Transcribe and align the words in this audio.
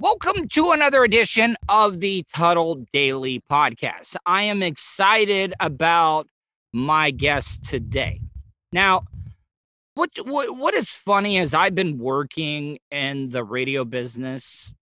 Welcome 0.00 0.46
to 0.50 0.70
another 0.70 1.02
edition 1.02 1.56
of 1.68 1.98
the 1.98 2.24
Tuttle 2.32 2.86
Daily 2.92 3.42
Podcast. 3.50 4.14
I 4.24 4.44
am 4.44 4.62
excited 4.62 5.54
about 5.58 6.28
my 6.72 7.10
guest 7.10 7.64
today. 7.64 8.20
Now, 8.70 9.06
what, 9.94 10.10
what 10.24 10.56
what 10.56 10.74
is 10.74 10.88
funny 10.88 11.36
is 11.36 11.52
I've 11.52 11.74
been 11.74 11.98
working 11.98 12.78
in 12.92 13.30
the 13.30 13.42
radio 13.42 13.84
business 13.84 14.72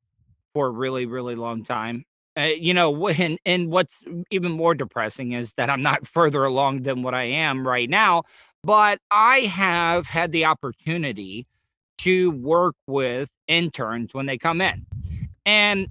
for 0.52 0.66
a 0.66 0.71
really 0.71 1.06
really 1.06 1.35
long 1.35 1.64
time. 1.64 2.04
Uh, 2.37 2.51
you 2.54 2.74
know, 2.74 3.08
and, 3.08 3.38
and 3.46 3.71
what's 3.71 4.04
even 4.30 4.53
more 4.53 4.74
depressing 4.74 5.33
is 5.33 5.54
that 5.54 5.71
I'm 5.71 5.80
not 5.80 6.06
further 6.06 6.44
along 6.44 6.83
than 6.83 7.03
what 7.03 7.14
I 7.14 7.24
am 7.24 7.67
right 7.67 7.88
now, 7.88 8.24
but 8.62 8.98
I 9.10 9.38
have 9.38 10.06
had 10.06 10.30
the 10.30 10.44
opportunity 10.44 11.46
to 12.01 12.33
work 12.33 12.76
with 12.87 13.30
interns 13.48 14.12
when 14.12 14.26
they 14.26 14.37
come 14.37 14.60
in. 14.60 14.85
And 15.47 15.88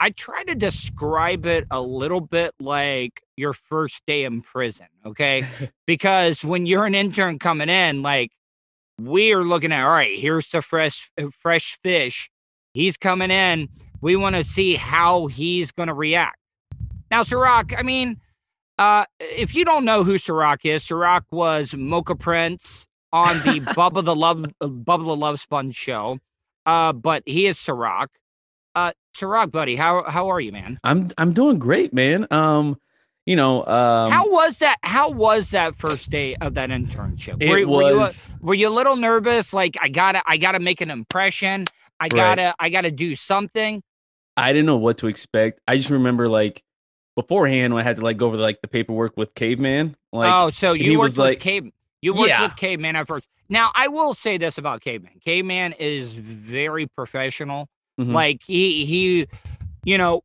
I 0.00 0.10
try 0.10 0.44
to 0.44 0.54
describe 0.54 1.44
it 1.44 1.66
a 1.70 1.82
little 1.82 2.20
bit 2.20 2.54
like 2.60 3.22
your 3.36 3.52
first 3.52 4.02
day 4.06 4.24
in 4.24 4.40
prison, 4.42 4.86
okay? 5.04 5.46
because 5.86 6.44
when 6.44 6.66
you're 6.66 6.86
an 6.86 6.94
intern 6.94 7.38
coming 7.38 7.68
in, 7.68 8.02
like 8.02 8.30
we 9.00 9.32
are 9.32 9.44
looking 9.44 9.72
at, 9.72 9.84
all 9.84 9.90
right, 9.90 10.18
here's 10.18 10.50
the 10.50 10.62
fresh 10.62 11.10
uh, 11.20 11.26
fresh 11.30 11.78
fish. 11.82 12.30
He's 12.74 12.96
coming 12.96 13.30
in. 13.30 13.68
We 14.00 14.16
want 14.16 14.36
to 14.36 14.44
see 14.44 14.74
how 14.74 15.26
he's 15.26 15.72
going 15.72 15.88
to 15.88 15.94
react. 15.94 16.38
Now, 17.10 17.22
Ciroc, 17.22 17.78
I 17.78 17.82
mean, 17.82 18.20
uh, 18.78 19.04
if 19.20 19.54
you 19.54 19.64
don't 19.64 19.84
know 19.84 20.02
who 20.02 20.14
Ciroc 20.14 20.64
is, 20.64 20.84
Ciroc 20.84 21.22
was 21.30 21.74
Mocha 21.76 22.14
Prince 22.14 22.86
on 23.12 23.36
the 23.38 23.60
Bubba 23.76 24.04
the 24.04 24.16
Love 24.16 24.44
uh, 24.60 24.66
Bubba 24.66 25.04
the 25.04 25.16
Love 25.16 25.38
Sponge 25.38 25.74
show. 25.74 26.18
Uh, 26.64 26.92
but 26.92 27.22
he 27.26 27.46
is 27.46 27.58
Ciroc. 27.58 28.08
Uh, 28.74 28.92
Ciroc, 29.14 29.50
buddy, 29.50 29.76
how 29.76 30.04
how 30.04 30.28
are 30.30 30.40
you, 30.40 30.52
man? 30.52 30.78
I'm 30.84 31.10
I'm 31.18 31.32
doing 31.32 31.58
great, 31.58 31.92
man. 31.92 32.26
Um, 32.30 32.78
you 33.26 33.36
know, 33.36 33.64
um, 33.66 34.10
how 34.10 34.28
was 34.28 34.58
that? 34.58 34.78
How 34.82 35.10
was 35.10 35.50
that 35.50 35.76
first 35.76 36.10
day 36.10 36.34
of 36.36 36.54
that 36.54 36.70
internship? 36.70 37.40
It 37.40 37.66
were, 37.66 37.66
was. 37.66 37.78
Were 37.78 37.90
you, 37.90 38.00
a, 38.00 38.46
were 38.46 38.54
you 38.54 38.68
a 38.68 38.70
little 38.70 38.96
nervous? 38.96 39.52
Like, 39.52 39.76
I 39.80 39.88
gotta, 39.88 40.22
I 40.26 40.38
gotta 40.38 40.58
make 40.58 40.80
an 40.80 40.90
impression. 40.90 41.66
I 42.00 42.08
gotta, 42.08 42.42
right. 42.42 42.54
I 42.58 42.68
gotta 42.68 42.90
do 42.90 43.14
something. 43.14 43.80
I 44.36 44.52
didn't 44.52 44.66
know 44.66 44.76
what 44.76 44.98
to 44.98 45.06
expect. 45.06 45.60
I 45.68 45.76
just 45.76 45.90
remember 45.90 46.28
like 46.28 46.62
beforehand 47.14 47.74
when 47.74 47.82
I 47.82 47.84
had 47.84 47.96
to 47.96 48.02
like 48.02 48.16
go 48.16 48.26
over 48.26 48.38
like 48.38 48.60
the 48.60 48.66
paperwork 48.66 49.16
with 49.16 49.34
Caveman. 49.34 49.94
Like, 50.12 50.32
oh, 50.32 50.50
so 50.50 50.72
you 50.72 50.98
worked 50.98 51.12
with 51.12 51.18
like, 51.18 51.40
Cave. 51.40 51.70
You 52.00 52.14
worked 52.14 52.28
yeah. 52.28 52.42
with 52.42 52.56
Caveman 52.56 52.96
at 52.96 53.06
first. 53.06 53.28
Now, 53.48 53.70
I 53.74 53.86
will 53.86 54.14
say 54.14 54.36
this 54.36 54.58
about 54.58 54.80
Caveman. 54.80 55.20
Caveman 55.24 55.74
is 55.74 56.14
very 56.14 56.86
professional. 56.86 57.68
Mm-hmm. 58.00 58.12
Like 58.12 58.40
he 58.44 58.84
he, 58.84 59.26
you 59.84 59.98
know, 59.98 60.22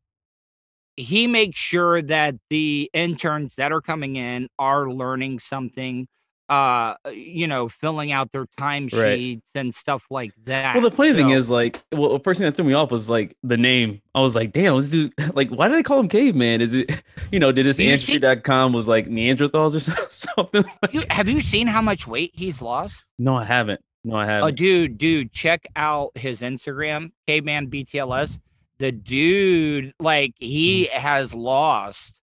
he 0.96 1.28
makes 1.28 1.58
sure 1.58 2.02
that 2.02 2.36
the 2.50 2.90
interns 2.94 3.56
that 3.56 3.72
are 3.72 3.82
coming 3.82 4.16
in 4.16 4.50
are 4.58 4.90
learning 4.90 5.40
something 5.40 6.08
uh 6.50 6.94
you 7.12 7.46
know 7.46 7.68
filling 7.68 8.14
out 8.14 8.32
their 8.32 8.46
time 8.58 8.88
sheets 8.88 9.52
right. 9.54 9.60
and 9.60 9.76
stuff 9.76 10.06
like 10.10 10.32
that 10.46 10.76
well 10.76 10.84
the 10.84 10.96
funny 10.96 11.10
so, 11.10 11.18
thing 11.18 11.30
is 11.32 11.50
like 11.50 11.84
well 11.92 12.14
the 12.14 12.20
first 12.20 12.38
thing 12.38 12.46
that 12.46 12.56
threw 12.56 12.64
me 12.64 12.74
off 12.74 12.90
was 12.90 13.10
like 13.10 13.36
the 13.44 13.58
name 13.58 14.02
i 14.16 14.22
was 14.22 14.34
like 14.34 14.54
damn 14.54 14.78
this 14.78 14.90
dude 14.90 15.14
like 15.36 15.50
why 15.50 15.68
did 15.68 15.76
they 15.78 15.84
call 15.84 16.00
him 16.00 16.08
caveman 16.08 16.62
is 16.62 16.74
it 16.74 17.04
you 17.34 17.40
know 17.40 17.52
did 17.52 17.66
this 17.66 17.82
ancestry.com 17.82 18.72
was 18.72 18.88
like 18.88 19.08
neanderthals 19.08 19.76
or 19.76 19.80
something 20.12 20.64
like, 20.82 20.94
you, 20.94 21.04
have 21.10 21.28
you 21.28 21.42
seen 21.42 21.68
how 21.68 21.82
much 21.82 22.08
weight 22.08 22.32
he's 22.34 22.62
lost 22.62 23.06
no 23.20 23.36
i 23.36 23.44
haven't 23.44 23.82
no 24.08 24.16
i 24.16 24.24
oh, 24.24 24.28
haven't 24.28 24.48
oh 24.48 24.52
dude 24.52 24.98
dude 24.98 25.32
check 25.32 25.68
out 25.76 26.12
his 26.16 26.42
instagram 26.42 27.12
caveman 27.28 27.70
btls 27.70 28.40
the 28.80 28.92
dude 28.92 29.94
like 30.00 30.34
he 30.38 30.90
mm. 30.92 30.98
has 30.98 31.34
lost 31.34 32.20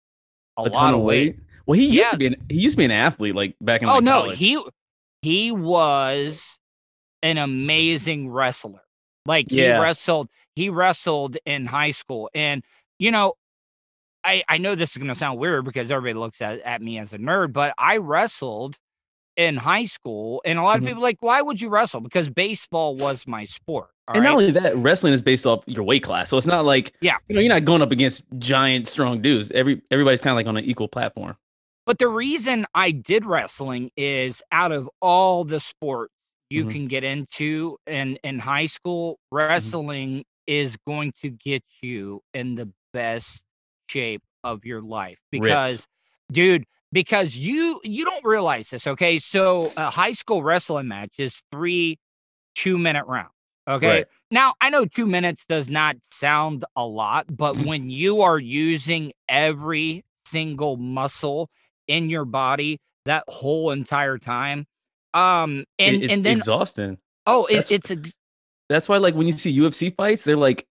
a, 0.56 0.62
a 0.62 0.68
lot 0.68 0.94
of 0.94 1.00
weight. 1.00 1.36
weight 1.36 1.44
well, 1.68 1.78
he 1.78 1.84
used 1.84 1.98
yeah. 1.98 2.10
to 2.12 2.16
be 2.16 2.26
an, 2.28 2.36
he 2.48 2.60
used 2.60 2.76
to 2.76 2.78
be 2.78 2.86
an 2.86 2.90
athlete 2.90 3.34
like 3.34 3.54
back 3.60 3.82
in. 3.82 3.90
Oh 3.90 3.96
like, 3.96 4.04
no, 4.04 4.22
college. 4.22 4.38
he 4.38 4.64
he 5.20 5.52
was 5.52 6.58
an 7.22 7.36
amazing 7.36 8.30
wrestler. 8.30 8.80
Like 9.27 9.50
he 9.50 9.68
wrestled, 9.68 10.30
he 10.56 10.70
wrestled 10.70 11.36
in 11.44 11.67
high 11.67 11.90
school, 11.90 12.30
and 12.34 12.64
you 12.98 13.11
know, 13.11 13.34
I 14.24 14.44
I 14.48 14.56
know 14.56 14.77
this 14.77 14.92
is 14.92 14.96
gonna 14.96 15.14
sound 15.14 15.38
weird 15.38 15.67
because 15.67 15.90
everybody 15.90 16.18
looks 16.18 16.40
at, 16.40 16.61
at 16.61 16.80
me 16.80 16.98
as 16.98 17.12
a 17.12 17.18
nerd, 17.18 17.52
but 17.52 17.74
I 17.77 17.98
wrestled 17.98 18.78
in 19.38 19.56
high 19.56 19.86
school, 19.86 20.42
and 20.44 20.58
a 20.58 20.62
lot 20.62 20.76
of 20.76 20.82
mm-hmm. 20.82 20.88
people 20.88 21.02
like, 21.02 21.16
why 21.20 21.40
would 21.40 21.60
you 21.60 21.70
wrestle? 21.70 22.00
Because 22.00 22.28
baseball 22.28 22.96
was 22.96 23.26
my 23.26 23.46
sport. 23.46 23.88
and 24.08 24.18
right? 24.18 24.24
not 24.24 24.32
only 24.34 24.50
that, 24.50 24.76
wrestling 24.76 25.14
is 25.14 25.22
based 25.22 25.46
off 25.46 25.62
your 25.66 25.84
weight 25.84 26.02
class, 26.02 26.28
so 26.28 26.36
it's 26.36 26.46
not 26.46 26.66
like 26.66 26.92
yeah, 27.00 27.16
you 27.28 27.36
know, 27.36 27.40
you're 27.40 27.54
not 27.54 27.64
going 27.64 27.80
up 27.80 27.92
against 27.92 28.26
giant, 28.38 28.88
strong 28.88 29.22
dudes. 29.22 29.50
Every 29.52 29.80
everybody's 29.90 30.20
kind 30.20 30.32
of 30.32 30.36
like 30.36 30.46
on 30.46 30.58
an 30.58 30.64
equal 30.64 30.88
platform. 30.88 31.36
But 31.86 31.98
the 31.98 32.08
reason 32.08 32.66
I 32.74 32.90
did 32.90 33.24
wrestling 33.24 33.90
is 33.96 34.42
out 34.52 34.72
of 34.72 34.90
all 35.00 35.44
the 35.44 35.58
sports 35.58 36.12
you 36.50 36.62
mm-hmm. 36.62 36.70
can 36.70 36.88
get 36.88 37.05
into 37.05 37.78
in, 37.86 38.18
in 38.24 38.38
high 38.38 38.66
school, 38.66 39.14
mm-hmm. 39.14 39.36
wrestling 39.36 40.10
mm-hmm. 40.10 40.20
is 40.46 40.76
going 40.86 41.12
to 41.22 41.30
get 41.30 41.62
you 41.80 42.20
in 42.34 42.56
the 42.56 42.70
best 42.92 43.42
shape 43.88 44.22
of 44.44 44.64
your 44.64 44.82
life 44.82 45.18
because 45.30 45.86
Ripped. 46.30 46.32
dude 46.32 46.64
because 46.92 47.36
you 47.36 47.80
you 47.84 48.04
don't 48.04 48.24
realize 48.24 48.70
this 48.70 48.86
okay 48.86 49.18
so 49.18 49.72
a 49.76 49.90
high 49.90 50.12
school 50.12 50.42
wrestling 50.42 50.88
match 50.88 51.14
is 51.18 51.42
three 51.52 51.98
two 52.54 52.78
minute 52.78 53.04
rounds 53.06 53.30
okay 53.68 53.98
right. 53.98 54.06
now 54.30 54.54
i 54.60 54.70
know 54.70 54.84
two 54.84 55.06
minutes 55.06 55.44
does 55.46 55.68
not 55.68 55.96
sound 56.02 56.64
a 56.76 56.84
lot 56.84 57.26
but 57.28 57.54
mm-hmm. 57.54 57.68
when 57.68 57.90
you 57.90 58.22
are 58.22 58.38
using 58.38 59.12
every 59.28 60.04
single 60.24 60.76
muscle 60.76 61.50
in 61.86 62.10
your 62.10 62.24
body 62.24 62.80
that 63.06 63.24
whole 63.26 63.70
entire 63.70 64.18
time. 64.18 64.66
Um, 65.14 65.64
and 65.78 66.02
it's 66.02 66.12
and 66.12 66.24
then 66.24 66.36
exhausting. 66.36 66.98
Oh, 67.26 67.46
it, 67.46 67.70
it's 67.70 67.90
a. 67.90 67.96
That's 68.68 68.88
why, 68.88 68.98
like, 68.98 69.14
when 69.14 69.26
you 69.26 69.32
see 69.32 69.56
UFC 69.58 69.94
fights, 69.94 70.24
they're 70.24 70.36
like 70.36 70.66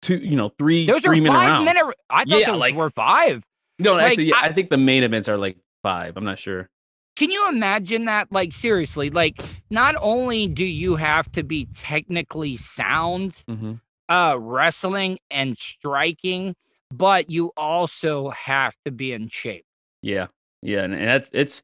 two, 0.00 0.16
you 0.16 0.36
know, 0.36 0.50
three, 0.58 0.86
those 0.86 1.02
three 1.02 1.18
are 1.18 1.22
minute 1.22 1.36
five 1.36 1.50
rounds. 1.50 1.64
minute. 1.66 1.96
I 2.08 2.24
thought 2.24 2.40
yeah, 2.40 2.50
those 2.50 2.60
like, 2.60 2.74
were 2.74 2.90
five. 2.90 3.44
No, 3.82 3.94
like, 3.94 4.06
actually, 4.06 4.26
yeah, 4.26 4.36
I, 4.36 4.46
I 4.46 4.52
think 4.52 4.70
the 4.70 4.78
main 4.78 5.02
events 5.02 5.28
are 5.28 5.36
like 5.36 5.56
five. 5.82 6.16
I'm 6.16 6.24
not 6.24 6.38
sure. 6.38 6.68
Can 7.16 7.30
you 7.30 7.48
imagine 7.48 8.06
that? 8.06 8.32
Like, 8.32 8.52
seriously, 8.52 9.10
like, 9.10 9.42
not 9.70 9.94
only 10.00 10.46
do 10.46 10.64
you 10.64 10.96
have 10.96 11.30
to 11.32 11.42
be 11.42 11.68
technically 11.74 12.56
sound, 12.56 13.42
mm-hmm. 13.48 13.74
uh, 14.08 14.36
wrestling 14.38 15.18
and 15.30 15.56
striking, 15.58 16.56
but 16.90 17.30
you 17.30 17.52
also 17.56 18.30
have 18.30 18.74
to 18.84 18.90
be 18.90 19.12
in 19.12 19.28
shape. 19.28 19.64
Yeah. 20.00 20.28
Yeah, 20.62 20.84
and 20.84 20.94
that's 20.94 21.28
it's 21.32 21.62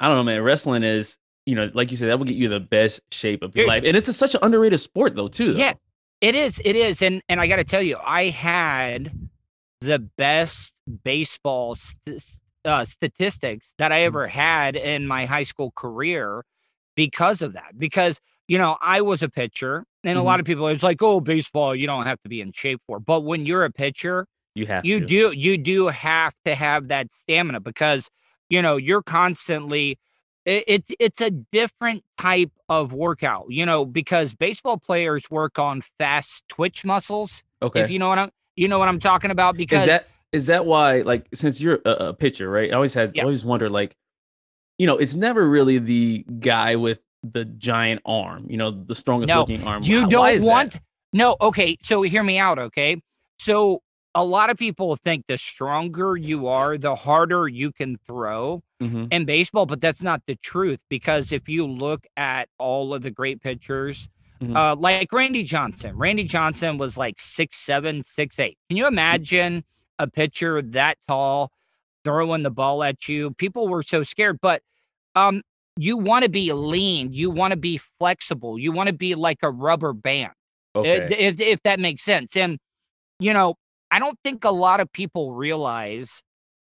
I 0.00 0.08
don't 0.08 0.16
know, 0.16 0.24
man. 0.24 0.42
Wrestling 0.42 0.82
is, 0.82 1.16
you 1.46 1.54
know, 1.54 1.70
like 1.74 1.92
you 1.92 1.96
said, 1.96 2.08
that 2.08 2.18
will 2.18 2.26
get 2.26 2.34
you 2.34 2.48
the 2.48 2.58
best 2.58 3.00
shape 3.12 3.42
of 3.42 3.54
your 3.54 3.68
life. 3.68 3.84
And 3.86 3.96
it's 3.96 4.08
a, 4.08 4.12
such 4.12 4.34
an 4.34 4.40
underrated 4.42 4.80
sport 4.80 5.14
though, 5.14 5.28
too. 5.28 5.52
Though. 5.52 5.60
Yeah. 5.60 5.74
It 6.20 6.34
is. 6.34 6.60
It 6.64 6.76
is. 6.76 7.02
And 7.02 7.22
and 7.28 7.40
I 7.40 7.46
got 7.46 7.56
to 7.56 7.64
tell 7.64 7.82
you, 7.82 7.98
I 8.04 8.30
had 8.30 9.12
the 9.82 9.98
best 9.98 10.74
baseball 11.04 11.76
st- 11.76 12.22
uh, 12.64 12.84
statistics 12.84 13.74
that 13.78 13.92
I 13.92 14.00
mm. 14.00 14.06
ever 14.06 14.26
had 14.28 14.76
in 14.76 15.06
my 15.06 15.26
high 15.26 15.42
school 15.42 15.72
career 15.72 16.44
because 16.94 17.42
of 17.42 17.54
that. 17.54 17.78
Because 17.78 18.20
you 18.48 18.58
know, 18.58 18.76
I 18.82 19.00
was 19.00 19.22
a 19.22 19.28
pitcher, 19.28 19.84
and 20.04 20.16
mm-hmm. 20.16 20.20
a 20.20 20.22
lot 20.24 20.40
of 20.40 20.46
people 20.46 20.66
it's 20.68 20.82
like, 20.82 21.02
oh, 21.02 21.20
baseball, 21.20 21.74
you 21.74 21.86
don't 21.86 22.06
have 22.06 22.20
to 22.22 22.28
be 22.28 22.40
in 22.40 22.52
shape 22.52 22.80
for. 22.86 23.00
But 23.00 23.20
when 23.20 23.46
you're 23.46 23.64
a 23.64 23.70
pitcher, 23.70 24.26
you 24.54 24.66
have 24.66 24.84
you 24.84 25.00
to. 25.00 25.06
do 25.06 25.32
you 25.32 25.58
do 25.58 25.88
have 25.88 26.34
to 26.44 26.54
have 26.54 26.88
that 26.88 27.12
stamina 27.12 27.60
because 27.60 28.10
you 28.50 28.60
know 28.60 28.76
you're 28.76 29.02
constantly 29.02 29.98
it, 30.44 30.64
it's 30.66 30.92
it's 30.98 31.20
a 31.20 31.30
different 31.30 32.02
type 32.18 32.50
of 32.68 32.92
workout 32.92 33.46
you 33.48 33.64
know 33.64 33.84
because 33.84 34.34
baseball 34.34 34.76
players 34.78 35.30
work 35.30 35.58
on 35.58 35.82
fast 35.98 36.44
twitch 36.48 36.84
muscles 36.84 37.42
okay 37.62 37.80
if 37.80 37.90
you 37.90 37.98
know 37.98 38.08
what 38.08 38.18
i'm 38.18 38.30
you 38.56 38.68
know 38.68 38.78
what 38.78 38.88
i'm 38.88 39.00
talking 39.00 39.30
about 39.30 39.56
because 39.56 39.82
is 39.82 39.86
that 39.86 40.08
is 40.32 40.46
that 40.46 40.66
why 40.66 41.00
like 41.02 41.26
since 41.34 41.60
you're 41.60 41.80
a, 41.84 41.90
a 41.90 42.14
pitcher 42.14 42.50
right 42.50 42.70
i 42.70 42.74
always 42.74 42.94
had 42.94 43.12
yeah. 43.14 43.22
always 43.22 43.44
wonder 43.44 43.68
like 43.68 43.96
you 44.78 44.86
know 44.86 44.96
it's 44.96 45.14
never 45.14 45.48
really 45.48 45.78
the 45.78 46.24
guy 46.40 46.76
with 46.76 47.00
the 47.22 47.44
giant 47.44 48.00
arm 48.04 48.46
you 48.48 48.56
know 48.56 48.70
the 48.70 48.94
strongest 48.94 49.28
no, 49.28 49.40
looking 49.40 49.62
arm 49.64 49.82
you 49.84 50.08
don't 50.08 50.42
want 50.42 50.72
that? 50.72 50.82
no 51.12 51.36
okay 51.40 51.76
so 51.80 52.02
hear 52.02 52.22
me 52.22 52.38
out 52.38 52.58
okay 52.58 53.00
so 53.38 53.80
a 54.14 54.24
lot 54.24 54.50
of 54.50 54.56
people 54.56 54.94
think 54.96 55.26
the 55.26 55.38
stronger 55.38 56.16
you 56.16 56.46
are, 56.46 56.76
the 56.76 56.94
harder 56.94 57.48
you 57.48 57.72
can 57.72 57.98
throw 58.06 58.62
mm-hmm. 58.80 59.06
in 59.10 59.24
baseball, 59.24 59.66
but 59.66 59.80
that's 59.80 60.02
not 60.02 60.22
the 60.26 60.36
truth 60.36 60.80
because 60.90 61.32
if 61.32 61.48
you 61.48 61.66
look 61.66 62.06
at 62.16 62.48
all 62.58 62.92
of 62.92 63.02
the 63.02 63.10
great 63.10 63.40
pitchers, 63.40 64.08
mm-hmm. 64.42 64.56
uh, 64.56 64.76
like 64.76 65.12
Randy 65.12 65.42
Johnson, 65.42 65.96
Randy 65.96 66.24
Johnson 66.24 66.78
was 66.78 66.96
like 66.96 67.18
six 67.18 67.56
seven, 67.56 68.02
six 68.04 68.38
eight. 68.38 68.58
Can 68.68 68.76
you 68.76 68.86
imagine 68.86 69.64
a 69.98 70.06
pitcher 70.06 70.62
that 70.62 70.98
tall 71.08 71.50
throwing 72.04 72.42
the 72.42 72.50
ball 72.50 72.82
at 72.82 73.08
you? 73.08 73.32
People 73.32 73.68
were 73.68 73.82
so 73.82 74.02
scared, 74.02 74.38
but 74.40 74.62
um, 75.14 75.42
you 75.76 75.96
want 75.96 76.24
to 76.24 76.28
be 76.28 76.52
lean, 76.52 77.12
you 77.12 77.30
want 77.30 77.52
to 77.52 77.56
be 77.56 77.78
flexible, 77.98 78.58
you 78.58 78.72
want 78.72 78.88
to 78.88 78.94
be 78.94 79.14
like 79.14 79.38
a 79.42 79.50
rubber 79.50 79.92
band, 79.92 80.32
okay. 80.74 81.06
if, 81.18 81.40
if 81.40 81.62
that 81.62 81.80
makes 81.80 82.02
sense. 82.02 82.36
And 82.36 82.58
you 83.18 83.32
know, 83.32 83.54
I 83.90 83.98
don't 83.98 84.18
think 84.24 84.44
a 84.44 84.50
lot 84.50 84.80
of 84.80 84.92
people 84.92 85.32
realize 85.32 86.22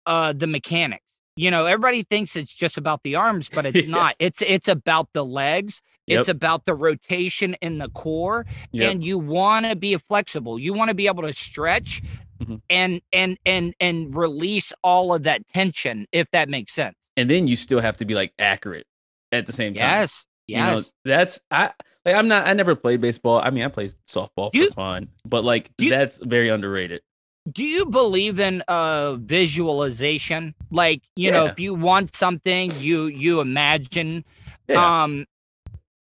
uh, 0.05 0.33
the 0.33 0.47
mechanics. 0.47 1.04
You 1.35 1.51
know, 1.51 1.65
everybody 1.65 2.03
thinks 2.03 2.35
it's 2.35 2.53
just 2.53 2.77
about 2.77 3.03
the 3.03 3.15
arms, 3.15 3.49
but 3.49 3.65
it's 3.65 3.87
not. 3.89 4.15
It's 4.19 4.41
it's 4.41 4.67
about 4.67 5.09
the 5.13 5.25
legs. 5.25 5.81
Yep. 6.07 6.19
It's 6.19 6.29
about 6.29 6.65
the 6.65 6.75
rotation 6.75 7.55
in 7.61 7.79
the 7.79 7.89
core, 7.89 8.45
yep. 8.71 8.91
and 8.91 9.05
you 9.05 9.17
want 9.17 9.65
to 9.65 9.75
be 9.75 9.97
flexible. 9.97 10.59
You 10.59 10.73
want 10.73 10.89
to 10.89 10.95
be 10.95 11.07
able 11.07 11.23
to 11.23 11.33
stretch 11.33 12.03
mm-hmm. 12.39 12.55
and 12.69 13.01
and 13.11 13.37
and 13.45 13.73
and 13.79 14.15
release 14.15 14.71
all 14.83 15.13
of 15.13 15.23
that 15.23 15.47
tension, 15.47 16.05
if 16.11 16.29
that 16.31 16.47
makes 16.47 16.73
sense. 16.73 16.95
And 17.17 17.29
then 17.29 17.47
you 17.47 17.55
still 17.55 17.79
have 17.79 17.97
to 17.97 18.05
be 18.05 18.13
like 18.13 18.33
accurate 18.37 18.85
at 19.31 19.47
the 19.47 19.53
same 19.53 19.73
time. 19.73 19.87
Yes, 19.87 20.25
yes. 20.47 20.57
You 20.57 20.75
know, 20.75 20.83
that's 21.03 21.39
I 21.49 21.71
like. 22.05 22.15
I'm 22.15 22.27
not. 22.27 22.47
I 22.47 22.53
never 22.53 22.75
played 22.75 23.01
baseball. 23.01 23.41
I 23.43 23.49
mean, 23.49 23.63
I 23.63 23.67
played 23.69 23.93
softball 24.07 24.51
for 24.51 24.57
you, 24.57 24.69
fun, 24.71 25.09
but 25.25 25.43
like 25.43 25.71
you, 25.79 25.89
that's 25.89 26.17
very 26.17 26.49
underrated 26.49 27.01
do 27.51 27.63
you 27.63 27.85
believe 27.85 28.39
in 28.39 28.61
uh 28.67 29.15
visualization 29.15 30.55
like 30.71 31.03
you 31.15 31.27
yeah. 31.27 31.31
know 31.31 31.45
if 31.45 31.59
you 31.59 31.73
want 31.73 32.15
something 32.15 32.71
you 32.77 33.05
you 33.05 33.39
imagine 33.39 34.23
yeah. 34.67 35.03
um 35.03 35.25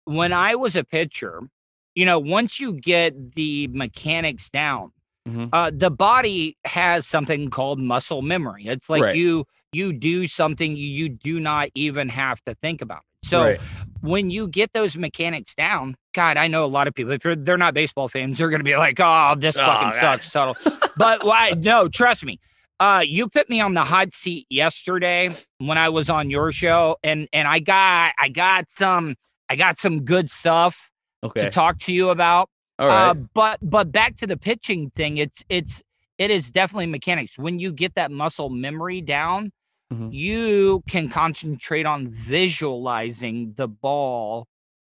when 0.05 0.33
i 0.33 0.55
was 0.55 0.75
a 0.75 0.83
pitcher 0.83 1.41
you 1.95 2.05
know 2.05 2.19
once 2.19 2.59
you 2.59 2.73
get 2.73 3.35
the 3.35 3.67
mechanics 3.69 4.49
down 4.49 4.91
mm-hmm. 5.27 5.45
uh 5.53 5.71
the 5.73 5.89
body 5.89 6.57
has 6.65 7.07
something 7.07 7.49
called 7.49 7.79
muscle 7.79 8.21
memory 8.21 8.65
it's 8.65 8.89
like 8.89 9.03
right. 9.03 9.15
you 9.15 9.45
you 9.71 9.93
do 9.93 10.27
something 10.27 10.75
you, 10.75 10.87
you 10.87 11.09
do 11.09 11.39
not 11.39 11.69
even 11.73 12.09
have 12.09 12.43
to 12.43 12.53
think 12.55 12.81
about 12.81 13.03
so 13.23 13.43
right. 13.43 13.61
when 14.01 14.29
you 14.29 14.47
get 14.47 14.73
those 14.73 14.97
mechanics 14.97 15.55
down, 15.55 15.95
God, 16.13 16.37
I 16.37 16.47
know 16.47 16.65
a 16.65 16.67
lot 16.67 16.87
of 16.87 16.95
people. 16.95 17.13
If 17.13 17.23
they're 17.23 17.57
not 17.57 17.73
baseball 17.73 18.07
fans, 18.07 18.37
they're 18.37 18.49
going 18.49 18.59
to 18.59 18.65
be 18.65 18.75
like, 18.77 18.99
"Oh, 18.99 19.35
this 19.37 19.55
oh, 19.55 19.59
fucking 19.59 19.89
God. 19.89 19.99
sucks." 19.99 20.31
Subtle, 20.31 20.57
but 20.97 21.23
why? 21.23 21.51
No, 21.57 21.87
trust 21.87 22.23
me. 22.23 22.39
Uh, 22.79 23.03
you 23.05 23.27
put 23.27 23.49
me 23.49 23.59
on 23.59 23.73
the 23.73 23.83
hot 23.83 24.13
seat 24.13 24.47
yesterday 24.49 25.29
when 25.57 25.77
I 25.77 25.89
was 25.89 26.09
on 26.09 26.29
your 26.29 26.51
show, 26.51 26.97
and 27.03 27.27
and 27.33 27.47
I 27.47 27.59
got 27.59 28.13
I 28.19 28.29
got 28.29 28.65
some 28.69 29.15
I 29.49 29.55
got 29.55 29.77
some 29.77 30.05
good 30.05 30.31
stuff 30.31 30.89
okay. 31.23 31.43
to 31.43 31.49
talk 31.49 31.79
to 31.79 31.93
you 31.93 32.09
about. 32.09 32.49
All 32.77 32.87
right. 32.87 33.09
Uh, 33.09 33.13
but 33.33 33.59
but 33.61 33.91
back 33.91 34.15
to 34.17 34.27
the 34.27 34.37
pitching 34.37 34.91
thing, 34.95 35.17
it's 35.17 35.43
it's 35.49 35.83
it 36.17 36.31
is 36.31 36.51
definitely 36.51 36.87
mechanics. 36.87 37.37
When 37.37 37.59
you 37.59 37.71
get 37.71 37.95
that 37.95 38.11
muscle 38.11 38.49
memory 38.49 39.01
down, 39.01 39.51
mm-hmm. 39.91 40.09
you 40.11 40.83
can 40.87 41.09
concentrate 41.09 41.85
on 41.85 42.07
visualizing 42.07 43.53
the 43.55 43.67
ball 43.67 44.47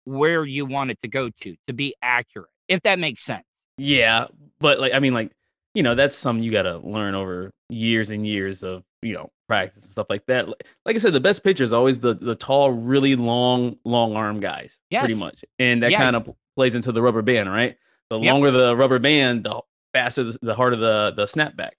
where 0.05 0.45
you 0.45 0.65
want 0.67 0.91
it 0.91 0.99
to 1.03 1.09
go 1.09 1.31
to 1.41 1.57
to 1.67 1.73
be 1.73 1.95
accurate, 2.03 2.51
if 2.69 2.83
that 2.83 2.99
makes 2.99 3.23
sense. 3.25 3.45
Yeah, 3.79 4.27
but 4.59 4.81
like 4.81 4.95
I 4.95 5.01
mean, 5.01 5.15
like 5.15 5.33
you 5.75 5.83
know, 5.83 5.95
that's 5.95 6.17
something 6.17 6.43
you 6.43 6.51
got 6.51 6.63
to 6.63 6.79
learn 6.79 7.15
over 7.15 7.51
years 7.69 8.11
and 8.11 8.27
years 8.27 8.63
of 8.63 8.83
you 9.03 9.13
know 9.13 9.31
practice 9.49 9.83
and 9.83 9.93
stuff 9.93 10.07
like 10.09 10.25
that. 10.27 10.49
Like 10.49 10.97
I 10.97 10.99
said, 10.99 11.13
the 11.13 11.21
best 11.21 11.45
pitcher 11.45 11.65
is 11.65 11.73
always 11.73 12.01
the 12.01 12.15
the 12.15 12.35
tall, 12.35 12.71
really 12.71 13.17
long, 13.17 13.77
long 13.85 14.17
arm 14.17 14.41
guys. 14.41 14.79
Yes. 14.91 15.05
pretty 15.05 15.21
much, 15.21 15.45
and 15.59 15.83
that 15.83 15.91
yeah. 15.91 15.99
kind 15.99 16.17
of 16.17 16.31
plays 16.55 16.75
into 16.75 16.93
the 16.93 17.03
rubber 17.03 17.23
band, 17.23 17.51
right? 17.51 17.77
The 18.09 18.19
yep. 18.19 18.33
longer 18.33 18.51
the 18.51 18.77
rubber 18.77 18.99
band, 18.99 19.45
the 19.45 19.61
faster, 19.93 20.25
the, 20.25 20.39
the 20.41 20.55
harder 20.55 20.77
the 20.77 21.13
the 21.15 21.25
snapback. 21.25 21.73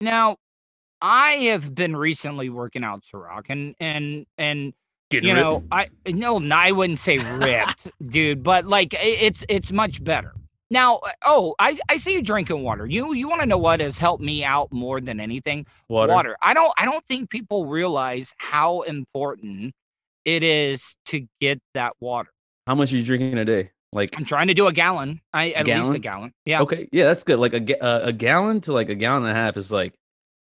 Now, 0.00 0.36
I 1.00 1.32
have 1.32 1.74
been 1.74 1.96
recently 1.96 2.48
working 2.48 2.84
out, 2.84 3.02
Ciroc, 3.02 3.46
and 3.48 3.74
and 3.80 4.26
and 4.36 4.72
Getting 5.10 5.30
you 5.30 5.34
ripped. 5.34 5.44
know, 5.44 5.64
I 5.72 5.88
no, 6.06 6.38
I 6.54 6.72
wouldn't 6.72 6.98
say 6.98 7.18
ripped, 7.38 7.88
dude, 8.06 8.42
but 8.42 8.66
like 8.66 8.94
it's 8.98 9.44
it's 9.48 9.72
much 9.72 10.02
better. 10.04 10.34
Now, 10.70 11.00
oh, 11.24 11.54
I, 11.58 11.78
I 11.88 11.96
see 11.96 12.12
you 12.12 12.20
drinking 12.20 12.62
water. 12.62 12.86
You 12.86 13.14
you 13.14 13.28
want 13.28 13.40
to 13.40 13.46
know 13.46 13.56
what 13.56 13.80
has 13.80 13.98
helped 13.98 14.22
me 14.22 14.44
out 14.44 14.70
more 14.70 15.00
than 15.00 15.18
anything? 15.18 15.66
Water. 15.88 16.12
Water. 16.12 16.36
I 16.42 16.52
don't 16.52 16.72
I 16.76 16.84
don't 16.84 17.04
think 17.06 17.30
people 17.30 17.66
realize 17.66 18.34
how 18.36 18.82
important 18.82 19.72
it 20.26 20.42
is 20.42 20.94
to 21.06 21.26
get 21.40 21.60
that 21.72 21.94
water. 22.00 22.30
How 22.66 22.74
much 22.74 22.92
are 22.92 22.96
you 22.96 23.04
drinking 23.04 23.38
a 23.38 23.46
day? 23.46 23.70
Like 23.92 24.14
I'm 24.18 24.26
trying 24.26 24.48
to 24.48 24.54
do 24.54 24.66
a 24.66 24.72
gallon. 24.72 25.22
I 25.32 25.52
at 25.52 25.64
gallon? 25.64 25.84
least 25.84 25.96
a 25.96 26.00
gallon. 26.00 26.34
Yeah. 26.44 26.60
Okay. 26.60 26.86
Yeah, 26.92 27.06
that's 27.06 27.24
good. 27.24 27.40
Like 27.40 27.54
a 27.54 27.82
uh, 27.82 28.00
a 28.08 28.12
gallon 28.12 28.60
to 28.62 28.74
like 28.74 28.90
a 28.90 28.94
gallon 28.94 29.22
and 29.22 29.32
a 29.32 29.34
half 29.34 29.56
is 29.56 29.72
like 29.72 29.94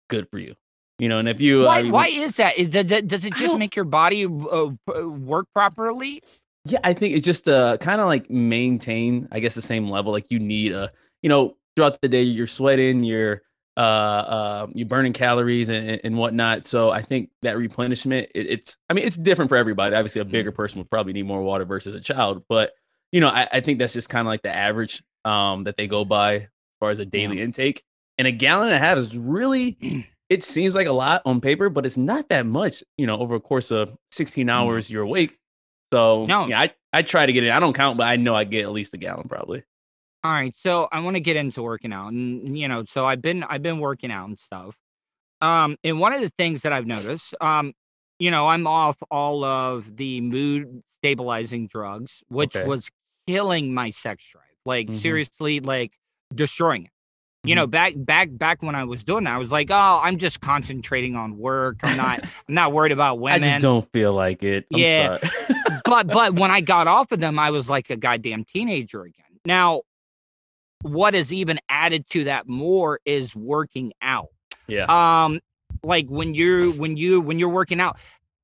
good 0.08 0.28
for 0.30 0.38
you. 0.38 0.54
You 0.98 1.08
know, 1.08 1.18
and 1.18 1.28
if 1.28 1.40
you 1.40 1.64
why, 1.64 1.78
I 1.78 1.82
mean, 1.82 1.92
why 1.92 2.06
is 2.06 2.36
that? 2.36 2.56
Is 2.56 2.68
that 2.70 3.08
does 3.08 3.24
it 3.24 3.34
just 3.34 3.58
make 3.58 3.74
your 3.74 3.84
body 3.84 4.24
uh, 4.24 4.70
work 4.86 5.48
properly? 5.52 6.22
Yeah, 6.66 6.78
I 6.84 6.94
think 6.94 7.14
it's 7.14 7.24
just 7.24 7.48
uh 7.48 7.76
kind 7.78 8.00
of 8.00 8.06
like 8.06 8.30
maintain, 8.30 9.28
I 9.32 9.40
guess, 9.40 9.54
the 9.54 9.62
same 9.62 9.88
level. 9.88 10.12
Like 10.12 10.30
you 10.30 10.38
need 10.38 10.72
a, 10.72 10.92
you 11.20 11.28
know, 11.28 11.56
throughout 11.74 12.00
the 12.00 12.08
day 12.08 12.22
you're 12.22 12.46
sweating, 12.46 13.02
you're 13.02 13.42
uh, 13.76 13.80
uh 13.80 14.66
you're 14.72 14.86
burning 14.86 15.12
calories 15.12 15.68
and, 15.68 16.00
and 16.04 16.16
whatnot. 16.16 16.64
So 16.64 16.90
I 16.90 17.02
think 17.02 17.30
that 17.42 17.58
replenishment, 17.58 18.30
it, 18.34 18.46
it's, 18.46 18.76
I 18.88 18.94
mean, 18.94 19.04
it's 19.04 19.16
different 19.16 19.48
for 19.48 19.56
everybody. 19.56 19.96
Obviously, 19.96 20.20
a 20.20 20.24
bigger 20.24 20.52
mm-hmm. 20.52 20.56
person 20.56 20.78
would 20.78 20.90
probably 20.90 21.12
need 21.12 21.26
more 21.26 21.42
water 21.42 21.64
versus 21.64 21.94
a 21.94 22.00
child, 22.00 22.44
but 22.48 22.72
you 23.10 23.20
know, 23.20 23.28
I, 23.28 23.48
I 23.52 23.60
think 23.60 23.78
that's 23.78 23.92
just 23.94 24.08
kind 24.08 24.26
of 24.26 24.30
like 24.30 24.42
the 24.42 24.54
average 24.54 25.02
um 25.24 25.64
that 25.64 25.76
they 25.76 25.88
go 25.88 26.04
by 26.04 26.34
as 26.34 26.48
far 26.78 26.90
as 26.90 27.00
a 27.00 27.04
daily 27.04 27.38
yeah. 27.38 27.44
intake. 27.44 27.82
And 28.18 28.28
a 28.28 28.32
gallon 28.32 28.68
and 28.68 28.76
a 28.76 28.78
half 28.78 28.96
is 28.96 29.16
really 29.16 30.06
it 30.30 30.42
seems 30.42 30.74
like 30.74 30.86
a 30.86 30.92
lot 30.92 31.22
on 31.24 31.40
paper, 31.40 31.68
but 31.68 31.84
it's 31.84 31.96
not 31.96 32.28
that 32.28 32.46
much, 32.46 32.82
you 32.96 33.06
know, 33.06 33.18
over 33.18 33.34
a 33.36 33.40
course 33.40 33.70
of 33.70 33.96
16 34.12 34.46
mm. 34.46 34.50
hours, 34.50 34.90
you're 34.90 35.02
awake. 35.02 35.38
So 35.92 36.26
no. 36.26 36.46
yeah, 36.46 36.60
I, 36.60 36.70
I 36.92 37.02
try 37.02 37.26
to 37.26 37.32
get 37.32 37.44
it. 37.44 37.50
I 37.50 37.60
don't 37.60 37.74
count, 37.74 37.98
but 37.98 38.04
I 38.04 38.16
know 38.16 38.34
I 38.34 38.44
get 38.44 38.64
at 38.64 38.72
least 38.72 38.94
a 38.94 38.96
gallon 38.96 39.28
probably. 39.28 39.62
All 40.24 40.32
right. 40.32 40.54
So 40.56 40.88
I 40.90 41.00
want 41.00 41.16
to 41.16 41.20
get 41.20 41.36
into 41.36 41.62
working 41.62 41.92
out. 41.92 42.12
And 42.12 42.58
you 42.58 42.66
know, 42.66 42.84
so 42.84 43.06
I've 43.06 43.20
been 43.20 43.44
I've 43.44 43.62
been 43.62 43.78
working 43.78 44.10
out 44.10 44.26
and 44.28 44.38
stuff. 44.38 44.74
Um, 45.40 45.76
and 45.84 46.00
one 46.00 46.14
of 46.14 46.22
the 46.22 46.30
things 46.30 46.62
that 46.62 46.72
I've 46.72 46.86
noticed, 46.86 47.34
um, 47.40 47.74
you 48.18 48.30
know, 48.30 48.48
I'm 48.48 48.66
off 48.66 48.96
all 49.10 49.44
of 49.44 49.96
the 49.96 50.22
mood 50.22 50.82
stabilizing 50.98 51.66
drugs, 51.66 52.22
which 52.28 52.56
okay. 52.56 52.66
was 52.66 52.88
killing 53.26 53.74
my 53.74 53.90
sex 53.90 54.26
drive. 54.32 54.44
Like 54.64 54.86
mm-hmm. 54.86 54.96
seriously, 54.96 55.60
like 55.60 55.92
destroying 56.34 56.86
it. 56.86 56.90
You 57.44 57.54
know, 57.54 57.64
mm-hmm. 57.64 57.70
back 57.70 57.92
back 57.96 58.28
back 58.32 58.62
when 58.62 58.74
I 58.74 58.84
was 58.84 59.04
doing 59.04 59.24
that, 59.24 59.34
I 59.34 59.38
was 59.38 59.52
like, 59.52 59.70
oh, 59.70 60.00
I'm 60.02 60.18
just 60.18 60.40
concentrating 60.40 61.14
on 61.14 61.36
work. 61.38 61.76
I'm 61.82 61.96
not 61.96 62.22
I'm 62.22 62.54
not 62.54 62.72
worried 62.72 62.92
about 62.92 63.20
women. 63.20 63.44
I 63.44 63.52
just 63.52 63.62
don't 63.62 63.90
feel 63.92 64.12
like 64.12 64.42
it. 64.42 64.66
I'm 64.72 64.80
yeah. 64.80 65.18
but 65.84 66.06
but 66.06 66.34
when 66.34 66.50
I 66.50 66.60
got 66.60 66.86
off 66.86 67.12
of 67.12 67.20
them, 67.20 67.38
I 67.38 67.50
was 67.50 67.68
like 67.68 67.90
a 67.90 67.96
goddamn 67.96 68.44
teenager 68.44 69.02
again. 69.02 69.24
Now, 69.44 69.82
what 70.82 71.14
is 71.14 71.32
even 71.32 71.58
added 71.68 72.08
to 72.10 72.24
that 72.24 72.48
more 72.48 73.00
is 73.04 73.36
working 73.36 73.92
out. 74.00 74.28
Yeah. 74.66 74.86
Um, 74.88 75.40
like 75.82 76.08
when 76.08 76.34
you're 76.34 76.72
when 76.72 76.96
you 76.96 77.20
when 77.20 77.38
you're 77.38 77.48
working 77.48 77.80
out, 77.80 77.98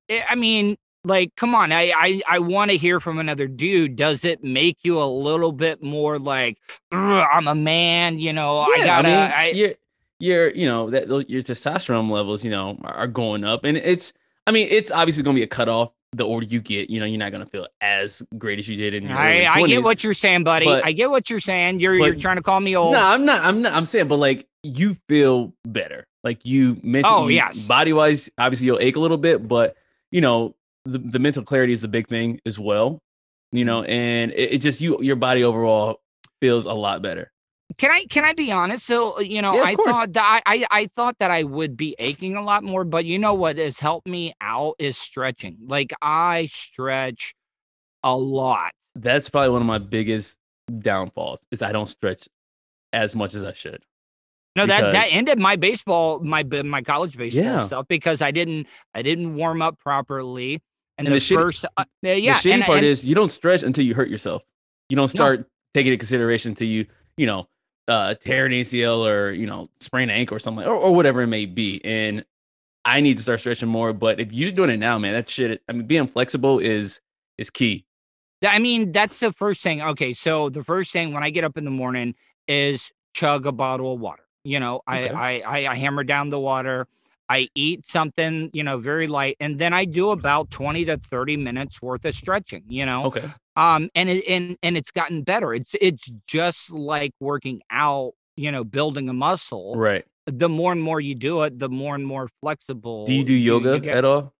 eh, 0.09 0.21
I 0.29 0.35
mean, 0.35 0.77
like 1.03 1.35
come 1.35 1.55
on 1.55 1.71
i 1.71 1.91
i, 1.95 2.21
I 2.29 2.39
want 2.39 2.71
to 2.71 2.77
hear 2.77 2.99
from 2.99 3.19
another 3.19 3.47
dude. 3.47 3.95
Does 3.95 4.25
it 4.25 4.43
make 4.43 4.79
you 4.83 5.01
a 5.01 5.05
little 5.05 5.51
bit 5.51 5.81
more 5.81 6.19
like 6.19 6.57
i'm 6.91 7.47
a 7.47 7.55
man 7.55 8.19
you 8.19 8.33
know 8.33 8.65
yeah, 8.75 8.83
i 8.83 8.85
gotta 8.85 9.07
I 9.07 9.11
mean, 9.11 9.31
I, 9.31 9.49
you're, 9.51 9.73
you're 10.19 10.49
you 10.51 10.67
know 10.67 10.89
that 10.91 11.07
your 11.29 11.43
testosterone 11.43 12.09
levels 12.09 12.43
you 12.43 12.51
know 12.51 12.77
are 12.83 13.07
going 13.07 13.43
up 13.43 13.63
and 13.63 13.77
it's 13.77 14.13
i 14.47 14.51
mean 14.51 14.67
it's 14.69 14.91
obviously 14.91 15.23
going 15.23 15.35
to 15.35 15.39
be 15.39 15.43
a 15.43 15.47
cutoff 15.47 15.91
the 16.13 16.25
older 16.25 16.45
you 16.45 16.59
get 16.59 16.89
you 16.89 16.99
know 16.99 17.05
you're 17.05 17.17
not 17.17 17.31
going 17.31 17.43
to 17.43 17.49
feel 17.49 17.65
as 17.79 18.21
great 18.37 18.59
as 18.59 18.67
you 18.67 18.75
did 18.75 18.93
in 18.93 19.03
your 19.03 19.17
I, 19.17 19.45
I 19.45 19.65
get 19.65 19.81
what 19.81 20.03
you're 20.03 20.13
saying 20.13 20.43
buddy. 20.43 20.65
but, 20.65 20.85
i 20.85 20.91
get 20.91 21.09
what 21.09 21.29
you're 21.29 21.39
saying. 21.39 21.79
You're 21.79 21.97
but, 21.97 22.05
you're 22.05 22.15
trying 22.15 22.35
to 22.35 22.43
call 22.43 22.59
me 22.59 22.75
old. 22.75 22.93
no 22.93 23.01
i'm 23.01 23.25
not 23.25 23.43
i'm 23.43 23.61
not 23.61 23.73
i'm 23.73 23.85
saying 23.85 24.07
but 24.09 24.17
like 24.17 24.47
you 24.63 24.95
feel 25.07 25.53
better. 25.65 26.05
Like 26.23 26.45
you 26.45 26.79
mentally 26.83 27.13
oh 27.15 27.27
yes. 27.29 27.57
body 27.65 27.93
wise 27.93 28.29
obviously 28.37 28.67
you'll 28.67 28.79
ache 28.79 28.95
a 28.95 28.99
little 28.99 29.17
bit 29.17 29.47
but 29.47 29.75
you 30.11 30.21
know 30.21 30.55
the, 30.85 30.97
the 30.97 31.19
mental 31.19 31.43
clarity 31.43 31.73
is 31.73 31.81
the 31.81 31.87
big 31.87 32.07
thing 32.07 32.39
as 32.45 32.59
well 32.59 32.99
you 33.51 33.65
know 33.65 33.81
mm-hmm. 33.81 33.91
and 33.91 34.31
it, 34.31 34.53
it, 34.53 34.57
just 34.59 34.81
you 34.81 35.01
your 35.01 35.15
body 35.15 35.43
overall 35.43 35.99
feels 36.39 36.65
a 36.65 36.73
lot 36.73 37.01
better 37.01 37.31
can 37.77 37.91
i 37.91 38.05
can 38.05 38.23
i 38.23 38.33
be 38.33 38.51
honest 38.51 38.85
so 38.85 39.19
you 39.19 39.41
know 39.41 39.53
yeah, 39.53 39.63
i 39.63 39.75
course. 39.75 39.87
thought 39.87 40.13
that 40.13 40.41
I, 40.45 40.65
I 40.71 40.87
thought 40.87 41.15
that 41.19 41.31
i 41.31 41.43
would 41.43 41.77
be 41.77 41.95
aching 41.99 42.35
a 42.35 42.41
lot 42.41 42.63
more 42.63 42.83
but 42.83 43.05
you 43.05 43.19
know 43.19 43.33
what 43.33 43.57
has 43.57 43.79
helped 43.79 44.07
me 44.07 44.33
out 44.41 44.75
is 44.79 44.97
stretching 44.97 45.57
like 45.67 45.93
i 46.01 46.47
stretch 46.51 47.33
a 48.03 48.17
lot 48.17 48.71
that's 48.95 49.29
probably 49.29 49.51
one 49.51 49.61
of 49.61 49.67
my 49.67 49.77
biggest 49.77 50.37
downfalls 50.79 51.39
is 51.51 51.61
i 51.61 51.71
don't 51.71 51.87
stretch 51.87 52.27
as 52.91 53.15
much 53.15 53.33
as 53.35 53.45
i 53.45 53.53
should 53.53 53.83
no, 54.55 54.65
because, 54.65 54.81
that 54.81 54.91
that 54.91 55.07
ended 55.11 55.39
my 55.39 55.55
baseball, 55.55 56.19
my 56.19 56.43
my 56.43 56.81
college 56.81 57.17
baseball 57.17 57.43
yeah. 57.43 57.65
stuff 57.65 57.87
because 57.87 58.21
I 58.21 58.31
didn't 58.31 58.67
I 58.93 59.01
didn't 59.01 59.35
warm 59.35 59.61
up 59.61 59.79
properly. 59.79 60.61
And, 61.01 61.13
and 61.13 61.21
the, 61.21 61.27
the 61.27 61.35
first, 61.35 61.65
uh, 61.77 61.83
yeah, 62.01 62.15
the 62.15 62.49
shitty 62.49 62.53
and, 62.53 62.63
part 62.63 62.77
and, 62.79 62.87
is 62.87 63.03
you 63.03 63.15
don't 63.15 63.31
stretch 63.31 63.63
until 63.63 63.83
you 63.83 63.93
hurt 63.93 64.09
yourself. 64.09 64.43
You 64.89 64.95
don't 64.95 65.09
start 65.09 65.39
no. 65.39 65.45
taking 65.73 65.91
into 65.91 65.99
consideration 65.99 66.51
until 66.51 66.67
you, 66.67 66.85
you 67.17 67.25
know, 67.25 67.47
uh, 67.87 68.15
tear 68.15 68.45
an 68.45 68.51
ACL 68.51 69.07
or 69.07 69.31
you 69.31 69.47
know, 69.47 69.67
sprain 69.79 70.09
an 70.09 70.15
ankle 70.15 70.35
or 70.35 70.39
something, 70.39 70.65
or, 70.65 70.75
or 70.75 70.93
whatever 70.93 71.21
it 71.21 71.27
may 71.27 71.45
be. 71.45 71.83
And 71.83 72.23
I 72.85 73.01
need 73.01 73.17
to 73.17 73.23
start 73.23 73.39
stretching 73.39 73.69
more. 73.69 73.93
But 73.93 74.19
if 74.19 74.33
you're 74.33 74.51
doing 74.51 74.69
it 74.69 74.79
now, 74.79 74.97
man, 74.97 75.13
that 75.13 75.29
shit. 75.29 75.61
I 75.67 75.73
mean, 75.73 75.87
being 75.87 76.07
flexible 76.07 76.59
is 76.59 77.01
is 77.37 77.49
key. 77.49 77.85
I 78.43 78.59
mean, 78.59 78.91
that's 78.91 79.19
the 79.19 79.31
first 79.31 79.61
thing. 79.61 79.81
Okay, 79.81 80.13
so 80.13 80.49
the 80.49 80.63
first 80.63 80.91
thing 80.91 81.13
when 81.13 81.23
I 81.23 81.29
get 81.29 81.43
up 81.43 81.57
in 81.57 81.65
the 81.65 81.71
morning 81.71 82.15
is 82.47 82.91
chug 83.13 83.45
a 83.45 83.51
bottle 83.51 83.93
of 83.93 83.99
water. 83.99 84.23
You 84.43 84.59
know, 84.59 84.81
I, 84.87 85.03
Okay. 85.03 85.13
I, 85.13 85.31
I 85.39 85.71
I 85.71 85.75
hammer 85.75 86.03
down 86.03 86.29
the 86.29 86.39
water. 86.39 86.87
I 87.31 87.47
eat 87.55 87.85
something, 87.85 88.49
you 88.53 88.63
know, 88.63 88.77
very 88.77 89.07
light, 89.07 89.37
and 89.39 89.57
then 89.59 89.73
I 89.73 89.85
do 89.85 90.11
about 90.11 90.49
twenty 90.51 90.83
to 90.85 90.97
thirty 90.97 91.37
minutes 91.37 91.81
worth 91.81 92.05
of 92.05 92.13
stretching. 92.15 92.63
You 92.67 92.85
know, 92.85 93.05
Okay. 93.05 93.27
um, 93.55 93.89
and 93.95 94.09
it, 94.09 94.23
and 94.27 94.57
and 94.63 94.75
it's 94.77 94.91
gotten 94.91 95.23
better. 95.23 95.53
It's 95.53 95.71
it's 95.79 96.11
just 96.27 96.71
like 96.71 97.11
working 97.19 97.61
out. 97.71 98.13
You 98.37 98.51
know, 98.51 98.63
building 98.63 99.09
a 99.09 99.13
muscle. 99.13 99.75
Right. 99.75 100.05
The 100.25 100.47
more 100.49 100.71
and 100.71 100.81
more 100.81 101.01
you 101.01 101.15
do 101.15 101.41
it, 101.43 101.59
the 101.59 101.67
more 101.69 101.95
and 101.95 102.05
more 102.07 102.29
flexible. 102.41 103.05
Do 103.05 103.13
you 103.13 103.23
do 103.23 103.33
yoga 103.33 103.79
get. 103.79 103.95
at 103.97 104.05
all? 104.05 104.33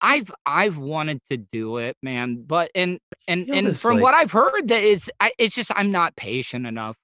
I've 0.00 0.30
I've 0.44 0.78
wanted 0.78 1.20
to 1.30 1.36
do 1.38 1.78
it, 1.78 1.96
man, 2.02 2.44
but 2.46 2.70
and 2.74 2.98
and 3.28 3.48
and 3.48 3.78
from 3.78 3.94
like- 3.96 4.02
what 4.02 4.14
I've 4.14 4.32
heard, 4.32 4.68
that 4.68 4.82
it's 4.82 5.08
I, 5.20 5.32
it's 5.38 5.54
just 5.54 5.70
I'm 5.74 5.90
not 5.90 6.16
patient 6.16 6.66
enough 6.66 6.96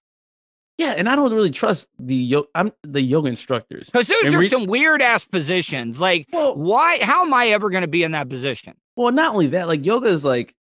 Yeah, 0.78 0.94
and 0.96 1.08
I 1.08 1.14
don't 1.16 1.32
really 1.32 1.50
trust 1.50 1.88
the 1.98 2.14
yo- 2.14 2.48
I'm 2.54 2.72
the 2.82 3.00
yoga 3.00 3.28
instructors. 3.28 3.90
because 3.90 4.06
those 4.06 4.24
And 4.24 4.34
are 4.34 4.38
re- 4.38 4.48
some 4.48 4.66
weird 4.66 5.02
ass 5.02 5.24
positions. 5.24 6.00
Like, 6.00 6.28
Well, 6.32 6.56
why? 6.56 6.98
How 7.02 7.22
am 7.24 7.32
I 7.34 7.48
ever 7.48 7.70
going 7.70 7.82
to 7.82 7.88
be 7.88 8.02
in 8.02 8.12
that 8.12 8.28
position? 8.28 8.74
well, 8.96 9.12
not 9.12 9.32
only 9.32 9.48
that, 9.48 9.68
like 9.68 9.84
yoga 9.86 10.08
is 10.08 10.24
like, 10.24 10.54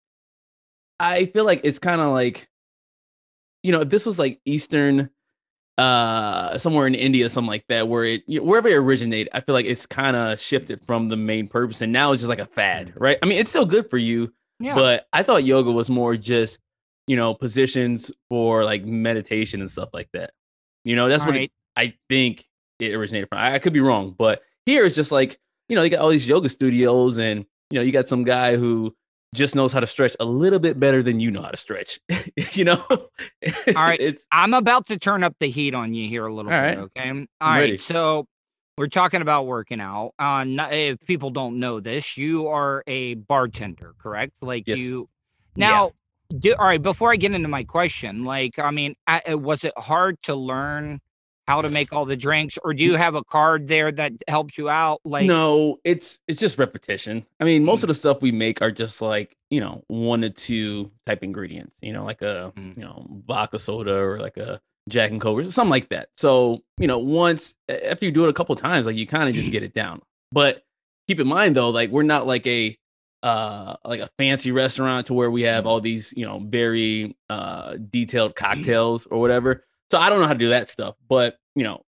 I 0.99 1.25
feel 1.27 1.45
like 1.45 1.61
it's 1.63 1.79
kind 1.79 1.99
of 2.01 2.11
like, 2.13 2.49
you 3.63 3.71
know, 3.71 3.81
if 3.81 3.89
this 3.89 4.05
was 4.05 4.19
like 4.19 4.39
Eastern, 4.45 5.09
uh, 5.77 6.57
somewhere 6.57 6.87
in 6.87 6.93
India, 6.95 7.29
something 7.29 7.47
like 7.49 7.65
that, 7.69 7.87
where 7.87 8.03
it 8.05 8.23
you- 8.27 8.43
wherever 8.43 8.67
it 8.67 8.75
originated, 8.75 9.29
I 9.33 9.39
feel 9.41 9.55
like 9.55 9.65
it's 9.65 9.85
kind 9.85 10.15
of 10.15 10.39
shifted 10.39 10.81
from 10.85 11.09
the 11.09 11.17
main 11.17 11.47
purpose, 11.47 11.81
and 11.81 11.91
now 11.91 12.11
it's 12.11 12.21
just 12.21 12.29
like 12.29 12.39
a 12.39 12.45
fad, 12.45 12.93
right? 12.97 13.17
I 13.23 13.25
mean, 13.25 13.37
it's 13.39 13.49
still 13.49 13.65
good 13.65 13.89
for 13.89 13.97
you, 13.97 14.31
Yeah, 14.59 14.75
but 14.75 15.07
I 15.13 15.23
thought 15.23 15.43
yoga 15.45 15.71
was 15.71 15.89
more 15.89 16.15
just, 16.17 16.59
you 17.11 17.17
know, 17.17 17.33
positions 17.33 18.09
for 18.29 18.63
like 18.63 18.85
meditation 18.85 19.59
and 19.59 19.69
stuff 19.69 19.89
like 19.91 20.07
that. 20.13 20.31
You 20.85 20.95
know, 20.95 21.09
that's 21.09 21.25
what 21.25 21.35
it. 21.35 21.51
I 21.75 21.93
think 22.07 22.47
it 22.79 22.93
originated 22.93 23.27
from. 23.27 23.39
I, 23.39 23.55
I 23.55 23.59
could 23.59 23.73
be 23.73 23.81
wrong, 23.81 24.15
but 24.17 24.43
here 24.65 24.85
it's 24.85 24.95
just 24.95 25.11
like, 25.11 25.37
you 25.67 25.75
know, 25.75 25.83
you 25.83 25.89
got 25.89 25.99
all 25.99 26.07
these 26.07 26.25
yoga 26.25 26.47
studios 26.47 27.17
and, 27.17 27.43
you 27.69 27.79
know, 27.79 27.81
you 27.81 27.91
got 27.91 28.07
some 28.07 28.23
guy 28.23 28.55
who 28.55 28.95
just 29.35 29.55
knows 29.55 29.73
how 29.73 29.81
to 29.81 29.87
stretch 29.87 30.15
a 30.21 30.25
little 30.25 30.57
bit 30.57 30.79
better 30.79 31.03
than 31.03 31.19
you 31.19 31.31
know 31.31 31.41
how 31.41 31.49
to 31.49 31.57
stretch. 31.57 31.99
you 32.53 32.63
know? 32.63 32.81
All 32.89 33.09
right. 33.75 33.99
It's 33.99 34.25
I'm 34.31 34.53
about 34.53 34.85
to 34.87 34.97
turn 34.97 35.21
up 35.21 35.35
the 35.41 35.49
heat 35.49 35.73
on 35.73 35.93
you 35.93 36.07
here 36.07 36.25
a 36.25 36.33
little 36.33 36.49
All 36.49 36.61
bit. 36.61 36.77
right. 36.77 36.77
Okay. 36.77 37.09
All 37.09 37.17
right. 37.41 37.59
ready. 37.59 37.77
So 37.77 38.25
we're 38.77 38.87
talking 38.87 39.21
about 39.21 39.47
working 39.47 39.81
out. 39.81 40.13
Uh, 40.17 40.45
not, 40.45 40.71
if 40.71 40.97
people 41.01 41.29
don't 41.29 41.59
know 41.59 41.81
this, 41.81 42.15
you 42.15 42.47
are 42.47 42.85
a 42.87 43.15
bartender, 43.15 43.95
correct? 43.99 44.31
Like 44.41 44.63
Yes. 44.65 44.79
you. 44.79 45.09
Now, 45.57 45.91
do, 46.39 46.55
all 46.57 46.65
right. 46.65 46.81
Before 46.81 47.11
I 47.11 47.15
get 47.15 47.31
into 47.33 47.47
my 47.47 47.63
question, 47.63 48.23
like, 48.23 48.57
I 48.59 48.71
mean, 48.71 48.95
I, 49.07 49.35
was 49.35 49.63
it 49.63 49.73
hard 49.77 50.17
to 50.23 50.35
learn 50.35 50.99
how 51.47 51.61
to 51.61 51.69
make 51.69 51.91
all 51.91 52.05
the 52.05 52.15
drinks, 52.15 52.57
or 52.63 52.73
do 52.73 52.83
you 52.83 52.95
have 52.95 53.15
a 53.15 53.23
card 53.23 53.67
there 53.67 53.91
that 53.91 54.13
helps 54.27 54.57
you 54.57 54.69
out? 54.69 55.01
Like, 55.03 55.25
no, 55.25 55.79
it's 55.83 56.19
it's 56.27 56.39
just 56.39 56.57
repetition. 56.59 57.25
I 57.39 57.43
mean, 57.43 57.65
most 57.65 57.79
Mm. 57.81 57.83
of 57.83 57.87
the 57.89 57.93
stuff 57.95 58.21
we 58.21 58.31
make 58.31 58.61
are 58.61 58.71
just 58.71 59.01
like, 59.01 59.35
you 59.49 59.59
know, 59.59 59.83
one 59.87 60.21
to 60.21 60.29
two 60.29 60.91
type 61.05 61.23
ingredients, 61.23 61.73
you 61.81 61.93
know, 61.93 62.05
like 62.05 62.21
a, 62.21 62.53
Mm. 62.55 62.77
you 62.77 62.83
know, 62.83 63.05
vodka 63.27 63.59
soda 63.59 63.93
or 63.93 64.19
like 64.19 64.37
a 64.37 64.61
Jack 64.87 65.11
and 65.11 65.19
Coke 65.19 65.39
or 65.39 65.43
something 65.45 65.69
like 65.71 65.89
that. 65.89 66.09
So, 66.17 66.61
you 66.79 66.87
know, 66.87 66.99
once 66.99 67.55
after 67.69 68.05
you 68.05 68.11
do 68.11 68.25
it 68.25 68.29
a 68.29 68.33
couple 68.33 68.55
times, 68.55 68.85
like 68.85 68.95
you 68.95 69.05
kind 69.07 69.27
of 69.27 69.35
just 69.35 69.51
get 69.51 69.63
it 69.63 69.73
down. 69.73 70.01
But 70.31 70.63
keep 71.07 71.19
in 71.19 71.27
mind 71.27 71.55
though, 71.55 71.69
like 71.69 71.89
we're 71.89 72.03
not 72.03 72.27
like 72.27 72.47
a 72.47 72.77
uh 73.23 73.75
like 73.85 73.99
a 74.01 74.09
fancy 74.17 74.51
restaurant 74.51 75.07
to 75.07 75.13
where 75.13 75.29
we 75.31 75.43
have 75.43 75.65
all 75.67 75.79
these, 75.79 76.13
you 76.17 76.25
know, 76.25 76.39
very 76.39 77.15
uh 77.29 77.77
detailed 77.89 78.35
cocktails 78.35 79.05
or 79.07 79.19
whatever. 79.19 79.63
So 79.89 79.99
I 79.99 80.09
don't 80.09 80.19
know 80.21 80.27
how 80.27 80.33
to 80.33 80.39
do 80.39 80.49
that 80.49 80.69
stuff, 80.69 80.95
but 81.07 81.37
you 81.55 81.63
know, 81.63 81.81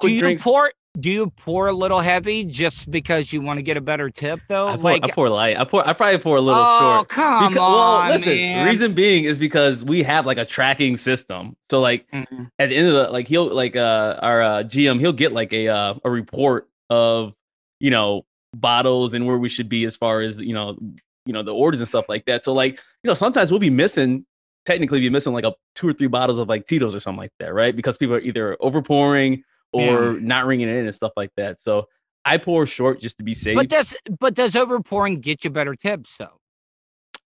do 0.00 0.08
you 0.08 0.20
drinks. 0.20 0.42
pour? 0.42 0.70
Do 0.98 1.10
you 1.10 1.28
pour 1.28 1.68
a 1.68 1.74
little 1.74 2.00
heavy 2.00 2.42
just 2.44 2.90
because 2.90 3.30
you 3.30 3.42
want 3.42 3.58
to 3.58 3.62
get 3.62 3.76
a 3.76 3.82
better 3.82 4.08
tip, 4.08 4.40
though? 4.48 4.66
I 4.66 4.78
pour, 4.78 4.90
I 4.92 5.10
pour 5.10 5.28
light. 5.28 5.58
I 5.58 5.64
pour. 5.64 5.86
I 5.86 5.92
probably 5.92 6.16
pour 6.16 6.38
a 6.38 6.40
little 6.40 6.62
oh, 6.64 6.78
short. 6.96 7.08
come 7.10 7.52
Becau- 7.52 7.60
on, 7.60 7.72
well, 8.08 8.08
listen. 8.14 8.34
man. 8.34 8.66
Reason 8.66 8.94
being 8.94 9.24
is 9.24 9.38
because 9.38 9.84
we 9.84 10.02
have 10.04 10.24
like 10.24 10.38
a 10.38 10.46
tracking 10.46 10.96
system. 10.96 11.54
So 11.70 11.80
like 11.82 12.10
Mhm. 12.12 12.50
at 12.58 12.70
the 12.70 12.76
end 12.76 12.88
of 12.88 12.94
the 12.94 13.10
like 13.12 13.28
he'll 13.28 13.52
like 13.52 13.76
uh 13.76 14.18
our 14.22 14.42
uh, 14.42 14.62
GM 14.62 14.98
he'll 14.98 15.12
get 15.12 15.32
like 15.32 15.52
a 15.52 15.68
uh, 15.68 15.94
a 16.02 16.10
report 16.10 16.66
of 16.88 17.34
you 17.78 17.90
know 17.90 18.24
bottles 18.60 19.14
and 19.14 19.26
where 19.26 19.38
we 19.38 19.48
should 19.48 19.68
be 19.68 19.84
as 19.84 19.96
far 19.96 20.20
as 20.20 20.38
you 20.38 20.54
know 20.54 20.76
you 21.24 21.32
know 21.32 21.42
the 21.42 21.54
orders 21.54 21.80
and 21.80 21.88
stuff 21.88 22.08
like 22.08 22.24
that. 22.26 22.44
So 22.44 22.52
like 22.52 22.78
you 23.02 23.08
know 23.08 23.14
sometimes 23.14 23.50
we'll 23.50 23.60
be 23.60 23.70
missing 23.70 24.24
technically 24.64 25.00
be 25.00 25.10
missing 25.10 25.32
like 25.32 25.44
a 25.44 25.54
two 25.74 25.88
or 25.88 25.92
three 25.92 26.08
bottles 26.08 26.38
of 26.38 26.48
like 26.48 26.66
Tito's 26.66 26.94
or 26.94 27.00
something 27.00 27.20
like 27.20 27.32
that, 27.38 27.54
right? 27.54 27.74
Because 27.74 27.96
people 27.96 28.16
are 28.16 28.20
either 28.20 28.56
over 28.60 28.82
pouring 28.82 29.44
or 29.72 30.14
not 30.14 30.46
ringing 30.46 30.68
it 30.68 30.76
in 30.76 30.86
and 30.86 30.94
stuff 30.94 31.12
like 31.16 31.30
that. 31.36 31.60
So 31.60 31.86
I 32.24 32.38
pour 32.38 32.66
short 32.66 33.00
just 33.00 33.18
to 33.18 33.24
be 33.24 33.34
safe. 33.34 33.54
But 33.54 33.68
does 33.68 33.96
but 34.18 34.34
does 34.34 34.54
overpouring 34.54 35.20
get 35.20 35.44
you 35.44 35.50
better 35.50 35.74
tips 35.74 36.16
though? 36.18 36.40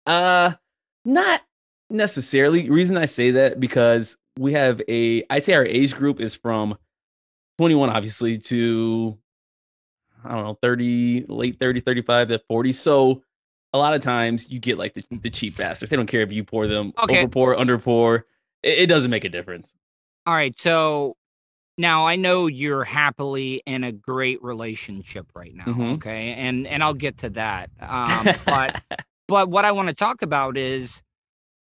Uh, 0.06 0.54
not 1.06 1.42
necessarily. 1.90 2.70
Reason 2.70 2.98
I 2.98 3.06
say 3.06 3.32
that 3.32 3.60
because 3.60 4.18
we 4.38 4.54
have 4.54 4.82
a, 4.88 5.24
I'd 5.30 5.44
say 5.44 5.54
our 5.54 5.66
age 5.66 5.96
group 5.96 6.20
is 6.20 6.36
from 6.36 6.78
21, 7.58 7.90
obviously, 7.90 8.38
to 8.40 9.18
I 10.24 10.34
don't 10.36 10.44
know, 10.44 10.58
30, 10.62 11.26
late 11.28 11.60
30, 11.60 11.80
35 11.82 12.28
to 12.30 12.40
40. 12.40 12.74
So 12.74 13.24
a 13.74 13.78
lot 13.78 13.94
of 13.94 14.02
times 14.02 14.52
you 14.52 14.60
get 14.60 14.78
like 14.78 14.94
the, 14.94 15.04
the 15.12 15.30
cheap 15.30 15.58
bastards. 15.58 15.90
They 15.90 15.96
don't 15.96 16.08
care 16.08 16.22
if 16.22 16.32
you 16.32 16.44
pour 16.44 16.68
them 16.68 16.94
Okay. 17.04 17.20
over 17.20 17.28
pour, 17.30 17.58
under 17.60 17.78
pour. 17.78 18.26
It, 18.64 18.80
it 18.80 18.88
doesn't 18.88 19.12
make 19.12 19.24
a 19.24 19.30
difference. 19.30 19.72
All 20.28 20.34
right, 20.36 20.58
so 20.60 21.16
now 21.78 22.06
I 22.06 22.16
know 22.16 22.46
you're 22.48 22.84
happily 22.84 23.64
in 23.66 23.84
a 23.84 23.92
great 23.92 24.44
relationship 24.44 25.26
right 25.34 25.56
now, 25.56 25.66
Mhm. 25.66 25.94
okay? 25.96 26.34
And 26.34 26.68
and 26.68 26.84
I'll 26.84 26.94
get 26.94 27.18
to 27.20 27.30
that. 27.32 27.70
Um, 27.80 28.30
but 28.46 28.80
but 29.28 29.50
what 29.50 29.66
I 29.66 29.72
want 29.72 29.88
to 29.88 29.96
talk 29.96 30.22
about 30.22 30.58
is 30.58 31.02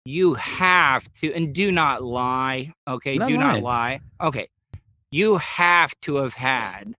you 0.04 0.34
have 0.34 1.12
to 1.20 1.32
and 1.32 1.54
do 1.54 1.70
not 1.70 2.02
lie, 2.02 2.72
okay? 2.88 3.18
Not 3.18 3.28
do 3.28 3.36
not 3.36 3.62
lie. 3.62 4.00
Okay. 4.20 4.48
You 5.12 5.36
have 5.36 5.94
to 6.00 6.16
have 6.16 6.34
had 6.34 6.94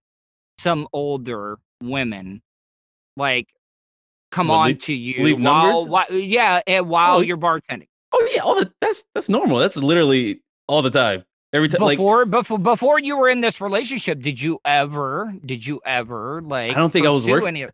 some 0.64 0.88
older 0.94 1.60
women 1.82 2.42
like 3.18 3.48
come 4.32 4.48
What, 4.48 4.56
on 4.56 4.68
leave- 4.70 4.82
to 4.84 4.94
you 4.94 5.36
while, 5.38 5.86
while 5.86 6.12
yeah, 6.12 6.62
and 6.66 6.90
while 6.90 7.18
Oh, 7.18 7.22
you're 7.22 7.38
bartending. 7.38 7.88
oh 8.14 8.30
yeah, 8.34 8.42
all 8.42 8.56
the 8.56 8.72
that's 8.82 9.04
that's 9.14 9.30
normal. 9.30 9.60
That's 9.60 9.76
literally 9.78 10.42
all 10.68 10.82
the 10.82 10.90
time. 10.90 11.24
Every 11.54 11.68
time, 11.70 11.82
like 11.82 11.98
before 12.00 12.26
before 12.26 12.58
before 12.58 13.00
you 13.00 13.16
were 13.18 13.30
in 13.30 13.42
this 13.42 13.62
relationship 13.62 14.22
did 14.22 14.42
you 14.42 14.60
ever 14.66 15.32
did 15.46 15.64
you 15.68 15.80
ever 15.86 16.42
like 16.42 16.72
i 16.72 16.74
don't 16.74 16.90
think 16.92 17.06
I 17.06 17.10
was 17.10 17.26
pursue 17.26 17.34
work- 17.34 17.44
any 17.46 17.62
of 17.62 17.72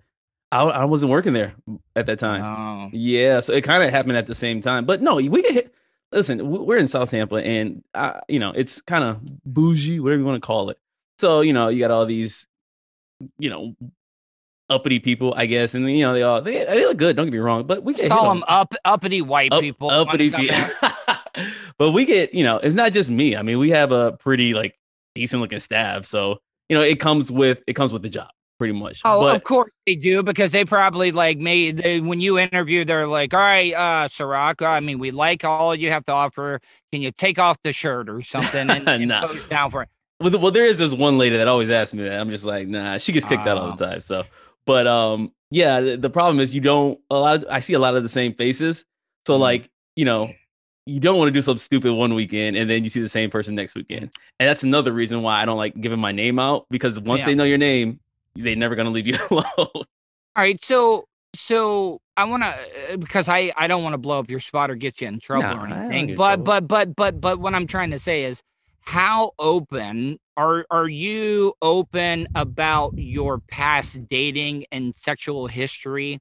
I, 0.52 0.64
I 0.64 0.84
wasn't 0.86 1.12
working 1.12 1.32
there 1.34 1.54
at 1.96 2.08
that 2.08 2.18
time. 2.20 2.42
oh 2.44 2.90
Yeah, 2.92 3.40
so 3.40 3.54
it 3.54 3.64
kind 3.64 3.84
of 3.84 3.92
happened 3.92 4.18
at 4.18 4.26
the 4.28 4.34
same 4.36 4.62
time. 4.62 4.84
But 4.86 5.00
no, 5.02 5.16
we 5.16 5.42
get 5.44 5.52
hit. 5.54 5.74
Listen, 6.12 6.50
we're 6.66 6.78
in 6.80 6.88
South 6.88 7.12
Tampa, 7.12 7.36
and 7.36 7.84
uh, 7.94 8.20
you 8.28 8.40
know 8.40 8.50
it's 8.52 8.82
kind 8.82 9.04
of 9.04 9.20
bougie, 9.46 10.00
whatever 10.00 10.20
you 10.22 10.26
want 10.26 10.42
to 10.42 10.46
call 10.46 10.72
it. 10.72 10.80
So 11.20 11.42
you 11.42 11.54
know 11.54 11.70
you 11.70 11.80
got 11.80 11.92
all 11.92 12.06
these, 12.08 12.48
you 13.38 13.50
know, 13.50 13.76
uppity 14.70 15.00
people, 15.00 15.34
I 15.36 15.46
guess, 15.46 15.74
and 15.74 15.90
you 15.90 16.04
know 16.04 16.14
they 16.14 16.24
all 16.24 16.42
they, 16.42 16.66
they 16.66 16.86
look 16.86 16.98
good. 16.98 17.16
Don't 17.16 17.26
get 17.26 17.34
me 17.34 17.40
wrong, 17.40 17.66
but 17.66 17.84
we 17.84 17.94
call 17.94 18.30
them 18.30 18.44
up 18.48 18.74
uppity 18.86 19.22
white 19.22 19.52
up- 19.52 19.62
people 19.62 19.90
uppity 19.90 20.30
people. 20.32 20.56
but 21.78 21.92
we 21.92 22.06
get 22.06 22.34
you 22.34 22.44
know 22.44 22.58
it's 22.58 22.76
not 22.76 22.94
just 22.94 23.10
me. 23.10 23.36
I 23.36 23.42
mean 23.42 23.58
we 23.60 23.70
have 23.72 23.92
a 23.92 24.14
pretty 24.14 24.54
like 24.54 24.78
decent 25.16 25.42
looking 25.42 25.60
staff, 25.60 26.06
so 26.06 26.40
you 26.70 26.78
know 26.78 26.84
it 26.84 27.00
comes 27.00 27.32
with 27.32 27.60
it 27.68 27.74
comes 27.74 27.92
with 27.92 28.02
the 28.04 28.10
job 28.10 28.30
pretty 28.60 28.74
much. 28.74 29.02
oh 29.06 29.22
but 29.22 29.38
of 29.38 29.44
course 29.46 29.72
they 29.88 29.96
do 29.96 30.22
because 30.22 30.52
they 30.52 30.66
probably 30.66 31.14
like 31.14 31.38
made 31.38 31.78
they, 31.78 32.02
when 32.02 32.20
you 32.20 32.38
interview 32.38 32.84
they're 32.84 33.08
like 33.08 33.34
all 33.34 33.40
right 33.40 33.74
uh 33.74 34.06
Ciroc, 34.10 34.62
i 34.62 34.82
mean 34.82 35.00
we 35.00 35.12
like 35.12 35.46
all 35.46 35.74
you 35.74 35.90
have 35.92 36.04
to 36.06 36.12
offer 36.12 36.60
can 36.92 37.02
you 37.02 37.10
take 37.10 37.40
off 37.40 37.58
the 37.64 37.72
shirt 37.72 38.10
or 38.10 38.22
something 38.22 38.70
and, 38.70 38.86
and 38.90 39.08
Nah. 39.08 39.32
down 39.50 39.72
for 39.72 39.84
it 39.84 39.90
Well, 40.20 40.30
th- 40.32 40.42
well, 40.42 40.52
there 40.52 40.66
is 40.66 40.78
this 40.78 40.94
one 40.94 41.18
lady 41.18 41.38
that 41.38 41.48
always 41.48 41.70
asks 41.70 41.94
me 41.94 42.04
that. 42.04 42.20
I'm 42.20 42.30
just 42.30 42.46
like, 42.46 42.68
nah, 42.68 42.98
she 42.98 43.12
gets 43.14 43.26
kicked 43.26 43.48
out 43.48 43.58
all 43.58 43.76
the 43.76 43.86
time. 43.86 44.02
So, 44.02 44.24
but 44.66 44.86
um, 44.88 45.32
yeah, 45.50 45.80
the, 45.80 45.98
the 45.98 46.10
problem 46.10 46.40
is 46.40 46.54
you 46.54 46.62
don't 46.62 47.00
a 47.10 47.16
lot. 47.16 47.44
Of, 47.44 47.50
I 47.50 47.60
see 47.62 47.74
a 47.74 47.80
lot 47.80 47.96
of 47.96 48.04
the 48.04 48.10
same 48.10 48.34
faces. 48.34 48.84
So, 49.26 49.38
Mhm. 49.38 49.40
like, 49.42 49.70
you 49.96 50.06
know, 50.06 50.32
you 50.86 51.00
don't 51.00 51.18
want 51.18 51.28
to 51.30 51.32
do 51.32 51.42
something 51.42 51.60
stupid 51.60 51.94
one 51.94 52.16
weekend 52.16 52.58
and 52.58 52.70
then 52.70 52.84
you 52.84 52.90
see 52.90 53.00
the 53.02 53.08
same 53.10 53.30
person 53.30 53.54
next 53.56 53.76
weekend. 53.76 54.10
And 54.40 54.50
that's 54.50 54.64
another 54.64 54.92
reason 54.92 55.22
why 55.22 55.42
I 55.42 55.46
don't 55.46 55.58
like 55.58 55.80
giving 55.80 56.00
my 56.00 56.12
name 56.12 56.40
out 56.40 56.66
because 56.70 57.00
once 57.00 57.20
Yeah. 57.22 57.28
they 57.28 57.36
know 57.36 57.44
your 57.44 57.58
name, 57.60 58.00
they're 58.36 58.56
never 58.56 58.76
gonna 58.76 58.90
leave 58.90 59.06
you 59.08 59.16
alone. 59.30 59.46
All 59.58 59.86
right, 60.36 60.64
so 60.64 61.06
so 61.36 62.00
I 62.18 62.24
want 62.26 62.44
to 62.44 62.98
because 62.98 63.30
I 63.30 63.54
I 63.56 63.68
don't 63.68 63.84
want 63.84 63.94
to 63.94 63.98
blow 64.00 64.20
up 64.20 64.30
your 64.32 64.40
spot 64.40 64.72
or 64.72 64.76
get 64.76 65.00
you 65.00 65.08
in 65.08 65.20
trouble 65.20 65.44
No, 65.50 65.64
or 65.64 65.68
anything. 65.68 66.16
But 66.16 66.44
trouble. 66.44 66.44
but 66.44 66.68
but 66.68 66.96
but 66.96 67.22
but 67.22 67.40
what 67.40 67.54
I'm 67.54 67.68
trying 67.68 67.92
to 67.92 68.00
say 68.00 68.24
is 68.26 68.42
how 68.90 69.32
open 69.38 70.18
are 70.36 70.66
are 70.72 70.88
you 70.90 71.54
open 71.62 72.28
about 72.34 72.92
your 72.98 73.38
past 73.38 74.08
dating 74.10 74.66
and 74.72 74.98
sexual 74.98 75.46
history 75.46 76.20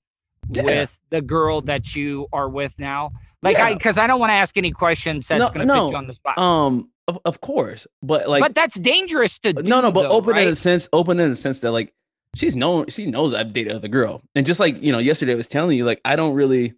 Yeah. 0.50 0.64
with 0.64 0.98
the 1.08 1.22
girl 1.22 1.62
that 1.62 1.96
you 1.96 2.26
are 2.30 2.48
with 2.50 2.78
now? 2.78 3.12
Like 3.42 3.56
I 3.56 3.72
because 3.72 3.96
I 3.96 4.06
don't 4.06 4.20
want 4.20 4.30
to 4.30 4.34
ask 4.34 4.58
any 4.58 4.70
questions 4.70 5.28
that's 5.28 5.38
No, 5.38 5.46
going 5.46 5.60
to 5.60 5.74
no. 5.74 5.84
put 5.86 5.90
you 5.92 5.96
on 5.96 6.06
the 6.08 6.14
spot. 6.14 6.38
um, 6.38 6.90
of, 7.06 7.18
of 7.24 7.40
course, 7.40 7.86
but 8.02 8.28
like, 8.28 8.42
but 8.42 8.54
that's 8.54 8.78
dangerous 8.78 9.38
to 9.38 9.54
do. 9.54 9.62
no, 9.62 9.80
no, 9.80 9.90
but 9.90 10.02
though, 10.02 10.10
open 10.10 10.36
in 10.36 10.48
a 10.48 10.54
sense, 10.56 10.90
open 10.92 11.18
in 11.20 11.30
a 11.30 11.36
sense 11.36 11.60
that 11.60 11.72
like 11.72 11.94
she's 12.34 12.54
known, 12.54 12.88
she 12.88 13.06
knows 13.06 13.32
I've 13.32 13.54
dated 13.54 13.72
other 13.72 13.88
girl, 13.88 14.20
and 14.34 14.44
just 14.44 14.60
like 14.60 14.82
you 14.82 14.92
know, 14.92 14.98
yesterday 14.98 15.32
I 15.32 15.36
was 15.36 15.46
telling 15.46 15.78
you, 15.78 15.86
like 15.86 16.02
I 16.04 16.16
don't 16.16 16.34
really, 16.34 16.74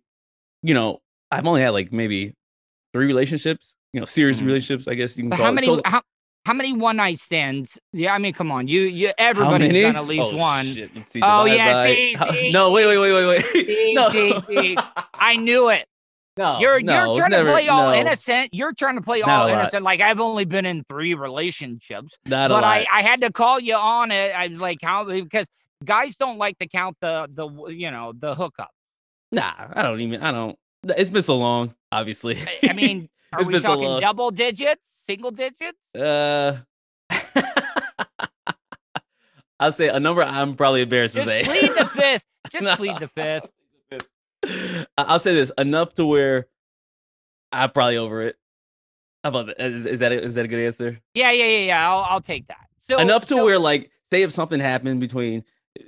you 0.63 0.73
know, 0.75 1.01
I've 1.33 1.47
only 1.49 1.63
had 1.63 1.71
like 1.71 1.93
maybe 1.93 2.35
three 2.93 3.07
relationships, 3.07 3.75
you 3.93 4.01
know, 4.01 4.07
serious 4.07 4.41
Mhm. 4.41 4.47
relationships, 4.47 4.89
I 4.89 4.95
guess 4.95 5.17
you 5.17 5.25
can 5.25 5.31
But 5.31 5.37
call 5.37 5.45
how 5.47 5.53
it. 5.53 5.55
many? 5.55 5.67
So, 5.67 5.81
how, 5.85 6.03
how 6.47 6.55
many 6.55 6.73
one 6.73 6.97
night 6.97 7.19
stands? 7.21 7.79
Yeah, 7.93 8.15
I 8.15 8.19
mean, 8.19 8.33
come 8.33 8.51
on, 8.53 8.69
you, 8.69 8.83
you, 8.83 9.13
everybody's 9.19 9.73
done 9.73 9.97
at 9.97 10.07
least 10.07 10.33
Oh, 10.33 10.37
one. 10.37 10.67
shit, 10.75 10.91
see, 11.09 11.21
Oh, 11.23 11.45
yeah, 11.45 11.73
by- 11.73 11.87
see, 11.87 12.17
see. 12.17 12.53
No, 12.53 12.71
wait, 12.71 12.87
wait, 12.87 12.99
wait, 12.99 13.13
wait, 13.13 13.27
wait. 13.27 13.45
See, 13.47 13.93
no. 13.95 14.09
see, 14.11 14.35
see. 14.49 14.77
I 15.15 15.37
knew 15.37 15.69
it. 15.71 15.87
no, 16.37 16.59
You're 16.61 16.81
no, 16.81 17.07
you're 17.07 17.15
trying 17.19 17.31
never- 17.33 17.45
to 17.49 17.53
play 17.53 17.69
all 17.69 17.89
no, 17.91 17.95
innocent. 17.95 18.55
You're 18.55 18.73
trying 18.73 18.95
to 18.97 19.03
play 19.03 19.21
Not 19.21 19.29
all 19.29 19.49
innocent. 19.49 19.83
Like 19.83 20.01
I've 20.01 20.21
only 20.21 20.45
been 20.45 20.65
in 20.65 20.85
three 20.89 21.15
relationships, 21.15 22.17
Not 22.27 22.49
but. 22.51 22.65
I 22.65 22.87
I 22.91 23.03
had 23.03 23.21
to 23.23 23.31
call 23.33 23.61
you 23.61 23.75
on 23.75 24.11
it. 24.13 24.33
I 24.35 24.47
was 24.47 24.61
like, 24.61 24.79
how 24.83 25.05
because 25.05 25.49
guys 25.85 26.17
don't 26.17 26.39
like 26.39 26.59
to 26.61 26.69
count 26.69 26.97
the 27.01 27.29
the 27.33 27.73
you 27.73 27.91
know 27.91 28.13
the 28.19 28.35
hookup. 28.35 28.71
Nah, 29.33 29.53
I 29.75 29.83
don't 29.83 30.01
even. 30.01 30.23
I 30.23 30.31
don't. 30.33 30.57
It's 30.85 31.11
been 31.11 31.23
so 31.23 31.37
long. 31.37 31.75
Obviously. 31.93 32.39
I 32.69 32.73
mean, 32.73 33.09
are 33.33 33.45
we 33.45 33.61
talking 33.61 34.01
double 34.01 34.31
digits, 34.31 34.81
single 35.07 35.31
digits? 35.31 35.79
uh, 35.99 36.59
I'll 39.59 39.73
say 39.73 39.89
a 39.89 40.01
number 40.01 40.23
I'm 40.23 40.57
probably 40.57 40.83
embarrassed 40.83 41.15
Just 41.17 41.29
to 41.29 41.45
say. 41.45 41.45
plead 41.45 41.73
the 41.77 41.87
fifth. 41.87 42.25
Just 42.51 42.65
No. 42.65 42.77
plead 42.77 42.99
the 42.99 43.09
fifth. 43.09 44.87
I'll 44.99 45.19
say 45.19 45.35
this 45.35 45.53
enough 45.59 45.95
to 45.97 46.07
where 46.07 46.47
I'm 47.53 47.71
probably 47.71 47.99
over 47.99 48.23
it. 48.23 48.37
How 49.23 49.29
about 49.29 49.47
that? 49.49 49.61
Is, 49.61 49.85
is 49.85 49.99
that 50.01 50.13
a, 50.13 50.23
is 50.25 50.35
that 50.37 50.47
a 50.47 50.49
good 50.49 50.65
answer? 50.65 50.99
Yeah, 51.13 51.31
yeah, 51.33 51.45
yeah, 51.45 51.59
yeah. 51.67 51.91
I'll 51.91 52.07
I'll 52.09 52.21
take 52.23 52.47
that. 52.49 52.69
So 52.89 52.99
enough 52.99 53.27
to 53.27 53.35
so- 53.37 53.45
where 53.45 53.59
like 53.59 53.91
say 54.11 54.23
if 54.23 54.33
something 54.33 54.61
happened 54.61 55.01
between 55.01 55.45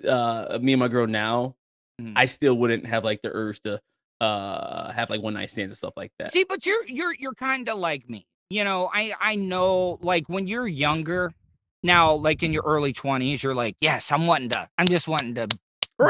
uh 0.06 0.58
me 0.60 0.74
and 0.74 0.80
my 0.80 0.88
girl 0.88 1.06
now, 1.06 1.56
Mhm. 2.00 2.12
I 2.14 2.26
still 2.26 2.54
wouldn't 2.54 2.84
have 2.86 3.04
like 3.04 3.22
the 3.22 3.30
urge 3.32 3.62
to 3.62 3.80
uh 4.22 4.92
have 4.92 5.10
like 5.10 5.20
one 5.20 5.34
night 5.34 5.50
stands 5.50 5.70
and 5.70 5.76
stuff 5.78 5.94
like 5.96 6.12
that. 6.18 6.32
See, 6.32 6.44
but 6.44 6.64
you're 6.64 6.86
you're 6.86 7.14
you're 7.14 7.34
kind 7.34 7.68
of 7.68 7.78
like 7.78 8.08
me. 8.08 8.26
You 8.50 8.64
know, 8.64 8.88
I 8.92 9.14
I 9.20 9.34
know 9.34 9.98
like 10.02 10.28
when 10.28 10.46
you're 10.46 10.68
younger, 10.68 11.32
now 11.82 12.14
like 12.14 12.42
in 12.42 12.52
your 12.52 12.62
early 12.64 12.92
20s, 12.92 13.42
you're 13.42 13.54
like, 13.54 13.76
yes, 13.80 14.12
I'm 14.12 14.26
wanting 14.26 14.50
to, 14.50 14.68
I'm 14.78 14.86
just 14.86 15.08
wanting 15.08 15.34
to 15.34 15.48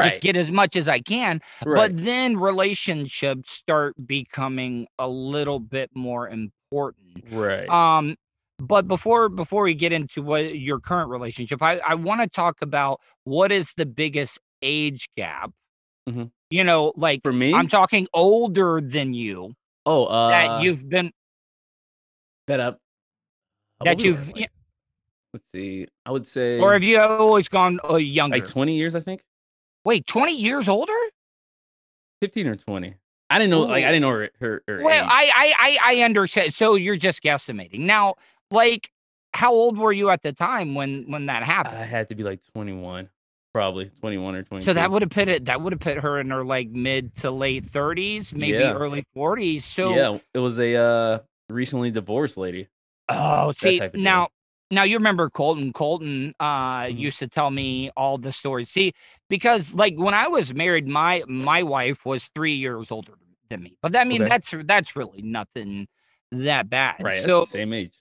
just 0.09 0.21
get 0.21 0.35
as 0.35 0.51
much 0.51 0.75
as 0.75 0.87
I 0.87 0.99
can. 0.99 1.41
right. 1.65 1.91
But 1.91 2.03
then 2.03 2.37
relationships 2.37 3.51
start 3.51 3.95
becoming 4.05 4.87
a 4.99 5.07
little 5.07 5.59
bit 5.59 5.89
more 5.95 6.27
important. 6.29 7.23
right. 7.31 7.69
Um, 7.69 8.15
but 8.59 8.87
before 8.87 9.29
before 9.29 9.63
we 9.63 9.73
get 9.73 9.91
into 9.91 10.21
what 10.21 10.55
your 10.55 10.79
current 10.79 11.09
relationship, 11.09 11.61
I, 11.61 11.79
I 11.79 11.95
want 11.95 12.21
to 12.21 12.27
talk 12.27 12.57
about 12.61 13.01
what 13.23 13.51
is 13.51 13.73
the 13.75 13.85
biggest 13.85 14.39
age 14.61 15.09
gap. 15.17 15.51
Mhm. 16.07 16.31
You 16.53 16.63
know, 16.63 16.93
like 16.95 17.21
For 17.23 17.33
me, 17.33 17.51
I'm 17.51 17.67
talking 17.67 18.07
older 18.13 18.79
than 18.79 19.15
you 19.15 19.55
oh 19.87 20.05
uh 20.05 20.29
that 20.29 20.61
you've 20.61 20.87
been 20.87 21.11
that 22.45 22.59
up 22.59 22.77
that 23.83 24.03
you've 24.03 24.31
y- 24.35 24.47
let's 25.33 25.51
see. 25.51 25.87
I 26.05 26.11
would 26.11 26.27
say 26.27 26.59
or 26.59 26.73
have 26.73 26.83
you 26.83 26.99
always 26.99 27.49
gone 27.49 27.79
uh, 27.89 27.95
younger? 27.95 28.37
like 28.37 28.45
20 28.45 28.77
years, 28.77 28.93
I 28.93 28.99
think. 28.99 29.23
Wait, 29.83 30.05
20 30.05 30.37
years 30.37 30.69
older? 30.69 30.93
15 32.21 32.45
or 32.45 32.55
20. 32.55 32.93
I 33.31 33.39
didn't 33.39 33.49
know 33.49 33.61
like 33.61 33.83
I 33.83 33.87
didn't 33.91 34.03
know 34.03 34.11
her 34.11 34.29
her, 34.39 34.63
her 34.67 34.83
Well. 34.83 35.05
I, 35.07 35.31
I 35.33 35.53
I 35.57 35.95
I 35.95 36.03
understand. 36.03 36.53
So 36.53 36.75
you're 36.75 36.97
just 36.97 37.23
guesstimating. 37.23 37.79
Now, 37.79 38.13
like 38.51 38.91
how 39.33 39.53
old 39.53 39.79
were 39.79 39.91
you 39.91 40.11
at 40.11 40.21
the 40.21 40.33
time 40.33 40.75
when 40.75 41.05
when 41.09 41.25
that 41.25 41.41
happened? 41.41 41.77
I 41.77 41.85
had 41.85 42.09
to 42.09 42.15
be 42.15 42.21
like 42.21 42.45
21, 42.53 43.09
probably 43.53 43.91
21 43.99 44.35
or 44.35 44.43
20 44.43 44.65
so 44.65 44.73
that 44.73 44.89
would 44.91 45.01
have 45.03 45.11
put 45.11 45.27
it 45.29 45.45
that 45.45 45.61
would 45.61 45.73
have 45.73 45.79
put 45.79 45.97
her 45.99 46.19
in 46.19 46.29
her 46.31 46.43
like 46.43 46.69
mid 46.69 47.15
to 47.17 47.31
late 47.31 47.63
30s, 47.63 48.33
maybe 48.33 48.53
Yeah. 48.53 48.73
early 48.73 49.05
40s. 49.15 49.63
So 49.63 49.95
yeah, 49.95 50.17
it 50.33 50.39
was 50.39 50.57
a 50.59 50.75
uh 50.75 51.19
recently 51.49 51.91
divorced 51.91 52.37
lady. 52.37 52.67
oh, 53.09 53.51
see 53.51 53.79
of 53.79 53.91
deal. 53.93 54.01
now 54.01 54.27
now 54.71 54.83
you 54.83 54.97
remember 54.97 55.29
Colton. 55.29 55.71
Colton 55.71 56.33
uh 56.39 56.83
Mhm. 56.85 56.97
used 56.97 57.19
to 57.19 57.27
tell 57.27 57.51
me 57.51 57.91
all 57.95 58.17
the 58.17 58.31
stories. 58.31 58.69
See, 58.69 58.93
because 59.29 59.73
like 59.75 59.95
when 59.97 60.13
I 60.15 60.27
was 60.27 60.53
married, 60.53 60.87
my 60.87 61.23
my 61.27 61.61
wife 61.63 62.05
was 62.05 62.29
three 62.33 62.55
years 62.55 62.91
older 62.91 63.13
than 63.49 63.61
me. 63.61 63.77
But 63.81 63.95
I 63.95 64.03
mean 64.03 64.21
Okay. 64.23 64.29
that's 64.29 64.53
that's 64.65 64.95
really 64.95 65.21
nothing 65.21 65.87
that 66.31 66.69
bad. 66.69 67.03
Right. 67.03 67.17
So 67.17 67.45
same 67.45 67.73
age. 67.73 67.93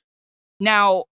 Now, 0.61 1.05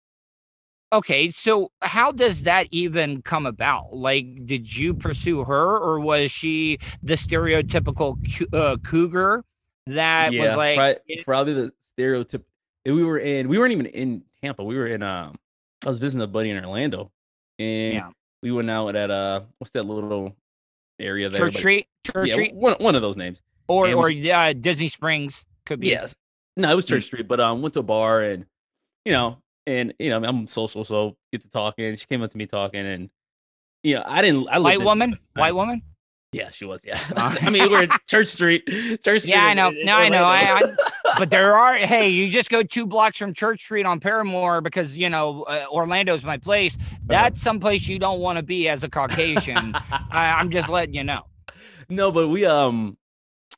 okay, 0.93 1.31
so 1.31 1.71
how 1.81 2.11
does 2.11 2.43
that 2.43 2.67
even 2.71 3.21
come 3.21 3.45
about? 3.45 3.95
Like, 3.95 4.45
did 4.45 4.75
you 4.75 4.93
pursue 4.93 5.43
her, 5.43 5.77
or 5.77 5.99
was 5.99 6.31
she 6.31 6.79
the 7.03 7.15
stereotypical 7.15 8.17
uh, 8.53 8.77
cougar 8.83 9.43
that 9.87 10.31
was 10.33 10.55
like, 10.55 11.01
it- 11.07 11.25
probably 11.25 11.53
the 11.53 11.73
stereotype. 11.93 12.45
We 12.85 13.03
were 13.03 13.19
in. 13.19 13.47
We 13.49 13.59
weren't 13.59 13.73
even 13.73 13.85
in 13.87 14.23
Tampa. 14.41 14.63
We 14.63 14.77
were 14.77 14.87
in. 14.87 15.03
Um, 15.03 15.35
I 15.85 15.89
was 15.89 15.99
visiting 15.99 16.23
a 16.23 16.27
buddy 16.27 16.49
in 16.49 16.63
Orlando, 16.63 17.11
and 17.59 17.93
Yeah. 17.93 18.09
we 18.41 18.51
went 18.51 18.69
out 18.69 18.95
at 18.95 19.11
uh, 19.11 19.41
what's 19.57 19.71
that 19.71 19.83
little 19.83 20.35
area 20.99 21.29
there? 21.29 21.39
Church 21.39 21.53
But- 21.53 21.59
Street, 21.59 21.87
Church 22.05 22.27
Yeah, 22.29 22.33
Street, 22.33 22.53
one 22.55 22.75
one 22.79 22.95
of 22.95 23.01
those 23.01 23.17
names. 23.17 23.41
or 23.67 23.85
and 23.85 23.95
or 23.95 24.09
was- 24.11 24.27
uh, 24.27 24.53
Disney 24.59 24.87
Springs 24.87 25.45
could 25.65 25.79
be? 25.81 25.87
Yes. 25.89 26.15
No, 26.57 26.71
it 26.71 26.75
was. 26.75 26.85
Church 26.85 27.03
Street, 27.03 27.27
but 27.27 27.39
um, 27.39 27.61
went 27.61 27.73
to 27.73 27.79
a 27.81 27.83
bar 27.83 28.21
and, 28.21 28.45
you 29.05 29.11
know, 29.11 29.37
and 29.69 29.93
you 29.99 30.09
know, 30.09 30.21
I'm 30.23 30.47
social, 30.47 30.83
so 30.83 31.15
get 31.31 31.41
to 31.43 31.49
talking. 31.49 31.95
She 31.95 32.05
came 32.07 32.21
up 32.21 32.31
to 32.31 32.37
me 32.37 32.45
talking, 32.47 32.85
and 32.85 33.09
you 33.83 33.95
know, 33.95 34.03
I 34.05 34.21
didn't. 34.21 34.47
I 34.49 34.59
White 34.59 34.81
woman, 34.81 35.17
I- 35.35 35.39
white 35.39 35.55
woman. 35.55 35.81
Yeah, 36.31 36.51
she 36.51 36.63
was. 36.65 36.81
Yeah. 36.85 36.99
Uh. 37.15 37.35
I 37.41 37.49
mean, 37.49 37.71
we're 37.71 37.83
at 37.83 38.05
Church 38.05 38.27
Street. 38.27 38.67
Church 38.67 39.21
Street. 39.21 39.25
Yeah, 39.25 39.45
I 39.45 39.55
know. 39.55 39.71
No, 39.71 39.95
I 39.95 40.09
know. 40.09 40.23
I, 40.23 40.59
I, 40.59 40.75
but 41.17 41.29
there 41.35 41.55
are. 41.57 41.75
Hey, 41.77 42.09
you 42.09 42.29
just 42.29 42.51
go 42.51 42.61
two 42.61 42.85
blocks 42.85 43.17
from 43.17 43.33
Church 43.33 43.61
Street 43.61 43.85
on 43.87 43.99
Parramore 43.99 44.61
because 44.61 44.95
you 44.95 45.09
know 45.09 45.43
uh, 45.43 45.65
Orlando's 45.71 46.23
my 46.23 46.37
place. 46.37 46.77
That's 47.05 47.41
someplace 47.41 47.87
you 47.87 47.97
don't 47.97 48.19
want 48.19 48.37
to 48.37 48.43
be 48.43 48.69
as 48.69 48.83
a 48.83 48.89
Caucasian. 48.89 49.73
I, 49.75 50.35
I'm 50.37 50.51
just 50.51 50.69
letting 50.69 50.93
you 50.93 51.03
know. 51.03 51.23
no, 51.89 52.11
but 52.11 52.27
we 52.27 52.45
um, 52.45 52.95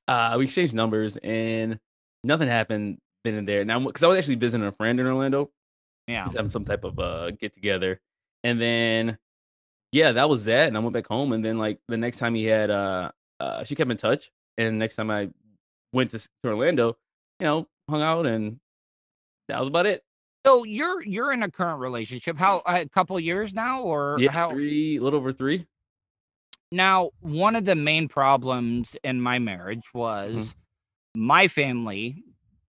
uh, 0.08 0.36
we 0.38 0.46
exchanged 0.46 0.74
numbers 0.74 1.18
and 1.18 1.78
nothing 2.24 2.48
happened 2.48 3.00
then 3.26 3.34
and 3.34 3.48
there. 3.48 3.66
Now, 3.66 3.80
because 3.80 4.02
I 4.04 4.08
was 4.08 4.18
actually 4.18 4.36
visiting 4.36 4.66
a 4.66 4.72
friend 4.72 4.98
in 5.00 5.06
Orlando, 5.06 5.50
Yeah. 6.08 6.26
was 6.26 6.36
having 6.36 6.50
some 6.52 6.66
type 6.66 6.84
of 6.84 7.00
uh 7.00 7.32
get 7.32 7.54
together, 7.54 8.00
and 8.44 8.60
then 8.62 9.18
yeah, 9.92 10.14
that 10.14 10.30
was 10.30 10.46
that. 10.46 10.68
And 10.68 10.78
I 10.78 10.80
went 10.80 10.94
back 10.94 11.08
home, 11.08 11.34
and 11.34 11.44
then 11.44 11.58
like 11.58 11.80
the 11.88 11.98
next 11.98 12.18
time 12.18 12.36
he 12.36 12.46
had 12.46 12.70
uh, 12.70 13.12
uh 13.40 13.64
she 13.64 13.76
kept 13.76 13.92
in 13.92 13.98
touch, 13.98 14.32
and 14.58 14.80
next 14.80 14.96
time 14.96 15.12
I 15.12 15.30
went 15.94 16.12
to, 16.12 16.20
to 16.20 16.28
Orlando, 16.46 16.98
you 17.40 17.46
know, 17.48 17.68
hung 17.90 18.02
out, 18.02 18.26
and 18.26 18.60
that 19.50 19.60
was 19.60 19.68
about 19.68 19.86
it. 19.86 20.04
So 20.46 20.64
you're 20.64 21.04
you're 21.04 21.32
in 21.34 21.44
a 21.44 21.52
current 21.52 21.80
relationship. 21.80 22.38
How 22.38 22.62
a 22.66 22.88
couple 22.88 23.20
years 23.20 23.54
now, 23.54 23.84
or 23.84 24.18
Yeah, 24.20 24.32
how? 24.32 24.52
three, 24.52 24.98
a 24.98 25.02
little 25.02 25.20
over 25.20 25.32
three. 25.32 25.66
Now, 26.72 27.10
one 27.20 27.56
of 27.58 27.66
the 27.66 27.76
main 27.76 28.08
problems 28.08 28.96
in 29.04 29.22
my 29.22 29.40
marriage 29.40 29.84
Mm-hmm. 29.94 29.98
was 30.00 30.56
my 31.14 31.48
family 31.50 32.24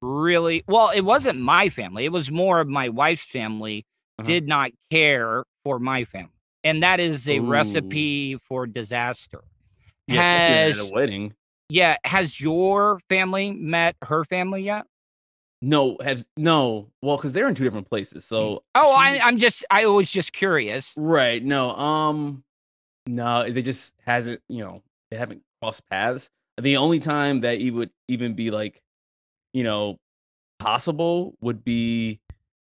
really 0.01 0.65
well, 0.69 0.91
it 0.91 1.03
wasn't 1.03 1.41
my 1.41 1.69
family, 1.69 2.05
it 2.05 2.13
was 2.13 2.31
more 2.31 2.61
of 2.61 2.69
my 2.69 2.89
wife's 2.89 3.25
family 3.25 3.85
Uh-huh. 4.19 4.27
did 4.29 4.47
not 4.49 4.71
care 4.91 5.45
for 5.65 5.79
my 5.79 6.05
family. 6.05 6.31
And 6.65 6.83
that 6.83 6.99
is 7.01 7.29
a 7.29 7.39
Ooh. 7.39 7.47
recipe 7.47 8.37
for 8.37 8.67
disaster. 8.67 9.41
Yeah, 10.07 10.23
Has 10.23 10.79
at 10.79 10.85
a 10.85 10.93
wedding. 10.93 11.35
yeah, 11.69 11.97
has 12.05 12.41
your 12.41 12.99
family 13.09 13.53
met 13.53 13.95
her 14.03 14.25
family 14.25 14.63
yet? 14.63 14.87
No, 15.61 15.97
have 16.03 16.25
no. 16.37 16.91
Well, 17.03 17.17
because 17.17 17.33
they're 17.33 17.49
in 17.49 17.55
two 17.55 17.65
different 17.65 17.89
places. 17.89 18.25
So 18.25 18.63
Oh, 18.75 18.95
she- 18.95 19.21
I, 19.21 19.27
I'm 19.27 19.39
just 19.39 19.65
I 19.71 19.87
was 19.87 20.11
just 20.11 20.33
curious. 20.33 20.95
right. 20.97 21.45
No, 21.45 21.71
um, 21.77 22.45
no, 23.07 23.51
they 23.51 23.63
just 23.63 23.95
hasn't. 24.07 24.41
You 24.49 24.65
know, 24.65 24.83
they 25.11 25.17
haven't 25.17 25.43
crossed 25.61 25.89
paths. 25.89 26.31
The 26.61 26.77
only 26.77 27.01
time 27.01 27.41
that 27.43 27.59
it 27.61 27.71
would 27.71 27.91
even 28.09 28.35
be 28.35 28.51
like, 28.51 28.81
you 29.53 29.65
know, 29.65 29.99
possible 30.59 31.35
would 31.41 31.65
be, 31.65 32.21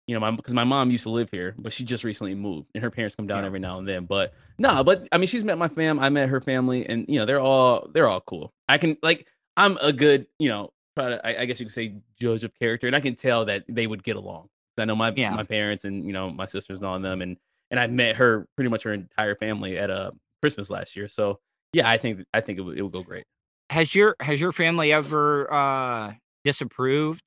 you 0.07 0.13
know, 0.13 0.19
my 0.19 0.31
because 0.31 0.53
my 0.53 0.63
mom 0.63 0.91
used 0.91 1.03
to 1.03 1.09
live 1.09 1.29
here, 1.31 1.55
but 1.57 1.71
she 1.73 1.83
just 1.83 2.03
recently 2.03 2.35
moved, 2.35 2.69
and 2.75 2.83
her 2.83 2.91
parents 2.91 3.15
come 3.15 3.27
down 3.27 3.39
Yeah. 3.43 3.45
every 3.47 3.59
now 3.59 3.79
and 3.79 3.87
then. 3.87 4.05
But 4.05 4.33
no, 4.57 4.83
but 4.83 5.07
I 5.11 5.17
mean, 5.17 5.27
she's 5.27 5.43
met 5.43 5.57
my 5.57 5.67
fam. 5.69 5.99
I 5.99 6.09
met 6.09 6.29
her 6.29 6.41
family, 6.41 6.85
and 6.87 7.05
you 7.07 7.19
know, 7.19 7.25
they're 7.25 7.39
all 7.39 7.89
they're 7.93 8.07
all 8.07 8.21
cool. 8.21 8.53
I 8.67 8.77
can 8.77 8.97
like, 9.01 9.27
I'm 9.55 9.77
a 9.81 9.93
good, 9.93 10.27
you 10.39 10.49
know, 10.49 10.71
try 10.97 11.09
to, 11.09 11.25
I, 11.25 11.41
I 11.41 11.45
guess 11.45 11.59
you 11.59 11.65
could 11.65 11.73
say, 11.73 11.95
judge 12.19 12.43
of 12.43 12.53
character, 12.59 12.87
and 12.87 12.95
I 12.95 12.99
can 12.99 13.15
tell 13.15 13.45
that 13.45 13.63
they 13.69 13.87
would 13.87 14.03
get 14.03 14.15
along. 14.15 14.49
I 14.77 14.85
know 14.85 14.95
my 14.95 15.13
Yeah. 15.15 15.35
my 15.35 15.43
parents 15.43 15.85
and 15.85 16.05
you 16.05 16.13
know 16.13 16.31
my 16.31 16.45
sisters 16.47 16.81
know 16.81 16.97
them, 16.99 17.21
and 17.21 17.37
and 17.71 17.79
I 17.79 17.87
met 17.87 18.15
her 18.17 18.47
pretty 18.55 18.69
much 18.69 18.83
her 18.83 18.93
entire 18.93 19.35
family 19.35 19.77
at 19.77 19.89
a 19.89 20.11
Christmas 20.41 20.69
last 20.69 20.95
year. 20.95 21.07
So 21.07 21.39
yeah, 21.73 21.89
I 21.89 21.97
think 21.97 22.25
I 22.33 22.41
think 22.41 22.59
it 22.59 22.61
would, 22.63 22.77
it 22.77 22.81
would 22.81 22.91
go 22.91 23.03
great. 23.03 23.23
Has 23.69 23.95
your 23.95 24.15
has 24.19 24.41
your 24.41 24.51
family 24.51 24.91
ever 24.91 25.51
uh 25.53 26.13
disapproved 26.43 27.21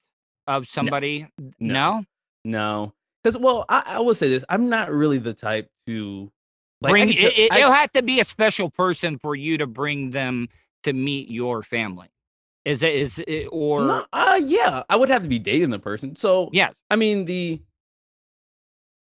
of 0.47 0.69
somebody? 0.69 1.27
No. 1.39 1.51
no? 1.59 2.05
No, 2.45 2.93
because 3.25 3.37
well, 3.39 3.65
I, 3.69 3.83
I 3.87 4.01
will 4.01 4.15
say 4.15 4.29
this: 4.29 4.45
I'm 4.49 4.69
not 4.69 4.93
really 4.93 5.19
the 5.19 5.35
type 5.35 5.69
to 5.89 6.31
like. 6.81 6.93
Bring 6.93 7.09
can 7.09 7.19
it, 7.19 7.21
tell- 7.21 7.33
it, 7.45 7.53
I- 7.53 7.67
will 7.67 7.75
have 7.75 7.91
to 7.93 8.03
be 8.03 8.21
a 8.21 8.25
special 8.25 8.71
person 8.71 9.19
for 9.19 9.35
you 9.35 9.59
to 9.59 9.67
bring 9.67 10.11
them 10.11 10.49
to 10.85 10.93
meet 10.93 11.29
your 11.29 11.63
family. 11.65 12.07
Is 12.65 12.83
it 12.85 12.95
is 12.95 13.19
it 13.27 13.47
or 13.51 13.81
no, 13.87 14.07
uh, 14.13 14.41
yeah, 14.43 14.83
I 14.89 14.95
would 14.97 15.09
have 15.09 15.23
to 15.23 15.29
be 15.29 15.39
dating 15.41 15.71
the 15.71 15.79
person. 15.81 16.15
So 16.17 16.51
yeah, 16.53 16.71
I 16.91 16.97
mean 16.97 17.25
the, 17.25 17.61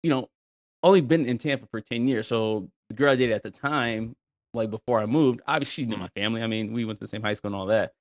you 0.03 0.11
know, 0.11 0.29
only 0.83 1.01
been 1.01 1.27
in 1.27 1.39
Tampa 1.39 1.67
for 1.71 1.81
ten 1.81 2.07
years. 2.07 2.29
So 2.29 2.71
the 2.89 2.95
girl 2.95 3.13
I 3.13 3.17
dated 3.17 3.35
at 3.35 3.43
the 3.43 3.51
time, 3.51 4.17
like 4.55 4.71
before 4.71 5.01
I 5.01 5.07
moved, 5.07 5.41
obviously 5.47 5.85
she 5.85 5.89
knew 5.89 5.97
Mhm. 5.97 6.01
my 6.01 6.09
family. 6.09 6.43
I 6.43 6.47
mean, 6.47 6.73
we 6.73 6.85
went 6.85 6.99
to 7.01 7.05
the 7.05 7.09
same 7.09 7.23
high 7.23 7.35
school 7.35 7.49
and 7.49 7.57
all 7.57 7.67
that. 7.67 7.93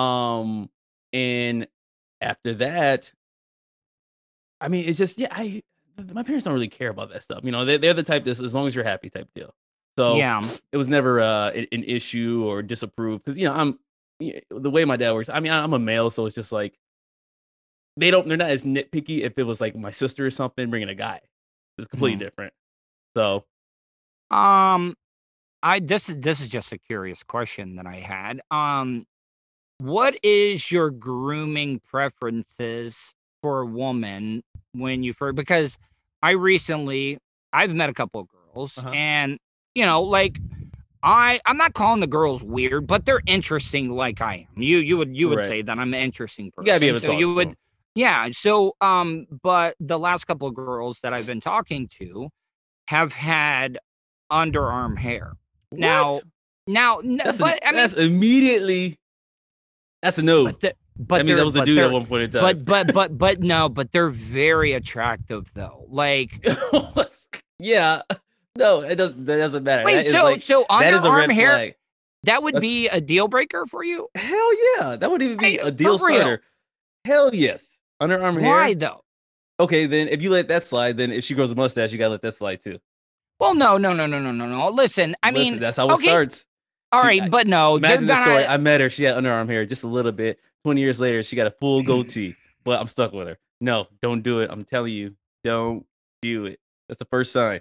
Um, 0.00 0.68
and 1.14 1.66
after 2.20 2.54
that, 2.54 3.10
I 4.60 4.68
mean, 4.68 4.88
it's 4.88 4.98
just 4.98 5.16
yeah, 5.18 5.28
I 5.30 5.62
my 6.12 6.22
parents 6.24 6.44
don't 6.44 6.54
really 6.54 6.68
care 6.68 6.90
about 6.90 7.10
that 7.12 7.22
stuff. 7.22 7.40
You 7.44 7.52
know, 7.52 7.64
they 7.64 7.76
they're 7.78 7.94
the 7.94 8.02
type 8.02 8.24
that's 8.24 8.40
as 8.40 8.54
long 8.54 8.66
as 8.66 8.74
you're 8.74 8.84
happy 8.84 9.08
type 9.10 9.28
deal. 9.34 9.54
So 9.96 10.16
yeah. 10.16 10.44
it 10.72 10.76
was 10.76 10.88
never 10.88 11.20
uh, 11.20 11.50
an, 11.50 11.68
an 11.70 11.84
issue 11.84 12.44
or 12.46 12.62
disapproved 12.62 13.24
because 13.24 13.38
you 13.38 13.44
know 13.46 13.54
I'm 13.54 13.78
the 14.50 14.70
way 14.70 14.84
my 14.84 14.96
dad 14.96 15.12
works. 15.12 15.28
I 15.28 15.38
mean, 15.40 15.52
I'm 15.52 15.72
a 15.72 15.78
male, 15.78 16.10
so 16.10 16.26
it's 16.26 16.34
just 16.34 16.50
like 16.50 16.76
they 17.96 18.10
don't. 18.10 18.26
They're 18.26 18.36
not 18.36 18.50
as 18.50 18.64
nitpicky. 18.64 19.22
If 19.22 19.38
it 19.38 19.44
was 19.44 19.60
like 19.60 19.76
my 19.76 19.92
sister 19.92 20.26
or 20.26 20.30
something 20.32 20.68
bringing 20.68 20.88
a 20.88 20.96
guy, 20.96 21.20
it's 21.78 21.86
completely 21.86 22.16
Mhm. 22.16 22.26
different. 22.28 22.52
So 23.16 23.44
Um, 24.30 24.96
I 25.62 25.78
this 25.78 26.08
is 26.08 26.16
this 26.16 26.40
is 26.40 26.48
just 26.48 26.72
a 26.72 26.78
curious 26.78 27.22
question 27.22 27.76
that 27.76 27.86
I 27.86 27.96
had. 27.96 28.40
Um, 28.50 29.06
what 29.78 30.16
is 30.22 30.70
your 30.70 30.90
grooming 30.90 31.80
preferences 31.80 33.12
for 33.42 33.60
a 33.62 33.66
woman 33.66 34.42
when 34.72 35.02
you 35.02 35.12
first? 35.12 35.36
Because 35.36 35.78
I 36.22 36.30
recently 36.30 37.18
I've 37.52 37.74
met 37.74 37.90
a 37.90 37.94
couple 37.94 38.20
of 38.20 38.28
girls, 38.28 38.78
Uh-huh. 38.78 38.90
and 38.90 39.38
you 39.74 39.84
know, 39.84 40.02
like 40.02 40.38
I 41.02 41.40
I'm 41.46 41.56
not 41.56 41.74
calling 41.74 42.00
the 42.00 42.06
girls 42.06 42.42
weird, 42.42 42.86
but 42.86 43.04
they're 43.04 43.22
interesting 43.26 43.90
like 43.90 44.20
I 44.20 44.46
am. 44.54 44.62
You 44.62 44.78
you 44.78 44.96
would 44.96 45.16
you 45.16 45.28
would 45.28 45.38
Right. 45.38 45.46
say 45.46 45.62
that 45.62 45.78
I'm 45.78 45.92
an 45.94 46.00
interesting 46.00 46.50
person. 46.50 46.68
yeah, 46.68 46.78
be 46.78 46.88
able 46.88 47.00
to 47.00 47.06
so 47.06 47.12
talk 47.12 47.20
you 47.20 47.26
to 47.26 47.34
would 47.34 47.48
them. 47.48 47.56
yeah. 47.94 48.28
So, 48.32 48.74
um, 48.80 49.26
but 49.42 49.76
the 49.80 49.98
last 49.98 50.24
couple 50.26 50.48
of 50.48 50.54
girls 50.54 51.00
that 51.02 51.12
I've 51.12 51.26
been 51.26 51.40
talking 51.40 51.88
to 51.98 52.28
have 52.88 53.12
had 53.12 53.78
underarm 54.32 54.98
hair. 54.98 55.32
Now, 55.72 56.14
What? 56.14 56.24
now, 56.66 56.98
n- 57.00 57.16
that's 57.18 57.38
but 57.38 57.56
a, 57.58 57.66
I 57.68 57.70
mean, 57.72 57.80
that's 57.80 57.94
immediately 57.94 58.98
that's 60.04 60.18
a 60.18 60.22
no. 60.22 60.44
but 60.44 60.60
the, 60.60 60.74
but 60.98 61.18
that 61.18 61.26
means 61.26 61.40
I 61.40 61.42
was 61.42 61.56
a 61.56 61.64
dude 61.64 61.78
at 61.78 61.90
one 61.90 62.06
point 62.06 62.22
in 62.24 62.30
time. 62.30 62.42
But 62.42 62.64
but 62.64 62.94
but 62.94 63.18
but 63.18 63.40
no, 63.40 63.68
but 63.68 63.90
they're 63.90 64.10
very 64.10 64.72
attractive 64.74 65.50
though. 65.54 65.86
Like, 65.88 66.46
yeah, 67.58 68.02
no, 68.56 68.82
it 68.82 68.96
doesn't. 68.96 69.24
That 69.26 69.38
doesn't 69.38 69.64
matter. 69.64 69.84
wait, 69.84 70.04
That 70.04 70.12
so 70.12 70.22
like, 70.24 70.42
so 70.42 70.64
that 70.68 70.94
is 70.94 71.04
a 71.04 71.10
red 71.10 71.30
underarm 71.30 71.34
hair 71.34 71.48
flag. 71.54 71.74
that 72.24 72.42
would 72.42 72.54
That's- 72.54 72.60
be 72.60 72.88
a 72.88 73.00
deal 73.00 73.28
breaker 73.28 73.66
for 73.66 73.82
you? 73.82 74.08
Hell 74.14 74.50
yeah, 74.78 74.96
that 74.96 75.10
would 75.10 75.22
even 75.22 75.38
be 75.38 75.52
Hey, 75.52 75.58
a 75.58 75.70
deal 75.70 75.98
real? 75.98 76.20
starter. 76.20 76.42
Hell 77.04 77.34
yes, 77.34 77.78
underarm 78.02 78.40
hair. 78.40 78.50
Why 78.52 78.74
though? 78.74 79.00
Okay, 79.60 79.86
then 79.86 80.08
if 80.08 80.20
you 80.22 80.30
let 80.30 80.48
that 80.48 80.66
slide, 80.66 80.96
then 80.96 81.12
if 81.12 81.24
she 81.24 81.34
grows 81.34 81.50
a 81.52 81.54
mustache, 81.54 81.92
you 81.92 81.98
gotta 81.98 82.10
let 82.10 82.22
that 82.22 82.34
slide 82.34 82.60
too. 82.62 82.78
Well, 83.40 83.54
no, 83.54 83.78
no, 83.78 83.92
no, 83.92 84.06
no, 84.06 84.20
no, 84.20 84.30
no, 84.30 84.46
no. 84.46 84.68
Listen, 84.70 85.16
I 85.22 85.30
Listen, 85.30 85.52
mean, 85.54 85.60
that's 85.60 85.76
how 85.76 85.88
it 85.88 85.92
okay, 85.94 86.04
starts. 86.06 86.44
All 86.94 87.02
she- 87.02 87.20
right, 87.20 87.30
but 87.30 87.46
no, 87.46 87.76
Imagine 87.76 88.06
the 88.06 88.14
story. 88.22 88.42
gonna- 88.42 88.52
I 88.54 88.56
met 88.56 88.80
her. 88.80 88.90
She 88.90 89.04
had 89.04 89.16
underarm 89.16 89.48
hair 89.48 89.64
just 89.66 89.82
a 89.82 89.86
little 89.88 90.12
bit. 90.12 90.38
Twenty 90.64 90.80
years 90.80 90.98
later, 91.00 91.22
she 91.22 91.36
got 91.36 91.46
a 91.46 91.50
full 91.60 91.82
Mm. 91.82 91.86
goatee. 91.86 92.36
But 92.64 92.80
I'm 92.80 92.86
stuck 92.88 93.12
with 93.12 93.28
her. 93.28 93.38
No, 93.60 93.86
don't 94.02 94.22
do 94.22 94.40
it. 94.40 94.50
I'm 94.50 94.64
telling 94.64 94.92
you, 94.92 95.14
don't 95.42 95.84
do 96.22 96.46
it. 96.46 96.58
That's 96.88 96.98
the 96.98 97.04
first 97.06 97.32
sign. 97.32 97.60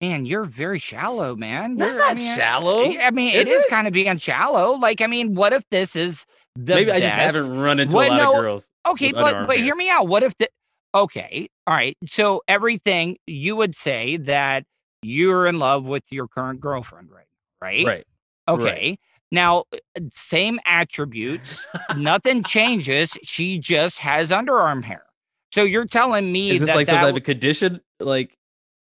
Man, 0.00 0.24
you're 0.26 0.44
very 0.44 0.78
shallow, 0.78 1.34
man. 1.36 1.76
That's 1.76 1.94
You're- 1.94 2.04
I 2.04 2.08
not 2.10 2.16
mean, 2.16 2.36
shallow. 2.36 2.84
I 2.98 3.10
mean, 3.10 3.34
Is 3.34 3.46
it 3.46 3.48
is 3.48 3.64
it? 3.64 3.68
kind 3.70 3.86
of 3.86 3.92
being 3.92 4.16
shallow. 4.16 4.72
Like, 4.76 5.00
I 5.00 5.06
mean, 5.08 5.34
what 5.34 5.52
if 5.52 5.64
this 5.70 5.96
is 5.96 6.24
the 6.54 6.76
Maybe 6.76 6.92
I 6.92 7.00
just 7.00 7.14
haven't 7.14 7.58
run 7.58 7.80
into 7.80 7.96
What- 7.96 8.08
a 8.08 8.10
lot 8.10 8.16
no, 8.16 8.34
of 8.36 8.40
girls. 8.42 8.68
Okay, 8.86 9.12
but 9.12 9.46
but 9.46 9.56
hair. 9.56 9.64
hear 9.64 9.74
me 9.74 9.90
out. 9.90 10.06
What 10.08 10.22
if 10.22 10.36
the 10.38 10.48
okay, 10.94 11.48
all 11.66 11.74
right. 11.74 11.96
So 12.08 12.42
everything 12.48 13.18
you 13.26 13.56
would 13.56 13.74
say 13.74 14.16
that 14.18 14.64
you're 15.02 15.46
in 15.46 15.58
love 15.58 15.84
with 15.84 16.04
your 16.10 16.26
current 16.28 16.60
girlfriend, 16.60 17.10
right? 17.10 17.26
Right. 17.60 17.86
Right. 17.86 18.06
Okay. 18.48 18.98
Now, 19.30 19.64
uh, 19.72 20.00
same 20.14 20.58
attributes, 20.64 21.66
nothing 21.96 22.42
changes. 22.42 23.16
She 23.22 23.58
just 23.58 23.98
has 23.98 24.30
underarm 24.30 24.82
hair. 24.82 25.04
So 25.52 25.64
you're 25.64 25.84
telling 25.86 26.32
me 26.32 26.50
Is 26.50 26.60
this 26.60 26.66
that 26.68 26.76
like 26.76 26.86
some 26.86 26.96
type 26.96 27.02
w- 27.06 27.18
of 27.20 27.24
condition? 27.24 27.80
Like 28.00 28.36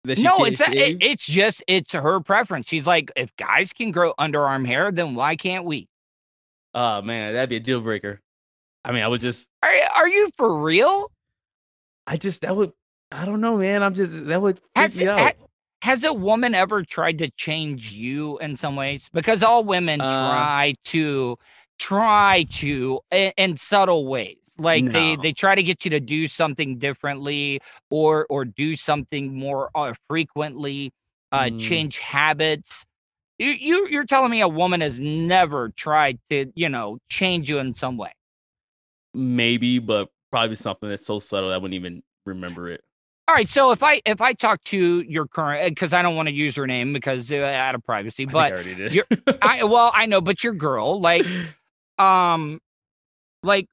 that 0.04 0.18
no, 0.18 0.44
it's 0.44 0.60
not, 0.60 0.72
it, 0.74 1.02
it's 1.02 1.26
just 1.26 1.64
it's 1.66 1.92
her 1.92 2.20
preference. 2.20 2.68
She's 2.68 2.86
like, 2.86 3.10
if 3.16 3.34
guys 3.36 3.72
can 3.72 3.90
grow 3.90 4.14
underarm 4.18 4.64
hair, 4.66 4.92
then 4.92 5.14
why 5.16 5.34
can't 5.36 5.64
we? 5.64 5.88
Oh 6.74 7.02
man, 7.02 7.34
that'd 7.34 7.50
be 7.50 7.56
a 7.56 7.60
deal 7.60 7.80
breaker. 7.80 8.20
I 8.84 8.92
mean, 8.92 9.02
I 9.02 9.08
would 9.08 9.20
just, 9.20 9.48
Are 9.62 9.72
are 9.96 10.08
you 10.08 10.30
for 10.36 10.60
real? 10.60 11.10
I 12.06 12.16
just 12.16 12.42
that 12.42 12.54
would, 12.54 12.72
I 13.10 13.24
don't 13.24 13.40
know, 13.40 13.56
man. 13.56 13.82
I'm 13.82 13.94
just 13.94 14.26
that 14.26 14.40
would 14.40 14.60
Has 14.76 14.96
me 14.98 15.04
it- 15.06 15.08
out. 15.08 15.18
ha- 15.18 15.32
Has 15.82 16.02
a 16.04 16.12
woman 16.12 16.54
ever 16.54 16.82
tried 16.82 17.18
to 17.18 17.30
change 17.30 17.92
you 17.92 18.38
in 18.38 18.56
some 18.56 18.74
ways? 18.76 19.08
Because 19.12 19.42
all 19.42 19.64
women 19.64 20.00
Uh, 20.00 20.04
try 20.04 20.74
to 20.86 21.36
try 21.78 22.44
to 22.50 23.00
in, 23.12 23.32
in 23.36 23.56
subtle 23.56 24.06
ways. 24.08 24.38
Like 24.58 24.90
they 24.90 25.14
they 25.16 25.32
try 25.32 25.54
to 25.54 25.62
get 25.62 25.84
you 25.84 25.90
to 25.92 26.00
do 26.00 26.26
something 26.26 26.78
differently 26.78 27.60
or 27.90 28.26
or 28.28 28.44
do 28.44 28.74
something 28.74 29.34
more 29.38 29.70
uh, 29.76 29.94
frequently, 30.08 30.90
uh 31.30 31.50
Mm. 31.50 31.56
change 31.56 31.98
habits. 31.98 32.84
You, 33.38 33.50
you 33.50 33.88
you're 33.88 34.06
telling 34.06 34.30
me 34.32 34.40
a 34.42 34.48
woman 34.48 34.80
has 34.82 35.00
never 35.00 35.70
tried 35.70 36.18
to, 36.30 36.52
you 36.56 36.68
know, 36.70 36.98
change 37.10 37.50
you 37.50 37.58
in 37.60 37.74
some 37.74 37.96
way. 37.98 38.12
Maybe, 39.14 39.78
but 39.78 40.08
probably 40.30 40.56
something 40.56 40.88
that's 40.88 41.06
so 41.06 41.18
subtle 41.18 41.50
I 41.52 41.56
wouldn't 41.56 41.74
even 41.74 42.02
remember 42.26 42.68
it. 42.68 42.82
All 43.28 43.34
right, 43.34 43.48
so 43.50 43.72
if 43.72 43.82
I 43.82 44.00
if 44.06 44.22
I 44.22 44.32
talk 44.32 44.64
to 44.64 45.02
your 45.02 45.26
current 45.26 45.68
because 45.68 45.92
I 45.92 46.00
don't 46.00 46.16
want 46.16 46.28
to 46.28 46.34
use 46.34 46.56
her 46.56 46.66
name 46.66 46.94
because 46.94 47.30
uh, 47.30 47.36
out 47.36 47.74
of 47.74 47.84
privacy, 47.84 48.24
but 48.24 48.50
I 48.50 48.54
already 48.54 48.74
did. 48.74 48.94
you're- 48.94 49.06
I 49.42 49.64
well, 49.64 49.90
I 49.94 50.06
know, 50.06 50.22
but 50.22 50.42
your 50.42 50.54
girl, 50.54 50.98
like, 50.98 51.26
um, 51.98 52.58
like 53.42 53.66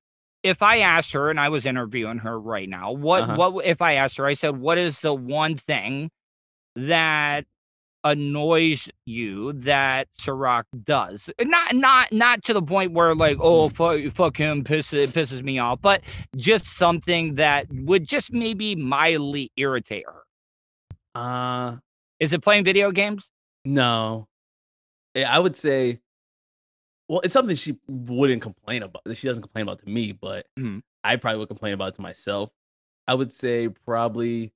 if 0.44 0.62
I 0.62 0.80
asked 0.80 1.14
her 1.14 1.30
and 1.30 1.40
I 1.40 1.48
was 1.48 1.66
interviewing 1.66 2.18
her 2.20 2.38
right 2.38 2.68
now, 2.68 2.92
what 2.92 3.24
Uh-huh. 3.24 3.50
what 3.52 3.66
if 3.66 3.82
I 3.82 3.94
asked 3.94 4.18
her? 4.18 4.26
I 4.26 4.34
said, 4.34 4.58
"What 4.58 4.78
is 4.78 5.00
the 5.00 5.14
one 5.14 5.56
thing 5.56 6.12
that 6.76 7.46
annoys 8.06 8.90
you 9.06 9.52
that 9.54 10.08
Ciroc 10.18 10.64
does? 10.84 11.30
Not 11.42 11.76
not 11.76 12.14
not 12.14 12.44
to 12.46 12.54
the 12.54 12.62
point 12.62 12.94
where 12.94 13.14
like, 13.14 13.38
oh 13.42 13.68
fuck, 13.68 14.00
fuck 14.14 14.38
him, 14.38 14.64
piss 14.64 14.94
it 14.94 15.10
pisses 15.10 15.44
me 15.44 15.60
off, 15.60 15.82
but 15.82 16.02
just 16.38 16.66
something 16.68 17.36
that 17.36 17.66
would 17.72 18.08
just 18.08 18.32
maybe 18.32 18.76
mildly 18.76 19.52
irritate 19.58 20.06
her. 20.06 21.20
uh 21.20 21.78
Is 22.22 22.32
it 22.32 22.42
playing 22.42 22.64
video 22.64 22.92
games? 22.92 23.30
no. 23.66 24.28
I 25.16 25.40
would 25.40 25.56
say 25.56 26.00
well, 27.08 27.22
it's 27.24 27.34
something 27.34 27.56
she 27.56 27.78
wouldn't 27.88 28.42
complain 28.42 28.82
about. 28.84 29.02
She 29.14 29.28
doesn't 29.28 29.44
complain 29.44 29.64
about 29.64 29.80
to 29.84 29.90
me, 29.90 30.12
but 30.12 30.46
Mhm. 30.58 30.82
I 31.04 31.18
probably 31.18 31.40
would 31.40 31.48
complain 31.50 31.74
about 31.74 31.90
it 31.90 31.96
to 31.96 32.02
myself. 32.02 32.50
I 33.08 33.14
would 33.14 33.32
say 33.34 33.70
probably 33.70 34.52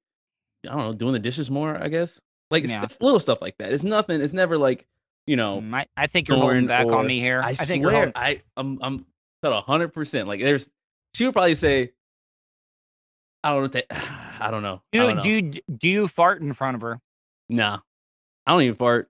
I 0.67 0.69
don't 0.71 0.77
know, 0.79 0.91
doing 0.93 1.13
the 1.13 1.19
dishes 1.19 1.49
more, 1.49 1.75
I 1.81 1.87
guess. 1.87 2.19
Like 2.51 2.63
it's, 2.63 2.71
Yeah. 2.73 2.83
it's 2.83 2.99
little 3.01 3.19
stuff 3.19 3.41
like 3.41 3.57
that. 3.59 3.71
It's 3.73 3.83
nothing, 3.83 4.21
it's 4.21 4.33
never 4.33 4.57
like, 4.57 4.85
you 5.27 5.35
know, 5.35 5.61
Mm, 5.61 5.75
I, 5.75 5.85
I 5.95 6.07
think 6.07 6.27
you're 6.27 6.37
holding 6.37 6.65
back 6.67 6.87
or- 6.87 6.95
on 6.95 7.05
me 7.07 7.19
here. 7.19 7.41
I, 7.43 7.53
think 7.53 7.81
you're 7.81 7.91
swear, 7.91 8.05
holding. 8.05 8.13
I 8.15 8.41
I'm 8.57 8.79
I'm 8.81 9.05
a 9.43 9.61
hundred 9.61 9.89
percent. 9.93 10.27
Like 10.27 10.41
there's, 10.41 10.69
she 11.13 11.25
would 11.25 11.33
probably 11.33 11.55
say, 11.55 11.91
I 13.43 13.49
don't 13.49 13.57
know, 13.57 13.61
what 13.63 13.71
to- 13.73 13.95
I 14.43 14.51
don't 14.51 14.63
know, 14.63 14.75
I 14.75 14.97
Do, 14.97 14.99
don't 14.99 15.15
know. 15.17 15.23
do 15.23 15.29
you 15.29 15.61
do 15.77 15.87
you 15.89 16.07
fart 16.07 16.41
in 16.41 16.53
front 16.53 16.75
of 16.75 16.81
her? 16.81 16.99
nah, 17.49 17.79
I 18.45 18.51
don't 18.51 18.61
even 18.63 18.75
fart. 18.75 19.09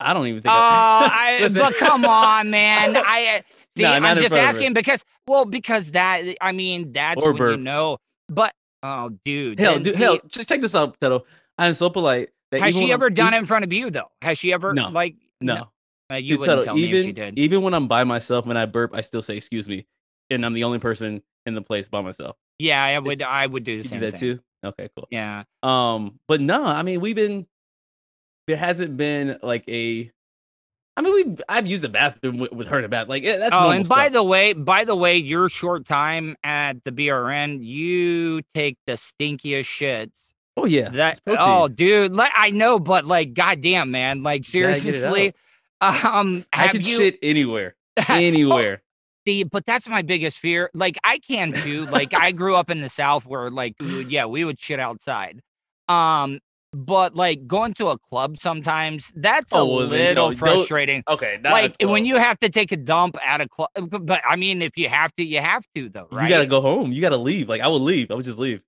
I 0.00 0.14
don't 0.14 0.26
even 0.26 0.38
Oh, 0.40 0.42
think. 0.42 0.52
I, 0.52 1.36
I, 1.38 1.42
Listen. 1.42 1.60
but 1.62 1.76
come 1.76 2.04
on, 2.04 2.50
man. 2.50 2.96
I 3.06 3.38
uh, 3.38 3.42
see. 3.76 3.82
Not 3.84 4.02
I'm 4.02 4.16
just 4.18 4.28
front 4.30 4.32
of 4.32 4.32
her. 4.32 4.38
asking 4.48 4.74
because, 4.74 5.04
well, 5.28 5.44
because 5.44 5.92
that. 5.92 6.24
I 6.40 6.50
mean, 6.50 6.92
that's 6.92 7.22
Or 7.22 7.32
when 7.32 7.50
you 7.50 7.56
know. 7.58 7.98
But 8.28 8.52
oh, 8.82 9.10
dude, 9.24 9.60
hell, 9.60 9.78
dude, 9.78 9.94
see, 9.94 10.02
hell, 10.02 10.18
check 10.28 10.60
this 10.60 10.74
out, 10.74 10.98
Teto. 10.98 11.22
I'm 11.56 11.74
so 11.74 11.88
polite. 11.88 12.30
Has 12.60 12.76
she 12.76 12.92
ever 12.92 13.06
I'm- 13.06 13.14
done 13.14 13.34
it 13.34 13.38
in 13.38 13.46
front 13.46 13.64
of 13.64 13.72
you 13.72 13.90
though? 13.90 14.10
Has 14.20 14.38
she 14.38 14.52
ever 14.52 14.72
No, 14.74 14.88
like 14.90 15.16
No, 15.40 15.68
Uh, 16.12 16.16
you 16.16 16.38
wouldn't 16.38 16.64
tell 16.64 16.74
me 16.74 16.82
even 16.84 16.96
if 17.00 17.04
she 17.06 17.12
did. 17.12 17.38
even 17.38 17.62
when 17.62 17.74
I'm 17.74 17.88
by 17.88 18.04
myself 18.04 18.46
and 18.46 18.58
I 18.58 18.66
burp, 18.66 18.94
I 18.94 19.00
still 19.00 19.22
say 19.22 19.36
excuse 19.36 19.68
me, 19.68 19.86
and 20.30 20.44
I'm 20.44 20.52
the 20.54 20.64
only 20.64 20.78
person 20.78 21.22
in 21.46 21.54
the 21.54 21.62
place 21.62 21.88
by 21.88 22.00
myself. 22.02 22.36
yeah, 22.58 22.82
I 22.82 22.98
would. 22.98 23.22
I 23.22 23.46
would 23.46 23.64
do 23.64 23.78
the 23.80 23.84
You 23.84 23.90
do 23.90 24.00
that 24.00 24.10
thing. 24.12 24.20
too? 24.20 24.40
Okay, 24.64 24.88
cool. 24.94 25.08
Yeah. 25.10 25.42
Um, 25.62 26.20
but 26.28 26.40
no, 26.40 26.64
I 26.64 26.82
mean 26.82 27.00
we've 27.00 27.16
been 27.16 27.46
there 28.46 28.56
hasn't 28.56 28.96
been 28.96 29.38
like 29.42 29.64
a 29.68 30.10
I 30.94 31.00
mean, 31.00 31.14
we 31.14 31.36
I've 31.48 31.66
used 31.66 31.82
the 31.82 31.88
bathroom 31.88 32.36
with, 32.38 32.52
with 32.52 32.66
her 32.68 32.78
in 32.80 32.90
bath. 32.90 33.08
Like, 33.08 33.24
that's 33.24 33.48
oh, 33.56 33.70
and 33.70 33.88
by 33.88 34.04
stuff. 34.06 34.12
the 34.12 34.22
way, 34.24 34.52
by 34.52 34.84
the 34.84 34.94
way, 34.94 35.16
your 35.16 35.48
short 35.48 35.86
time 35.86 36.36
at 36.44 36.84
the 36.84 36.92
BRN, 36.92 37.64
you 37.64 38.42
take 38.54 38.76
the 38.86 38.92
stinkiest 38.92 39.64
shits. 39.64 40.10
Oh 40.56 40.64
yeah, 40.66 40.90
That 40.90 41.20
oh, 41.26 41.68
dude, 41.68 42.14
like 42.14 42.32
I 42.34 42.50
know, 42.50 42.78
but 42.78 43.04
like, 43.06 43.34
goddamn, 43.34 43.90
man, 43.90 44.22
like 44.22 44.52
You 44.52 44.62
gotta 44.62 44.74
get 44.80 44.94
it 44.94 45.00
seriously, 45.00 45.34
um, 45.80 46.44
I 46.52 46.68
can 46.68 46.82
you? 46.82 46.96
shit 46.98 47.18
anywhere, 47.22 47.74
anywhere. 48.08 48.82
See, 49.26 49.44
but 49.44 49.64
that's 49.66 49.88
my 49.88 50.02
biggest 50.02 50.38
fear. 50.40 50.68
Like 50.74 50.98
I 51.04 51.18
can 51.18 51.52
too. 51.52 51.86
Like 51.86 52.12
I 52.12 52.32
grew 52.32 52.56
up 52.56 52.70
in 52.70 52.80
the 52.80 52.88
South 52.88 53.24
where 53.24 53.50
like 53.50 53.74
we 53.78 53.94
would, 53.96 54.10
yeah, 54.12 54.26
we 54.26 54.44
would 54.44 54.58
shit 54.58 54.80
outside. 54.80 55.40
Um, 55.88 56.40
but 56.72 57.14
like 57.14 57.46
going 57.46 57.74
to 57.74 57.88
a 57.88 57.98
club 57.98 58.36
sometimes, 58.38 59.12
that's 59.14 59.52
a 59.52 59.58
Oh, 59.58 59.66
well, 59.76 59.86
little 59.86 60.30
no, 60.30 60.36
frustrating. 60.36 61.04
okay, 61.06 61.38
like 61.44 61.76
when 61.82 62.04
you 62.04 62.16
have 62.16 62.36
to 62.40 62.48
take 62.48 62.72
a 62.72 62.76
dump 62.76 63.16
at 63.24 63.40
a 63.40 63.48
club. 63.48 63.68
But 63.76 64.22
I 64.28 64.34
mean, 64.36 64.60
if 64.60 64.76
you 64.76 64.88
have 64.88 65.12
to, 65.14 65.24
you 65.24 65.40
have 65.40 65.64
to 65.76 65.88
though, 65.88 66.08
right? 66.10 66.24
you 66.24 66.28
gotta 66.28 66.46
go 66.46 66.60
home. 66.60 66.90
You 66.90 67.00
gotta 67.00 67.16
leave. 67.18 67.48
Like 67.48 67.60
I 67.60 67.68
would 67.68 67.82
leave. 67.82 68.10
I 68.10 68.14
would 68.14 68.24
just 68.24 68.38
leave. 68.38 68.60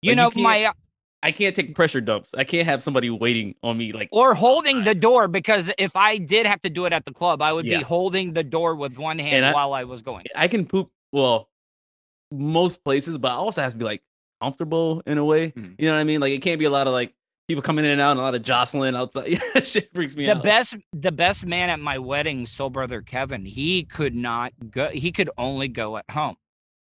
You 0.00 0.12
like, 0.12 0.16
know, 0.16 0.30
can't- 0.30 0.42
my 0.44 0.72
I 1.22 1.32
can't 1.32 1.54
take 1.54 1.74
pressure 1.74 2.00
dumps. 2.00 2.32
I 2.34 2.44
can't 2.44 2.66
have 2.66 2.82
somebody 2.82 3.10
waiting 3.10 3.54
on 3.62 3.76
me. 3.76 3.92
Like 3.92 4.08
or 4.10 4.34
holding 4.34 4.84
the 4.84 4.94
door 4.94 5.28
because 5.28 5.70
if 5.78 5.94
I 5.94 6.16
did 6.16 6.46
have 6.46 6.62
to 6.62 6.70
do 6.70 6.86
it 6.86 6.92
at 6.94 7.04
the 7.04 7.12
club, 7.12 7.42
I 7.42 7.52
would 7.52 7.66
Yeah. 7.66 7.78
be 7.78 7.84
holding 7.84 8.32
the 8.32 8.42
door 8.44 8.74
with 8.74 8.96
one 8.98 9.18
hand 9.18 9.44
I- 9.44 9.52
while 9.52 9.74
I 9.74 9.84
was 9.84 10.00
going. 10.02 10.24
I 10.34 10.48
can 10.48 10.64
poop. 10.66 10.90
Well, 11.12 11.48
most 12.32 12.82
places, 12.84 13.18
but 13.18 13.28
I 13.32 13.34
also 13.34 13.60
have 13.62 13.72
to 13.72 13.78
be 13.78 13.84
like 13.84 14.02
comfortable 14.40 15.02
in 15.06 15.18
a 15.18 15.24
way. 15.24 15.50
Mhm. 15.50 15.74
You 15.78 15.88
know 15.88 15.94
what 15.94 16.00
I 16.00 16.04
mean? 16.04 16.20
Like 16.20 16.32
it 16.32 16.40
can't 16.42 16.58
be 16.58 16.64
a 16.64 16.70
lot 16.70 16.86
of 16.86 16.92
like 16.92 17.12
people 17.48 17.62
coming 17.62 17.84
in 17.84 17.90
and 17.90 18.00
out 18.00 18.12
and 18.12 18.20
a 18.20 18.22
lot 18.22 18.34
of 18.34 18.42
jostling 18.42 18.94
outside. 18.94 19.40
That 19.54 19.66
shit 19.66 19.90
freaks 19.94 20.14
me 20.16 20.24
the 20.24 20.32
out. 20.36 20.42
best 20.42 20.76
the 20.92 21.12
best 21.12 21.44
man 21.44 21.68
at 21.68 21.80
my 21.80 21.98
wedding 21.98 22.46
soul 22.46 22.70
brother 22.70 23.02
kevin 23.02 23.44
he 23.44 23.82
could 23.82 24.14
not 24.14 24.52
go 24.70 24.88
he 24.88 25.10
could 25.10 25.28
only 25.36 25.66
go 25.66 25.96
at 25.96 26.08
home 26.10 26.36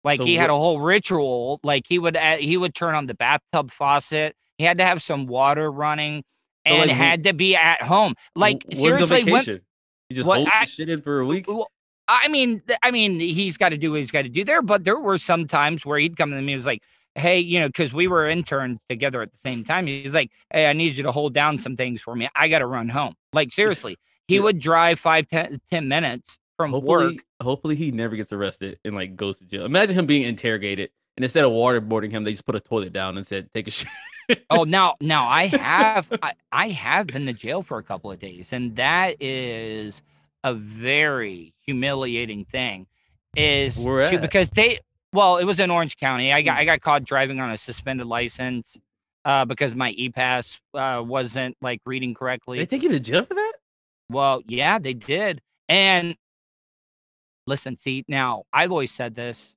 like 0.04 0.18
So 0.18 0.26
he 0.26 0.36
had 0.36 0.50
a 0.50 0.58
whole 0.58 0.80
ritual 0.80 1.60
like 1.64 1.86
he 1.88 2.00
would 2.00 2.16
he 2.18 2.58
would 2.58 2.74
turn 2.74 2.96
on 2.96 3.06
the 3.08 3.14
bathtub 3.16 3.72
faucet 3.72 4.36
he 4.58 4.64
had 4.66 4.78
to 4.78 4.86
have 4.86 5.02
some 5.02 5.26
water 5.28 5.72
running 5.72 6.24
So, 6.68 6.74
and 6.74 6.90
like, 6.90 6.98
had 6.98 7.24
to 7.26 7.34
be 7.34 7.56
at 7.56 7.82
home 7.82 8.16
like 8.36 8.66
the 8.70 8.76
seriously 8.76 9.24
when, 9.24 9.46
you 9.46 10.16
just 10.16 10.30
hold 10.30 10.48
I- 10.52 10.66
shit 10.66 10.90
in 10.90 11.02
for 11.02 11.20
a 11.20 11.26
week. 11.26 11.48
well, 11.48 11.70
I 12.12 12.28
mean, 12.28 12.64
I 12.82 12.90
mean, 12.90 13.20
he's 13.20 13.56
got 13.56 13.70
to 13.70 13.78
do 13.78 13.92
what 13.92 14.00
he's 14.00 14.10
got 14.10 14.24
to 14.24 14.30
do 14.30 14.44
there. 14.44 14.64
But 14.64 14.84
there 14.84 15.00
were 15.00 15.20
some 15.20 15.46
times 15.46 15.86
where 15.86 16.00
he'd 16.00 16.18
come 16.18 16.32
to 16.32 16.42
me, 16.42 16.54
he 16.54 16.56
was 16.56 16.66
like, 16.66 16.82
"Hey, 17.14 17.38
you 17.38 17.60
know, 17.60 17.68
because 17.68 17.94
we 17.94 18.08
were 18.08 18.28
interns 18.28 18.80
together 18.90 19.22
at 19.22 19.32
the 19.32 19.38
same 19.38 19.64
time." 19.64 19.86
He's 19.86 20.16
like, 20.16 20.32
"Hey, 20.52 20.66
I 20.68 20.74
need 20.74 20.98
you 20.98 21.04
to 21.04 21.12
hold 21.12 21.36
down 21.36 21.60
some 21.60 21.76
things 21.76 22.02
for 22.02 22.16
me. 22.16 22.28
I 22.36 22.48
got 22.48 22.60
to 22.60 22.66
run 22.66 22.90
home." 22.90 23.14
Like 23.32 23.54
seriously, 23.54 23.96
he 24.28 24.36
Yeah. 24.38 24.42
would 24.42 24.58
drive 24.60 25.00
five, 25.00 25.28
ten, 25.28 25.60
10 25.70 25.88
minutes 25.88 26.40
from 26.60 26.72
Hopefully, 26.72 27.16
work. 27.16 27.26
hopefully 27.42 27.76
he 27.78 27.90
never 27.92 28.18
gets 28.18 28.34
arrested 28.34 28.80
and 28.84 28.94
like 28.94 29.16
goes 29.16 29.38
to 29.40 29.46
jail. 29.46 29.64
Imagine 29.64 29.96
him 29.98 30.06
being 30.06 30.24
interrogated 30.24 30.90
and 31.16 31.24
instead 31.24 31.46
of 31.46 31.52
waterboarding 31.52 32.12
him, 32.12 32.26
they 32.26 32.32
just 32.32 32.46
put 32.46 32.56
a 32.56 32.60
toilet 32.60 32.92
down 32.92 33.16
and 33.18 33.26
said, 33.26 33.50
"Take 33.54 33.70
a 33.70 33.72
shit." 33.72 33.88
Oh, 34.50 34.64
now, 34.68 34.96
now 35.00 35.26
I 35.30 35.48
have, 35.48 36.12
I, 36.22 36.34
I 36.52 36.70
have 36.70 37.08
been 37.08 37.26
to 37.28 37.34
jail 37.34 37.64
for 37.64 37.78
a 37.78 37.84
couple 37.84 38.12
of 38.12 38.20
days, 38.20 38.52
and 38.52 38.76
that 38.76 39.16
is 39.22 40.02
a 40.44 40.54
very 40.54 41.54
humiliating 41.66 42.44
thing. 42.44 42.88
Is 43.38 43.82
to- 43.82 44.20
because 44.22 44.50
they, 44.50 44.80
well, 45.14 45.38
it 45.38 45.46
was 45.46 45.60
in 45.62 45.72
Orange 45.72 45.96
County. 45.98 46.34
I 46.34 46.42
got, 46.42 46.56
Hmm. 46.56 46.60
I 46.60 46.66
got 46.66 46.82
caught 46.82 47.04
driving 47.06 47.40
on 47.40 47.52
a 47.52 47.58
suspended 47.58 48.06
license, 48.08 48.76
uh, 49.24 49.46
because 49.46 49.74
my 49.76 49.92
e 49.92 50.10
pass 50.10 50.60
uh 50.74 51.02
wasn't 51.06 51.56
like 51.62 51.80
reading 51.86 52.14
correctly. 52.14 52.60
they 52.60 52.66
take 52.66 52.84
you 52.84 52.90
to 52.90 53.00
jail 53.00 53.24
for 53.24 53.34
that? 53.36 53.54
Well, 54.10 54.42
yeah, 54.46 54.78
they 54.80 54.94
did. 54.94 55.42
And 55.70 56.16
listen, 57.50 57.76
see, 57.76 58.06
now 58.08 58.44
I've 58.54 58.72
always 58.72 58.92
said 58.92 59.16
this, 59.16 59.56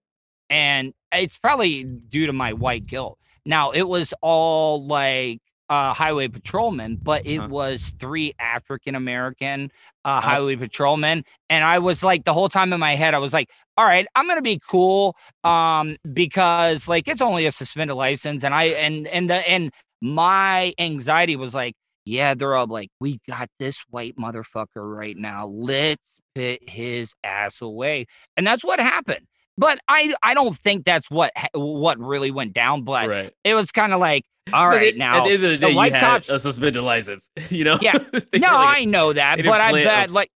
and 0.50 0.92
it's 1.12 1.38
probably 1.38 1.84
due 1.84 2.26
to 2.26 2.32
my 2.32 2.52
white 2.54 2.86
guilt. 2.86 3.18
Now, 3.46 3.72
it 3.72 3.88
was 3.88 4.14
all 4.22 4.84
like 4.86 5.40
uh, 5.68 5.94
highway 5.94 6.28
patrolmen, 6.28 6.98
but 7.02 7.22
it 7.26 7.38
Uh-huh. 7.38 7.48
was 7.48 7.94
three 7.98 8.34
African 8.38 8.94
American 8.94 9.70
uh, 10.04 10.20
I've- 10.22 10.26
highway 10.26 10.56
patrolmen. 10.56 11.24
And 11.50 11.64
I 11.64 11.78
was 11.78 12.02
like, 12.02 12.24
the 12.24 12.34
whole 12.34 12.48
time 12.50 12.72
in 12.72 12.80
my 12.80 12.94
head, 12.96 13.14
I 13.14 13.18
was 13.18 13.32
like, 13.32 13.50
all 13.76 13.86
right, 13.86 14.06
I'm 14.14 14.28
gonna 14.28 14.42
be 14.42 14.60
cool, 14.68 15.16
um, 15.44 15.96
because 16.12 16.88
like 16.88 17.08
it's 17.08 17.22
only 17.22 17.46
a 17.46 17.52
suspended 17.52 17.96
license, 17.96 18.44
and 18.44 18.54
I 18.54 18.64
and 18.64 19.06
and 19.08 19.30
the 19.30 19.48
and 19.48 19.72
my 20.00 20.74
anxiety 20.78 21.36
was 21.36 21.54
like, 21.54 21.74
yeah, 22.04 22.34
they're 22.34 22.54
all 22.54 22.66
like, 22.66 22.90
we 23.00 23.18
got 23.28 23.48
this 23.58 23.84
white 23.90 24.16
motherfucker 24.16 24.66
right 24.76 25.16
now. 25.16 25.46
Let's 25.46 26.02
put 26.34 26.68
his 26.68 27.14
ass 27.24 27.60
away, 27.60 28.06
and 28.36 28.46
that's 28.46 28.64
what 28.64 28.80
happened. 28.80 29.26
But 29.58 29.78
I 29.88 30.14
I 30.22 30.34
don't 30.34 30.56
think 30.56 30.84
that's 30.84 31.10
what 31.10 31.32
what 31.54 31.98
really 31.98 32.30
went 32.30 32.54
down. 32.54 32.82
But 32.84 33.08
right. 33.08 33.32
it 33.44 33.54
was 33.54 33.70
kind 33.70 33.92
of 33.92 34.00
like, 34.00 34.24
all 34.52 34.70
So 34.70 34.76
right, 34.76 34.96
now 34.96 35.18
at 35.18 35.24
the 35.24 35.30
end 35.30 35.34
of 35.44 35.50
the 35.50 35.56
the 35.56 35.66
day, 35.68 35.74
white 35.74 35.92
you 35.92 35.98
had 35.98 36.28
a 36.28 36.38
suspended 36.38 36.82
license. 36.82 37.28
You 37.50 37.64
know? 37.64 37.78
Yeah. 37.80 37.98
No, 38.34 38.48
I 38.48 38.84
know 38.84 39.12
that, 39.12 39.38
but 39.44 39.60
I 39.60 39.72
bet 39.72 40.04
ups. 40.04 40.14
like, 40.14 40.30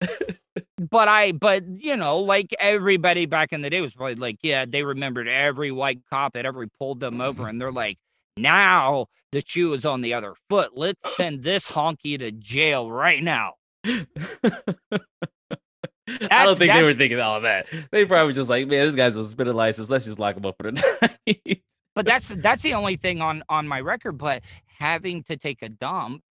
but 0.91 1.09
I, 1.09 1.33
but 1.33 1.65
you 1.67 1.97
know, 1.97 2.19
like 2.19 2.55
everybody 2.59 3.27
back 3.27 3.53
in 3.53 3.63
the 3.63 3.71
day 3.71 3.81
was 3.81 3.93
probably 3.93 4.15
like, 4.15 4.39
yeah, 4.43 4.65
they 4.67 4.83
remembered 4.83 5.29
every 5.29 5.71
white 5.71 6.01
cop 6.11 6.33
that 6.35 6.47
ever 6.47 6.67
pulled 6.79 7.01
them 7.01 7.21
over, 7.21 7.47
and 7.49 7.61
they're 7.61 7.73
like, 7.73 7.99
now 8.37 9.07
the 9.31 9.43
shoe 9.47 9.73
is 9.75 9.85
on 9.85 10.01
the 10.01 10.15
other 10.15 10.35
foot. 10.49 10.71
Let's 10.75 11.15
send 11.17 11.43
this 11.43 11.69
honky 11.69 12.19
to 12.19 12.33
jail 12.33 12.91
right 12.91 13.23
now. 13.23 13.55
I 16.09 16.45
don't 16.45 16.57
think 16.57 16.73
they 16.73 16.83
were 16.83 16.95
thinking 16.95 17.21
all 17.21 17.37
of 17.37 17.43
that. 17.45 17.67
They 17.91 18.05
probably 18.05 18.33
just 18.33 18.51
like, 18.51 18.67
man, 18.67 18.87
this 18.87 18.95
guy's 18.95 19.17
a 19.17 19.23
suspended 19.25 19.55
license. 19.55 19.89
Let's 19.89 20.05
just 20.05 20.19
lock 20.19 20.37
him 20.37 20.45
up 20.45 20.57
for 20.57 20.71
the 20.71 21.01
night. 21.27 21.63
But 21.95 22.07
that's 22.07 22.29
that's 22.29 22.63
the 22.63 22.75
only 22.75 22.97
thing 22.97 23.21
on 23.21 23.45
on 23.49 23.69
my 23.69 23.81
record. 23.81 24.13
But 24.13 24.43
having 24.79 25.23
to 25.25 25.37
take 25.37 25.63
a 25.63 25.69
dump 25.69 26.23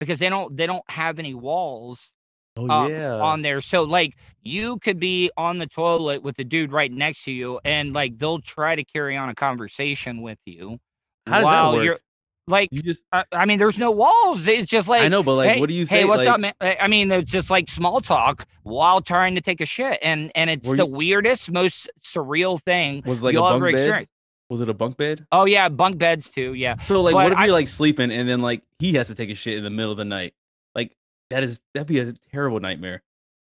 because 0.00 0.18
they 0.18 0.28
don't 0.28 0.56
they 0.56 0.66
don't 0.66 0.88
have 0.88 1.18
any 1.18 1.34
walls 1.34 2.12
oh 2.56 2.68
uh, 2.68 2.88
yeah. 2.88 3.14
on 3.14 3.42
there. 3.42 3.60
So 3.60 3.82
like 3.82 4.16
you 4.42 4.78
could 4.78 4.98
be 4.98 5.30
on 5.36 5.58
the 5.58 5.66
toilet 5.66 6.22
with 6.22 6.36
the 6.36 6.44
dude 6.44 6.72
right 6.72 6.90
next 6.90 7.24
to 7.24 7.32
you, 7.32 7.60
and 7.64 7.92
like 7.92 8.18
they'll 8.18 8.40
try 8.40 8.76
to 8.76 8.84
carry 8.84 9.16
on 9.16 9.28
a 9.28 9.34
conversation 9.34 10.22
with 10.22 10.38
you 10.46 10.78
How 11.26 11.36
does 11.36 11.44
while 11.44 11.72
that 11.72 11.78
work? 11.78 12.00
Like. 12.48 12.68
you 12.72 12.82
just 12.82 13.02
I, 13.12 13.24
I 13.32 13.44
mean, 13.46 13.58
there's 13.58 13.78
no 13.78 13.90
walls. 13.90 14.46
It's 14.46 14.70
just 14.70 14.88
like 14.88 15.02
I 15.02 15.08
know, 15.08 15.22
but 15.22 15.34
like, 15.34 15.50
hey, 15.54 15.60
what 15.60 15.68
do 15.68 15.74
you 15.74 15.84
say? 15.84 15.98
Hey, 16.00 16.04
what's 16.04 16.26
like, 16.26 16.34
up, 16.34 16.40
man? 16.40 16.54
I 16.60 16.88
mean, 16.88 17.10
it's 17.12 17.30
just 17.30 17.50
like 17.50 17.68
small 17.68 18.00
talk 18.00 18.46
while 18.62 19.00
trying 19.00 19.34
to 19.36 19.40
take 19.40 19.60
a 19.60 19.66
shit, 19.66 19.98
and 20.02 20.32
and 20.34 20.50
it's 20.50 20.68
the 20.68 20.76
you- 20.78 20.86
weirdest, 20.86 21.50
most 21.50 21.90
surreal 22.04 22.60
thing 22.62 23.02
Was 23.06 23.22
like 23.22 23.32
you'll 23.34 23.46
a 23.46 23.54
ever 23.54 23.66
bunk 23.66 23.76
bed? 23.76 23.80
experience. 23.80 24.10
Was 24.50 24.60
it 24.62 24.68
a 24.70 24.74
bunk 24.74 24.96
bed? 24.96 25.26
Oh 25.30 25.44
yeah, 25.44 25.68
bunk 25.68 25.98
beds 25.98 26.30
too. 26.30 26.54
Yeah. 26.54 26.76
So 26.78 27.02
like, 27.02 27.12
But 27.12 27.24
what 27.24 27.32
if 27.32 27.38
I- 27.38 27.44
you're 27.46 27.52
like 27.52 27.68
sleeping 27.68 28.10
and 28.10 28.28
then 28.28 28.40
like 28.40 28.62
he 28.78 28.94
has 28.94 29.08
to 29.08 29.14
take 29.14 29.28
a 29.30 29.34
shit 29.34 29.58
in 29.58 29.64
the 29.64 29.70
middle 29.70 29.92
of 29.92 29.98
the 29.98 30.04
night? 30.06 30.32
Like 30.74 30.96
that 31.30 31.42
is 31.44 31.60
that'd 31.74 31.86
be 31.86 31.98
a 32.00 32.14
terrible 32.32 32.58
nightmare. 32.60 33.02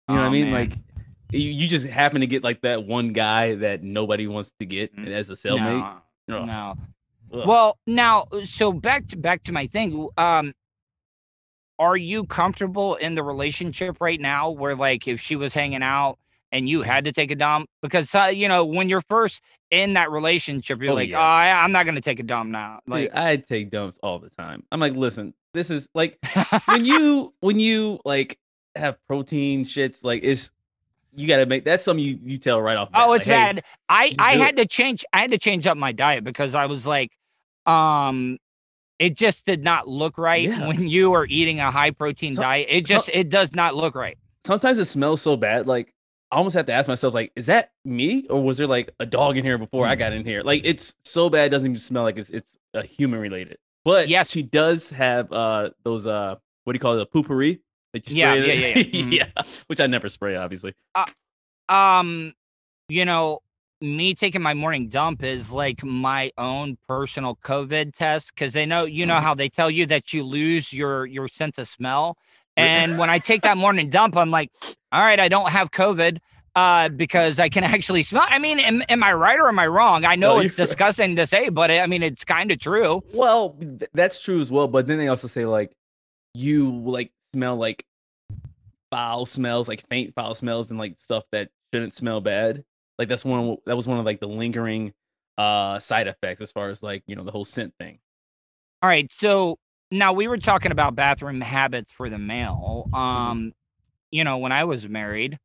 You 0.10 0.16
know 0.16 0.22
what 0.22 0.26
I 0.26 0.28
Oh, 0.28 0.32
mean? 0.32 0.52
man. 0.52 0.54
Like 0.70 0.80
you, 1.32 1.42
you 1.52 1.68
just 1.68 1.86
happen 1.86 2.22
to 2.22 2.28
get 2.28 2.44
like 2.44 2.62
that 2.62 2.86
one 2.86 3.14
guy 3.14 3.56
that 3.56 3.84
nobody 3.84 4.26
wants 4.28 4.52
to 4.60 4.66
get 4.66 4.96
Mm. 4.96 5.08
as 5.10 5.30
a 5.30 5.34
cellmate. 5.34 5.98
No, 6.28 6.46
no. 6.46 6.78
Ugh. 7.34 7.44
Well, 7.48 7.78
now, 7.86 8.28
so 8.44 8.72
back 8.74 9.08
to 9.08 9.18
back 9.18 9.44
to 9.44 9.52
my 9.52 9.68
thing. 9.68 10.08
Um, 10.18 10.54
are 11.80 11.98
you 11.98 12.24
comfortable 12.26 12.96
in 12.96 13.16
the 13.16 13.24
relationship 13.24 13.98
right 14.00 14.20
now, 14.20 14.50
where 14.50 14.76
like 14.76 15.08
if 15.08 15.22
she 15.22 15.36
was 15.36 15.54
hanging 15.54 15.84
out 15.84 16.18
and 16.52 16.68
you 16.68 16.82
had 16.82 17.06
to 17.06 17.12
take 17.12 17.30
a 17.30 17.36
dump, 17.36 17.70
because 17.82 18.14
uh, 18.16 18.26
you 18.34 18.48
know 18.48 18.66
when 18.66 18.90
you're 18.90 19.04
first 19.10 19.42
in 19.70 19.94
that 19.94 20.10
relationship, 20.12 20.82
you're 20.82 20.92
Oh, 20.92 20.96
like, 20.96 21.10
yeah. 21.10 21.20
oh, 21.20 21.22
I, 21.22 21.52
I'm 21.64 21.72
not 21.72 21.86
gonna 21.86 22.02
take 22.02 22.20
a 22.20 22.24
dump 22.24 22.50
now. 22.50 22.80
Dude, 22.86 22.94
Like, 22.94 23.16
I 23.16 23.36
take 23.38 23.70
dumps 23.70 24.00
all 24.02 24.20
the 24.20 24.30
time. 24.30 24.64
I'm 24.72 24.80
like, 24.80 24.94
listen, 24.94 25.34
this 25.54 25.70
is 25.70 25.88
like 25.94 26.18
when 26.66 26.86
you 26.86 27.34
when 27.42 27.60
you 27.60 28.00
like 28.06 28.40
have 28.76 28.98
protein 29.08 29.66
shits, 29.66 30.04
like 30.04 30.22
it's 30.24 30.50
you 31.18 31.28
gotta 31.28 31.46
make 31.46 31.66
that's 31.66 31.84
something 31.84 32.06
you, 32.06 32.18
you 32.24 32.38
tell 32.38 32.62
right 32.62 32.78
off. 32.78 32.90
oh, 32.94 33.10
like, 33.10 33.18
it's 33.18 33.26
hey, 33.26 33.32
bad. 33.32 33.64
I 33.90 34.16
I 34.18 34.36
do 34.36 34.42
had 34.42 34.58
to 34.58 34.66
change. 34.66 35.04
I 35.12 35.20
had 35.20 35.32
to 35.32 35.38
change 35.38 35.68
up 35.68 35.76
my 35.76 35.92
diet 35.92 36.24
because 36.24 36.56
I 36.56 36.68
was 36.68 36.88
like, 36.88 37.12
um. 37.66 38.38
It 39.00 39.16
just 39.16 39.46
did 39.46 39.64
not 39.64 39.88
look 39.88 40.18
right 40.18 40.42
Yeah. 40.50 40.66
when 40.68 40.88
you 40.88 41.14
are 41.14 41.28
eating 41.30 41.60
a 41.60 41.70
high 41.70 41.92
protein 41.92 42.34
So- 42.34 42.42
diet. 42.42 42.66
It 42.68 42.88
so- 42.88 42.96
just 42.96 43.10
it 43.14 43.30
does 43.30 43.54
not 43.54 43.76
look 43.76 43.94
right. 43.94 44.18
sometimes 44.44 44.80
it 44.80 44.86
smells 44.86 45.22
so 45.22 45.36
bad, 45.38 45.68
like 45.68 45.94
I 46.32 46.38
almost 46.38 46.56
have 46.56 46.66
to 46.66 46.74
ask 46.74 46.88
myself, 46.88 47.14
like, 47.14 47.32
is 47.36 47.46
that 47.46 47.70
me 47.86 48.26
or 48.28 48.44
was 48.44 48.58
there 48.58 48.66
like 48.66 48.90
a 49.00 49.06
dog 49.06 49.38
in 49.38 49.46
here 49.46 49.58
before 49.60 49.86
I 49.86 49.94
got 49.96 50.14
in 50.14 50.26
here? 50.26 50.42
Like 50.42 50.62
it's 50.66 50.96
so 51.06 51.30
bad, 51.30 51.46
it 51.46 51.50
doesn't 51.50 51.68
even 51.68 51.80
smell 51.80 52.02
like 52.04 52.18
it's 52.18 52.32
it's 52.32 52.58
a 52.74 52.84
human 52.84 53.20
related. 53.20 53.58
But 53.86 54.10
Yes. 54.10 54.32
she 54.32 54.42
does 54.42 54.90
have 54.90 55.32
uh 55.32 55.70
those 55.84 56.08
uh 56.08 56.36
what 56.64 56.74
do 56.74 56.78
you 56.78 56.82
call 56.82 56.96
it, 56.98 57.02
a 57.02 57.06
Poo-Pourri? 57.06 57.60
Yeah, 58.06 58.34
yeah, 58.36 58.54
yeah, 58.54 58.68
yeah. 58.78 58.84
Mhm. 58.84 59.14
yeah, 59.14 59.44
which 59.68 59.80
I 59.80 59.88
never 59.88 60.10
spray, 60.10 60.36
obviously. 60.36 60.74
um 61.70 62.34
you 62.90 63.04
know 63.04 63.40
me 63.82 64.16
taking 64.16 64.42
my 64.42 64.54
morning 64.54 64.88
dump 64.88 65.22
is 65.24 65.52
like 65.52 65.84
my 65.84 66.32
own 66.38 66.78
personal 66.88 67.38
covid 67.44 67.94
test 67.94 68.34
because 68.34 68.54
they 68.54 68.66
know 68.66 68.86
you 68.86 69.06
know 69.06 69.20
how 69.20 69.36
they 69.36 69.50
tell 69.50 69.70
you 69.70 69.86
that 69.86 70.14
you 70.14 70.24
lose 70.24 70.72
your 70.74 71.06
your 71.06 71.28
sense 71.28 71.58
of 71.58 71.68
smell 71.68 72.18
And 72.58 72.98
when 72.98 73.08
I 73.12 73.20
take 73.20 73.44
that 73.44 73.56
morning 73.56 73.92
dump, 73.92 74.18
I'm 74.18 74.32
like, 74.32 74.52
all 74.92 75.02
right, 75.02 75.20
I 75.20 75.28
don't 75.28 75.52
have 75.52 75.70
COVID 75.70 76.18
uh, 76.56 76.90
because 76.90 77.38
I 77.38 77.50
can 77.50 77.64
actually 77.64 78.02
smell. 78.02 78.26
I 78.28 78.40
mean, 78.40 78.60
am, 78.60 78.82
am 78.90 79.04
I 79.04 79.14
right 79.14 79.40
or 79.40 79.48
am 79.48 79.60
I 79.60 79.68
wrong? 79.68 80.06
I 80.06 80.16
know 80.16 80.38
No, 80.38 80.40
it's 80.40 80.56
disgusting 80.56 81.16
to 81.18 81.28
say, 81.28 81.50
but 81.50 81.70
I 81.70 81.86
mean, 81.86 82.02
it's 82.02 82.26
kind 82.26 82.52
of 82.52 82.58
true. 82.58 83.04
Well, 83.14 83.52
th- 83.60 83.92
that's 83.94 84.24
true 84.24 84.42
as 84.42 84.52
well. 84.52 84.68
But 84.68 84.88
then 84.88 84.98
they 84.98 85.08
also 85.08 85.28
say 85.28 85.46
like 85.46 85.72
you 86.34 86.72
like 86.72 87.12
smell 87.38 87.56
like 87.56 87.86
foul 88.90 89.26
smells, 89.26 89.68
like 89.68 89.88
faint 89.90 90.14
foul 90.16 90.34
smells, 90.34 90.70
and 90.70 90.80
like 90.80 90.98
stuff 91.00 91.24
that 91.32 91.50
shouldn't 91.74 91.94
smell 91.94 92.20
bad. 92.20 92.64
Like 92.98 93.10
that's 93.10 93.24
one. 93.26 93.50
of- 93.50 93.58
That 93.66 93.76
was 93.76 93.88
one 93.88 94.00
of 94.00 94.06
like 94.06 94.20
the 94.20 94.28
lingering 94.28 94.94
uh 95.38 95.78
side 95.80 96.08
effects 96.08 96.42
as 96.42 96.52
far 96.52 96.70
as 96.72 96.82
like 96.82 97.04
you 97.06 97.16
know 97.16 97.24
the 97.24 97.32
whole 97.32 97.46
scent 97.46 97.74
thing. 97.80 98.00
All 98.82 98.90
right. 98.90 99.08
So 99.14 99.58
now 99.92 100.14
we 100.14 100.28
were 100.28 100.38
talking 100.40 100.72
about 100.72 100.96
bathroom 100.96 101.42
habits 101.42 101.92
for 101.92 102.10
the 102.10 102.18
male. 102.18 102.90
Um, 102.94 103.54
you 104.12 104.24
know, 104.24 104.40
when 104.40 104.52
I 104.52 104.64
was 104.64 104.90
married, 104.90 105.38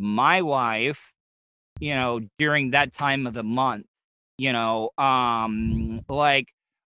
my 0.00 0.40
wife, 0.42 1.12
you 1.80 1.94
know, 1.94 2.20
during 2.38 2.70
that 2.70 2.92
time 2.94 3.26
of 3.26 3.34
the 3.34 3.42
month, 3.42 3.86
you 4.38 4.52
know, 4.52 4.90
um, 4.96 6.00
like 6.08 6.48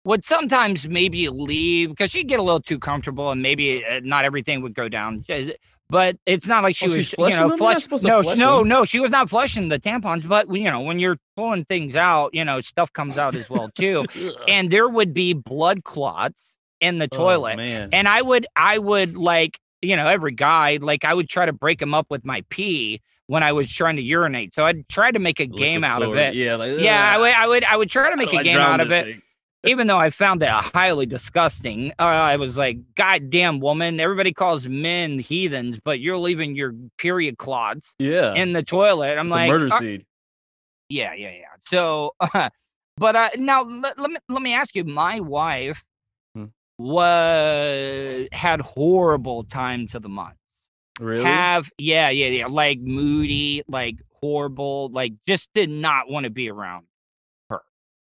would 0.04 0.24
sometimes 0.24 0.88
maybe 0.88 1.28
leave 1.28 1.90
because 1.90 2.10
she'd 2.10 2.28
get 2.28 2.40
a 2.40 2.42
little 2.42 2.60
too 2.60 2.78
comfortable 2.78 3.30
and 3.30 3.40
maybe 3.42 3.84
uh, 3.84 4.00
not 4.02 4.24
everything 4.24 4.62
would 4.62 4.74
go 4.74 4.88
down. 4.88 5.24
But 5.88 6.16
it's 6.24 6.46
not 6.46 6.62
like 6.62 6.74
she 6.74 6.86
Oh, 6.86 6.96
was, 6.96 7.12
you 7.12 7.28
know? 7.30 7.54
Flush. 7.56 7.86
No, 8.02 8.22
flush 8.22 8.38
no, 8.38 8.58
them. 8.60 8.68
no, 8.68 8.84
she 8.86 8.98
was 8.98 9.10
not 9.10 9.28
flushing 9.28 9.68
the 9.68 9.78
tampons. 9.78 10.26
But 10.26 10.52
you 10.54 10.64
know, 10.70 10.80
when 10.80 10.98
you're 10.98 11.18
pulling 11.36 11.64
things 11.66 11.96
out, 11.96 12.34
you 12.34 12.44
know, 12.44 12.60
stuff 12.62 12.92
comes 12.92 13.18
out 13.18 13.34
as 13.34 13.50
well 13.50 13.68
too 13.76 14.04
and 14.48 14.70
there 14.70 14.88
would 14.88 15.12
be 15.12 15.34
blood 15.34 15.84
clots 15.84 16.56
in 16.80 16.98
the 16.98 17.08
Oh, 17.12 17.16
toilet 17.16 17.56
man. 17.58 17.90
and 17.92 18.08
i 18.08 18.20
would 18.20 18.44
i 18.56 18.76
would 18.76 19.16
like 19.16 19.60
you 19.82 19.94
know 19.96 20.08
every 20.08 20.32
guy 20.32 20.78
like 20.82 21.04
i 21.04 21.14
would 21.14 21.28
try 21.28 21.46
to 21.46 21.52
break 21.52 21.80
him 21.80 21.94
up 21.94 22.06
with 22.10 22.24
my 22.24 22.42
pee 22.50 23.00
when 23.28 23.44
i 23.44 23.52
was 23.52 23.72
trying 23.72 23.94
to 23.94 24.02
urinate 24.02 24.52
so 24.52 24.64
i'd 24.64 24.88
try 24.88 25.12
to 25.12 25.20
make 25.20 25.38
a 25.38 25.46
game 25.46 25.82
Liquid 25.82 25.84
out 25.84 26.02
of 26.02 26.16
it 26.16 26.34
Yeah, 26.34 26.56
like 26.56 26.80
yeah 26.80 27.08
I 27.14 27.18
would, 27.20 27.32
I 27.32 27.46
would 27.46 27.64
i 27.64 27.76
would 27.76 27.88
try 27.88 28.10
to 28.10 28.16
make 28.16 28.32
a 28.32 28.38
I 28.38 28.42
game 28.42 28.58
out 28.58 28.80
of 28.80 28.90
it 28.90 29.04
thing?" 29.06 29.22
Even 29.64 29.86
though 29.86 29.98
i 29.98 30.10
found 30.10 30.40
that 30.42 30.64
highly 30.74 31.06
disgusting 31.06 31.90
uh, 31.98 32.02
i 32.02 32.36
was 32.36 32.56
like 32.58 32.78
god 32.94 33.30
damn 33.30 33.60
woman 33.60 34.00
everybody 34.00 34.32
calls 34.32 34.68
men 34.68 35.18
heathens 35.18 35.78
but 35.84 36.00
you're 36.00 36.18
leaving 36.18 36.54
your 36.56 36.72
period 36.98 37.38
clots 37.38 37.94
Yeah, 37.98 38.34
in 38.34 38.52
the 38.52 38.62
toilet 38.62 39.18
i'm 39.18 39.26
it's 39.26 39.34
like 39.34 39.48
murder 39.50 39.68
"Uh, 39.70 39.78
seed. 39.78 40.04
yeah, 40.88 41.14
yeah, 41.14 41.30
yeah. 41.30 41.46
So, 41.64 42.12
but 42.98 43.16
uh, 43.16 43.30
now 43.36 43.62
let, 43.62 43.98
let 43.98 44.10
me 44.10 44.16
let 44.28 44.42
me 44.42 44.52
ask 44.52 44.74
you. 44.76 44.84
My 44.84 45.20
wife 45.20 45.82
Hmm. 46.34 46.46
was 46.78 48.28
had 48.32 48.60
horrible 48.60 49.44
times 49.44 49.94
of 49.94 50.02
the 50.02 50.08
month. 50.08 50.36
Really? 51.00 51.24
Have 51.24 51.70
yeah, 51.78 52.10
yeah, 52.10 52.26
yeah. 52.26 52.46
Like 52.46 52.80
moody, 52.80 53.62
like 53.68 53.96
horrible, 54.20 54.90
like 54.92 55.14
just 55.26 55.48
did 55.54 55.70
not 55.70 56.10
want 56.10 56.24
to 56.24 56.30
be 56.30 56.50
around. 56.50 56.86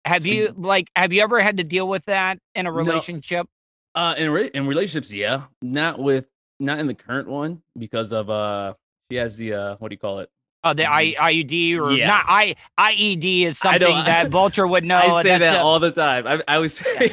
Have 0.05 0.23
So 0.23 0.29
you 0.29 0.53
like 0.57 0.89
have 0.95 1.11
you 1.13 1.21
ever 1.21 1.39
had 1.41 1.57
to 1.57 1.63
deal 1.63 1.87
with 1.87 2.05
that 2.05 2.39
in 2.55 2.65
a 2.67 2.69
No. 2.71 2.75
relationship? 2.75 3.47
Uh, 3.95 4.15
in 4.17 4.29
re- 4.31 4.51
in 4.53 4.65
relationships, 4.67 5.11
yeah, 5.11 5.43
not 5.61 5.99
with 5.99 6.25
not 6.59 6.79
in 6.79 6.87
the 6.87 6.93
current 6.93 7.27
one 7.27 7.61
because 7.77 8.11
of 8.11 8.29
uh, 8.29 8.73
she 9.11 9.17
has 9.17 9.35
the 9.37 9.53
uh, 9.53 9.75
what 9.79 9.89
do 9.89 9.93
you 9.93 9.99
call 9.99 10.19
it? 10.19 10.29
Oh, 10.63 10.73
the 10.73 10.85
I, 10.91 11.13
IUD 11.13 11.79
or. 11.79 11.93
Yeah. 11.93 12.07
not? 12.07 12.25
I 12.27 12.55
IED 12.77 13.43
is 13.45 13.57
something 13.57 13.87
that 13.87 14.29
Vulture 14.31 14.67
would 14.67 14.83
know. 14.83 14.97
I 14.97 15.23
say 15.23 15.37
that 15.37 15.55
a- 15.57 15.61
all 15.61 15.79
the 15.79 15.91
time. 15.91 16.27
I, 16.27 16.43
I 16.47 16.59
would 16.59 16.71
say 16.73 17.09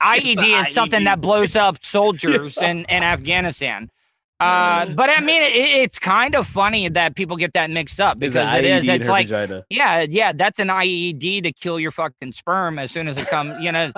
IED 0.00 0.60
is 0.60 0.72
something 0.72 1.00
IED. 1.02 1.04
that 1.06 1.20
blows 1.20 1.56
up 1.56 1.78
soldiers 1.84 2.56
in, 2.58 2.84
in 2.84 3.02
Afghanistan. 3.02 3.90
Uh, 4.38 4.86
but 4.94 5.08
I 5.08 5.20
mean, 5.20 5.42
it, 5.42 5.54
it's 5.54 5.98
kind 5.98 6.34
of 6.34 6.46
funny 6.46 6.88
that 6.88 7.16
people 7.16 7.36
get 7.36 7.54
that 7.54 7.70
mixed 7.70 8.00
up 8.00 8.18
because 8.18 8.52
it 8.54 8.64
is. 8.64 8.86
It's 8.86 9.08
like, 9.08 9.28
vagina. 9.28 9.64
yeah, 9.70 10.04
yeah, 10.08 10.32
that's 10.32 10.58
an 10.58 10.68
IED 10.68 11.42
to 11.44 11.52
kill 11.52 11.80
your 11.80 11.90
fucking 11.90 12.32
sperm 12.32 12.78
as 12.78 12.90
soon 12.90 13.08
as 13.08 13.16
it 13.16 13.28
comes. 13.28 13.62
You 13.62 13.72
know. 13.72 13.92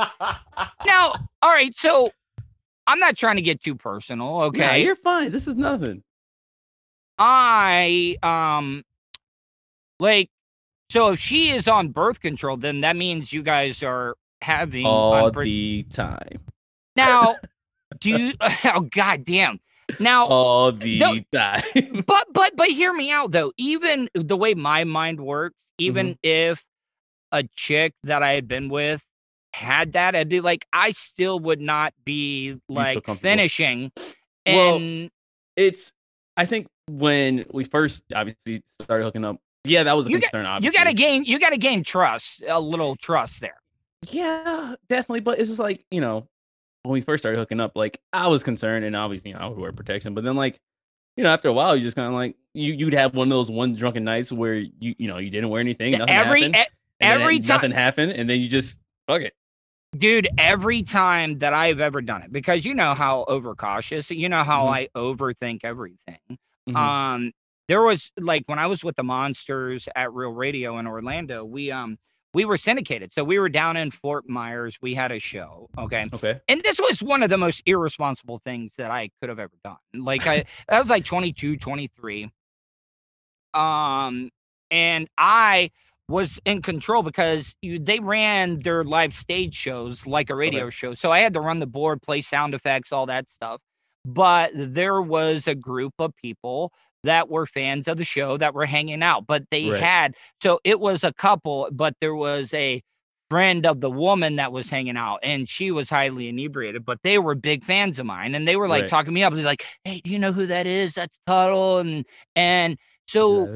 Now, 0.86 1.12
all 1.42 1.50
right, 1.50 1.76
so 1.76 2.10
I'm 2.86 2.98
not 3.00 3.16
trying 3.16 3.36
to 3.36 3.42
get 3.42 3.62
too 3.62 3.74
personal. 3.74 4.26
Nah, 4.38 4.42
Okay, 4.44 4.82
you're 4.84 4.96
fine. 4.96 5.30
This 5.30 5.46
is 5.46 5.56
nothing. 5.56 6.02
I 7.18 8.16
um, 8.22 8.84
like, 9.98 10.30
so 10.88 11.12
if 11.12 11.18
she 11.18 11.50
is 11.50 11.66
on 11.66 11.88
birth 11.88 12.20
control, 12.20 12.56
then 12.56 12.80
that 12.82 12.96
means 12.96 13.32
you 13.32 13.42
guys 13.42 13.82
are 13.82 14.14
having 14.40 14.86
All 14.86 15.30
unpre- 15.30 15.44
the 15.44 15.82
time. 15.92 16.38
now. 16.94 17.36
Do 18.00 18.10
you? 18.18 18.34
Oh 18.64 18.82
god 18.92 19.24
damn. 19.24 19.58
Now, 19.98 20.26
All 20.26 20.72
the 20.72 21.24
time. 21.32 21.62
but 22.06 22.26
but 22.32 22.56
but 22.56 22.68
hear 22.68 22.92
me 22.92 23.10
out 23.10 23.30
though 23.32 23.52
even 23.56 24.08
the 24.14 24.36
way 24.36 24.54
my 24.54 24.84
mind 24.84 25.20
works 25.20 25.54
even 25.78 26.08
Mm-hmm. 26.08 26.18
if 26.22 26.64
a 27.32 27.44
chick 27.56 27.92
that 28.04 28.22
i 28.22 28.32
had 28.32 28.48
been 28.48 28.68
with 28.68 29.02
had 29.52 29.92
that 29.92 30.14
i'd 30.16 30.28
be 30.28 30.40
like 30.40 30.66
i 30.72 30.90
still 30.92 31.38
would 31.40 31.60
not 31.60 31.92
be 32.04 32.56
like 32.68 33.04
finishing 33.18 33.92
Well, 34.46 34.76
and 34.76 35.10
it's 35.56 35.92
I 36.36 36.44
think 36.46 36.68
when 36.88 37.44
we 37.52 37.64
first 37.64 38.04
obviously 38.14 38.62
started 38.80 39.04
hooking 39.04 39.24
up, 39.24 39.38
yeah, 39.64 39.82
that 39.82 39.96
was 39.96 40.06
a 40.06 40.10
You 40.10 40.20
got- 40.20 40.30
concern. 40.30 40.62
you 40.62 40.70
got 40.72 40.84
to 40.84 40.94
gain 40.94 41.24
you 41.24 41.38
got 41.40 41.50
to 41.50 41.58
gain 41.58 41.82
trust 41.82 42.42
a 42.48 42.60
little 42.60 42.94
trust 42.96 43.40
there 43.40 43.58
Yeah, 44.10 44.74
definitely. 44.88 45.20
But 45.20 45.38
it's 45.40 45.48
just 45.48 45.58
like, 45.58 45.84
you 45.90 46.00
know, 46.00 46.28
when 46.82 46.92
we 46.92 47.00
first 47.00 47.22
started 47.22 47.38
hooking 47.38 47.60
up, 47.60 47.72
like 47.76 48.00
I 48.12 48.28
was 48.28 48.42
concerned 48.42 48.84
and 48.84 48.94
obviously, 48.96 49.30
you 49.30 49.36
know, 49.36 49.42
I 49.42 49.46
would 49.48 49.58
wear 49.58 49.72
protection. 49.72 50.14
But 50.14 50.24
then 50.24 50.36
like, 50.36 50.58
you 51.16 51.24
know, 51.24 51.30
after 51.32 51.48
a 51.48 51.52
while, 51.52 51.76
you 51.76 51.82
just 51.82 51.96
kind 51.96 52.08
of 52.08 52.14
like 52.14 52.36
you 52.54 52.72
you'd 52.72 52.94
have 52.94 53.14
one 53.14 53.30
of 53.30 53.36
those 53.36 53.50
one 53.50 53.74
drunken 53.74 54.04
nights 54.04 54.32
where 54.32 54.54
you 54.54 54.94
you 54.98 55.08
know 55.08 55.18
you 55.18 55.30
didn't 55.30 55.50
wear 55.50 55.60
anything, 55.60 55.92
nothing 55.92 56.14
every 56.14 56.42
happened, 56.42 56.56
e- 56.56 56.74
every 57.00 57.38
time 57.40 57.56
nothing 57.56 57.70
happened, 57.72 58.12
and 58.12 58.28
then 58.30 58.40
you 58.40 58.48
just 58.48 58.78
fuck 59.06 59.22
it. 59.22 59.34
dude 59.96 60.28
every 60.36 60.82
time 60.82 61.38
that 61.38 61.54
i've 61.54 61.80
ever 61.80 62.02
done 62.02 62.22
it 62.22 62.30
because 62.30 62.64
you 62.64 62.74
know 62.74 62.92
how 62.94 63.24
overcautious 63.26 64.10
you 64.10 64.28
know 64.28 64.44
how 64.44 64.66
Mhm. 64.66 64.70
i 64.72 64.88
overthink 64.94 65.60
everything 65.64 66.18
Mhm. 66.68 66.76
um 66.76 67.32
there 67.68 67.82
was 67.82 68.12
like 68.20 68.42
when 68.46 68.58
i 68.58 68.66
was 68.66 68.84
with 68.84 68.96
the 68.96 69.02
monsters 69.02 69.88
at 69.96 70.12
real 70.12 70.30
radio 70.30 70.78
in 70.78 70.86
orlando 70.86 71.42
we 71.44 71.70
um 71.70 71.96
we 72.34 72.44
were 72.44 72.56
syndicated 72.56 73.12
so 73.12 73.24
we 73.24 73.38
were 73.38 73.48
down 73.48 73.76
in 73.76 73.90
fort 73.90 74.28
myers 74.28 74.78
we 74.80 74.94
had 74.94 75.10
a 75.10 75.18
show 75.18 75.68
okay? 75.78 76.04
Okay, 76.12 76.40
and 76.48 76.62
this 76.62 76.78
was 76.78 77.02
one 77.02 77.22
of 77.22 77.30
the 77.30 77.38
most 77.38 77.62
irresponsible 77.66 78.38
things 78.44 78.74
that 78.76 78.90
i 78.90 79.10
could 79.20 79.28
have 79.28 79.38
ever 79.38 79.54
done 79.64 79.76
like 79.94 80.26
i 80.26 80.44
i 80.68 80.78
was 80.78 80.90
like 80.90 81.04
22 81.04 81.56
23 81.56 82.30
um 83.54 84.30
and 84.70 85.08
i 85.16 85.70
was 86.10 86.40
in 86.46 86.62
control 86.62 87.02
because 87.02 87.54
you, 87.60 87.78
they 87.78 88.00
ran 88.00 88.60
their 88.60 88.82
live 88.82 89.12
stage 89.12 89.54
shows 89.54 90.06
like 90.06 90.30
a 90.30 90.34
radio 90.34 90.70
show 90.70 90.94
so 90.94 91.10
i 91.10 91.20
had 91.20 91.34
to 91.34 91.40
run 91.40 91.58
the 91.58 91.66
board 91.66 92.00
play 92.02 92.20
sound 92.20 92.54
effects 92.54 92.92
all 92.92 93.06
that 93.06 93.28
stuff 93.28 93.60
but 94.04 94.50
there 94.54 95.02
was 95.02 95.46
a 95.46 95.54
group 95.54 95.92
of 95.98 96.14
people 96.16 96.72
that 97.04 97.28
were 97.28 97.46
fans 97.46 97.88
of 97.88 97.96
the 97.96 98.04
show 98.04 98.36
that 98.36 98.54
were 98.54 98.66
hanging 98.66 99.02
out 99.02 99.26
but 99.26 99.44
they 99.50 99.70
Right. 99.70 99.80
had 99.80 100.14
so 100.42 100.60
it 100.64 100.80
was 100.80 101.04
a 101.04 101.12
couple 101.12 101.68
but 101.72 101.94
there 102.00 102.14
was 102.14 102.52
a 102.54 102.82
friend 103.30 103.66
of 103.66 103.80
the 103.80 103.90
woman 103.90 104.36
that 104.36 104.52
was 104.52 104.70
hanging 104.70 104.96
out 104.96 105.18
and 105.22 105.48
she 105.48 105.70
was 105.70 105.90
highly 105.90 106.28
inebriated 106.28 106.84
but 106.84 106.98
they 107.02 107.18
were 107.18 107.34
big 107.34 107.62
fans 107.64 107.98
of 107.98 108.06
mine 108.06 108.34
and 108.34 108.48
they 108.48 108.56
were 108.56 108.68
like 108.68 108.84
Right. 108.84 108.88
talking 108.88 109.12
me 109.12 109.22
up 109.22 109.34
They're 109.34 109.42
like 109.44 109.64
hey 109.84 110.00
do 110.02 110.10
you 110.10 110.18
know 110.18 110.32
who 110.32 110.46
that 110.46 110.66
is 110.66 110.94
that's 110.94 111.18
tuttle 111.26 111.78
and 111.78 112.06
and 112.36 112.78
so 113.06 113.50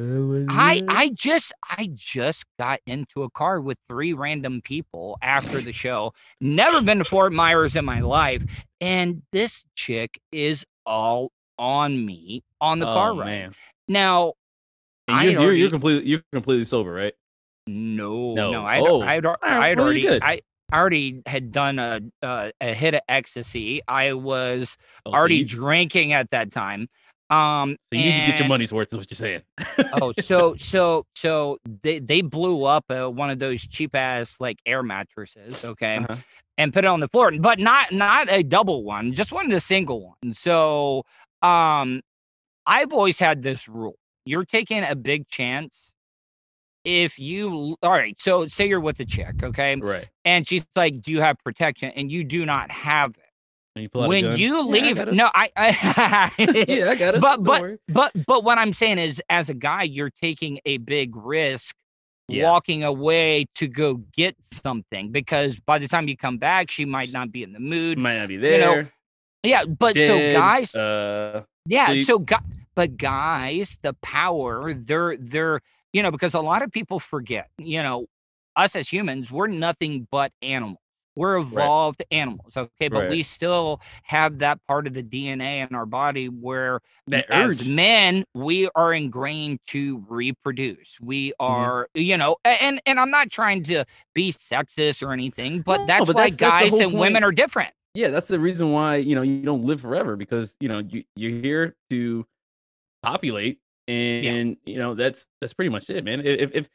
I 0.48 0.80
I 0.88 1.10
just 1.14 1.52
I 1.70 1.88
just 1.94 2.44
got 2.58 2.80
into 2.86 3.22
a 3.22 3.30
car 3.30 3.60
with 3.60 3.78
three 3.88 4.12
random 4.12 4.60
people 4.62 5.16
after 5.22 5.62
the 5.62 5.72
show. 5.72 6.12
Never 6.40 6.82
been 6.82 6.98
to 6.98 7.04
Fort 7.04 7.32
Myers 7.32 7.76
in 7.76 7.84
my 7.84 8.00
life, 8.00 8.44
and 8.80 9.22
this 9.32 9.64
chick 9.76 10.20
is 10.32 10.66
all 10.84 11.30
on 11.58 12.04
me 12.04 12.42
on 12.60 12.78
the 12.78 12.86
car 12.86 13.12
oh, 13.12 13.18
ride. 13.18 13.26
man. 13.26 13.54
Now, 13.88 14.34
And 15.08 15.30
you're, 15.30 15.50
had 15.52 15.58
you're, 15.58 15.70
completely 15.70 16.08
you're 16.08 16.22
completely 16.32 16.64
sober, 16.64 16.92
right? 16.92 17.14
no, 17.66 18.34
No. 18.34 18.52
no, 18.52 18.64
I 18.64 18.80
Oh. 18.80 19.00
I 19.02 19.18
right, 19.18 19.36
I 19.42 19.68
had 19.68 19.78
already 19.80 20.02
good. 20.02 20.22
I. 20.22 20.40
I 20.74 20.78
already 20.78 21.20
had 21.26 21.52
done 21.52 21.78
a, 21.78 22.00
a 22.22 22.50
a 22.62 22.72
hit 22.72 22.94
of 22.94 23.02
ecstasy. 23.06 23.82
I 23.86 24.14
was 24.14 24.78
Oh, 25.04 25.10
so 25.10 25.18
already 25.18 25.36
you, 25.36 25.44
drinking 25.44 26.14
at 26.14 26.30
that 26.30 26.50
time. 26.50 26.88
Um, 27.28 27.76
so 27.92 27.98
you 27.98 28.04
need 28.04 28.20
to 28.20 28.26
get 28.28 28.38
your 28.38 28.48
money's 28.48 28.72
worth. 28.72 28.88
Is 28.90 28.96
what 28.96 29.10
you're 29.10 29.16
saying? 29.16 29.42
oh, 30.00 30.12
so 30.12 30.54
so 30.58 31.04
so 31.14 31.58
they 31.82 31.98
they 31.98 32.22
blew 32.22 32.64
up 32.64 32.86
uh, 32.88 33.10
one 33.10 33.28
of 33.28 33.38
those 33.38 33.60
cheap 33.66 33.94
ass 33.94 34.40
like 34.40 34.60
air 34.64 34.82
mattresses, 34.82 35.62
okay, 35.62 35.96
Uh-huh. 35.96 36.16
and 36.56 36.72
put 36.72 36.84
it 36.84 36.88
on 36.88 37.00
the 37.00 37.08
floor, 37.08 37.30
but 37.38 37.58
not 37.58 37.92
not 37.92 38.32
a 38.32 38.42
double 38.42 38.82
one, 38.82 39.12
just 39.12 39.30
one 39.30 39.44
of 39.44 39.52
the 39.52 39.60
single 39.60 40.14
ones. 40.22 40.38
So, 40.38 41.04
um, 41.42 42.02
I've 42.66 42.92
always 42.92 43.18
had 43.18 43.42
this 43.42 43.68
rule: 43.68 43.96
you're 44.24 44.44
taking 44.44 44.84
a 44.84 44.94
big 44.94 45.28
chance. 45.28 45.92
If 46.84 47.18
you 47.18 47.76
all 47.82 47.90
right, 47.90 48.20
so 48.20 48.46
say 48.48 48.68
you're 48.68 48.80
with 48.80 48.98
a 49.00 49.04
chick, 49.04 49.42
okay, 49.42 49.76
Right. 49.76 50.08
and 50.24 50.46
she's 50.46 50.66
like, 50.74 51.02
"Do 51.02 51.12
you 51.12 51.20
have 51.20 51.36
protection?" 51.44 51.92
and 51.94 52.10
you 52.10 52.24
do 52.24 52.44
not 52.44 52.70
have 52.70 53.10
it. 53.10 53.80
You 53.80 53.88
pull 53.88 54.02
out 54.02 54.06
a 54.06 54.08
when 54.08 54.24
you 54.36 54.54
Yeah, 54.56 54.58
I 54.60 54.68
leave, 54.68 54.96
no, 55.12 55.30
I, 55.34 55.50
I 55.56 56.32
yeah, 56.68 56.90
I 56.90 56.94
got 56.94 57.14
it 57.14 57.20
but 57.20 57.44
but 57.44 57.78
but 57.88 58.12
but 58.26 58.44
what 58.44 58.58
I'm 58.58 58.72
saying 58.72 58.98
is, 58.98 59.22
as 59.30 59.48
a 59.48 59.54
guy, 59.54 59.84
you're 59.84 60.10
taking 60.10 60.60
a 60.64 60.78
big 60.78 61.14
risk 61.16 61.74
Yeah. 62.28 62.42
walking 62.44 62.82
away 62.84 63.46
to 63.56 63.68
go 63.68 64.02
get 64.16 64.36
something 64.50 65.12
because 65.12 65.58
by 65.60 65.78
the 65.78 65.88
time 65.88 66.08
you 66.08 66.16
come 66.16 66.38
back, 66.38 66.70
she 66.70 66.84
might 66.84 67.12
not 67.12 67.30
be 67.32 67.42
in 67.42 67.52
the 67.52 67.60
mood. 67.60 67.98
might 67.98 68.18
not 68.18 68.28
be 68.28 68.36
you 68.36 68.42
there. 68.42 68.58
know, 68.60 68.88
Yeah, 69.42 69.64
but 69.64 69.96
so 69.96 70.18
guys, 70.32 70.74
uh, 70.74 71.42
yeah, 71.66 71.86
so 72.04 72.18
so 72.18 72.26
but 72.74 72.96
guys, 72.96 73.78
the 73.82 73.94
power, 73.94 74.72
they're 74.74 75.16
they're 75.18 75.60
you 75.92 76.02
know 76.02 76.10
because 76.10 76.34
a 76.34 76.40
lot 76.40 76.62
of 76.62 76.70
people 76.70 77.00
forget, 77.00 77.48
you 77.58 77.82
know, 77.82 78.06
us 78.56 78.76
as 78.76 78.88
humans, 78.88 79.32
we're 79.32 79.48
nothing 79.48 80.06
but 80.10 80.32
animals. 80.42 80.78
We're 81.14 81.36
evolved 81.36 82.02
animals, 82.10 82.56
okay, 82.56 82.88
but 82.88 83.00
Right. 83.00 83.10
we 83.10 83.22
still 83.22 83.82
have 84.04 84.38
that 84.38 84.58
part 84.66 84.86
of 84.86 84.94
the 84.94 85.02
DNA 85.02 85.68
in 85.68 85.74
our 85.74 85.84
body 85.84 86.28
where 86.30 86.80
that 87.08 87.26
as 87.30 87.60
urge. 87.60 87.68
men 87.68 88.24
we 88.34 88.70
are 88.74 88.94
ingrained 88.94 89.58
to 89.66 90.02
reproduce 90.08 90.98
we 91.02 91.30
Mm-hmm. 91.32 91.40
are 91.50 91.88
you 91.94 92.16
know 92.16 92.36
and 92.46 92.80
and 92.86 92.98
i'm 92.98 93.10
not 93.10 93.28
trying 93.30 93.62
to 93.64 93.84
be 94.14 94.32
sexist 94.32 95.06
or 95.06 95.12
anything 95.12 95.60
but 95.60 95.80
No, 95.80 95.86
that's 95.86 96.06
but 96.06 96.16
why 96.16 96.30
that's- 96.30 96.36
that's 96.38 96.62
guys 96.62 96.70
whole 96.70 96.80
and 96.80 96.98
women 96.98 97.22
are 97.24 97.32
different 97.32 97.74
yeah, 97.94 98.08
that's 98.08 98.28
the 98.28 98.38
reason 98.40 98.72
why 98.72 98.96
you 98.96 99.14
know 99.14 99.22
you 99.22 99.42
don't 99.42 99.64
live 99.64 99.80
forever 99.80 100.16
because 100.16 100.54
you 100.60 100.68
know 100.68 100.78
you 100.80 101.04
you're 101.16 101.40
here 101.40 101.76
to 101.90 102.26
populate, 103.02 103.58
and 103.88 104.56
you 104.64 104.78
know 104.78 104.94
that's 104.94 105.26
that's 105.40 105.52
pretty 105.52 105.68
much 105.70 105.88
it, 105.90 106.04
man. 106.04 106.20
If 106.24 106.50
if 106.54 106.68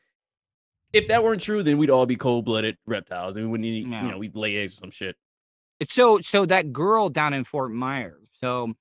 if 0.93 1.07
that 1.09 1.23
weren't 1.23 1.41
true, 1.41 1.63
then 1.63 1.77
we'd 1.77 1.89
all 1.89 2.05
be 2.05 2.15
cold 2.15 2.45
blooded 2.45 2.77
reptiles, 2.85 3.35
and 3.35 3.45
we 3.45 3.51
wouldn't 3.51 3.65
eat, 3.67 3.87
Yeah. 3.87 4.03
you 4.05 4.11
know 4.11 4.17
we'd 4.17 4.35
lay 4.35 4.57
eggs 4.57 4.73
or 4.73 4.81
some 4.81 4.91
shit. 4.91 5.15
It's 5.79 5.93
so 5.93 6.19
so 6.21 6.45
that 6.45 6.71
girl 6.73 7.09
down 7.09 7.33
in 7.33 7.43
fort 7.43 7.71
myers 7.71 8.27
so 8.41 8.73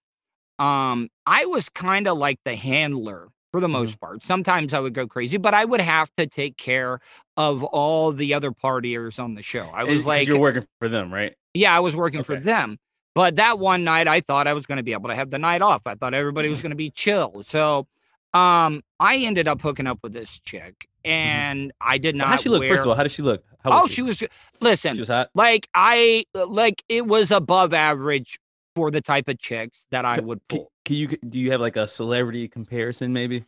um 0.58 1.08
i 1.26 1.44
was 1.44 1.68
kind 1.68 2.08
of 2.08 2.16
like 2.16 2.38
the 2.44 2.54
handler 2.56 3.28
for 3.56 3.60
the 3.60 3.66
Mm-hmm. 3.68 3.72
most 3.84 3.98
part 4.00 4.22
sometimes 4.22 4.74
i 4.74 4.78
would 4.78 4.92
go 4.92 5.06
crazy 5.06 5.38
but 5.38 5.54
i 5.54 5.64
would 5.64 5.80
have 5.80 6.10
to 6.18 6.26
take 6.26 6.58
care 6.58 7.00
of 7.38 7.64
all 7.64 8.12
the 8.12 8.34
other 8.34 8.50
partiers 8.50 9.18
on 9.18 9.34
the 9.34 9.42
show 9.42 9.70
i 9.74 9.82
was 9.82 10.04
like 10.04 10.28
you're 10.28 10.36
working 10.38 10.66
for 10.78 10.88
them, 10.90 11.12
right? 11.12 11.34
Yeah, 11.54 11.74
I 11.74 11.80
was 11.80 11.96
working 11.96 12.22
for 12.22 12.36
them. 12.36 12.76
But 13.14 13.36
that 13.36 13.58
one 13.58 13.82
night 13.82 14.06
I 14.08 14.20
thought 14.20 14.46
I 14.46 14.52
was 14.52 14.66
going 14.66 14.76
to 14.76 14.82
be 14.82 14.92
able 14.92 15.08
to 15.08 15.14
have 15.14 15.30
the 15.30 15.38
night 15.38 15.62
off. 15.62 15.80
I 15.86 15.94
thought 15.94 16.12
everybody 16.12 16.50
was 16.50 16.60
going 16.60 16.70
to 16.70 16.76
be 16.76 16.90
chill. 16.90 17.42
So 17.44 17.86
um 18.34 18.82
I 19.00 19.16
ended 19.16 19.48
up 19.48 19.62
hooking 19.62 19.86
up 19.86 20.00
with 20.02 20.12
this 20.12 20.38
chick 20.40 20.86
and 21.02 21.72
I 21.80 21.96
did 21.96 22.14
not 22.14 22.28
How 22.28 22.36
she 22.36 22.50
look? 22.50 22.60
wear 22.60 22.68
First 22.72 22.82
of 22.82 22.88
all, 22.90 22.94
how 22.94 23.04
did 23.04 23.12
she 23.12 23.22
look? 23.22 23.42
How 23.64 23.70
Oh, 23.72 23.82
was 23.84 23.90
she 23.90 24.02
was 24.02 24.22
listen, 24.60 24.96
She 24.96 25.00
was 25.00 25.08
hot. 25.08 25.30
like 25.34 25.66
I 25.72 26.26
like 26.34 26.82
it 26.90 27.06
was 27.06 27.30
above 27.30 27.72
average 27.72 28.38
for 28.74 28.90
the 28.90 29.00
type 29.00 29.28
of 29.28 29.38
chicks 29.38 29.86
that 29.90 30.04
I 30.04 30.20
would 30.20 30.46
pull. 30.48 30.70
Can 30.86 30.96
you 30.96 31.08
do 31.08 31.38
you 31.38 31.50
have 31.50 31.60
like 31.60 31.76
a 31.76 31.86
celebrity 31.86 32.48
comparison 32.48 33.12
maybe? 33.12 33.44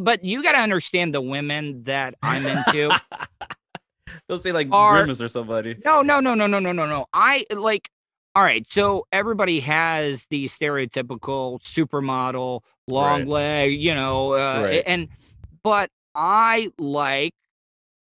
But 0.00 0.24
you 0.24 0.42
got 0.42 0.52
to 0.52 0.58
understand 0.58 1.14
the 1.14 1.20
women 1.22 1.82
that 1.84 2.14
I'm 2.22 2.44
into. 2.46 2.90
Don't 4.28 4.38
say 4.40 4.52
like 4.52 4.68
Are- 4.70 4.96
Grimace 4.98 5.20
or 5.20 5.28
somebody. 5.28 5.76
No, 5.84 6.02
no, 6.02 6.20
no, 6.20 6.34
no, 6.34 6.46
no, 6.46 6.58
no, 6.58 6.72
no, 6.72 6.86
no. 6.86 7.06
I 7.12 7.46
like. 7.50 7.88
All 8.36 8.44
right, 8.44 8.64
so 8.70 9.06
everybody 9.10 9.58
has 9.60 10.26
the 10.30 10.44
stereotypical 10.46 11.60
supermodel, 11.62 12.60
long 12.86 13.20
Right. 13.20 13.28
leg, 13.28 13.82
you 13.82 13.92
know, 13.92 14.34
uh, 14.34 14.62
Right. 14.64 14.82
and 14.86 15.08
but 15.64 15.90
I 16.14 16.70
like 16.78 17.32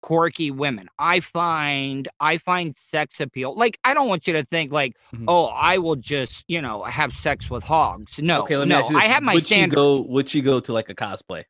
quirky 0.06 0.52
women. 0.52 0.88
I 1.00 1.20
find 1.20 2.08
I 2.20 2.38
find 2.38 2.78
sex 2.78 3.20
appeal. 3.20 3.58
Like 3.58 3.80
I 3.84 3.96
don't 3.96 4.08
want 4.08 4.28
you 4.28 4.34
to 4.34 4.44
think 4.44 4.72
like, 4.72 4.96
Mhm. 5.12 5.26
oh, 5.28 5.46
I 5.46 5.80
will 5.80 5.96
just 5.96 6.46
you 6.48 6.62
know 6.62 6.84
have 6.84 7.12
sex 7.12 7.50
with 7.50 7.64
hogs. 7.64 8.20
No, 8.20 8.44
okay, 8.44 8.56
let 8.56 8.68
me 8.68 8.70
no, 8.76 8.80
ask 8.82 8.92
you 8.92 8.98
I 8.98 9.06
have 9.06 9.24
my 9.24 9.34
would 9.34 9.44
standards. 9.44 9.74
She 9.74 9.76
go, 9.76 10.02
would 10.02 10.30
she 10.30 10.42
go 10.42 10.60
to 10.60 10.72
like 10.74 10.90
a 10.90 10.96
cosplay? 10.96 11.46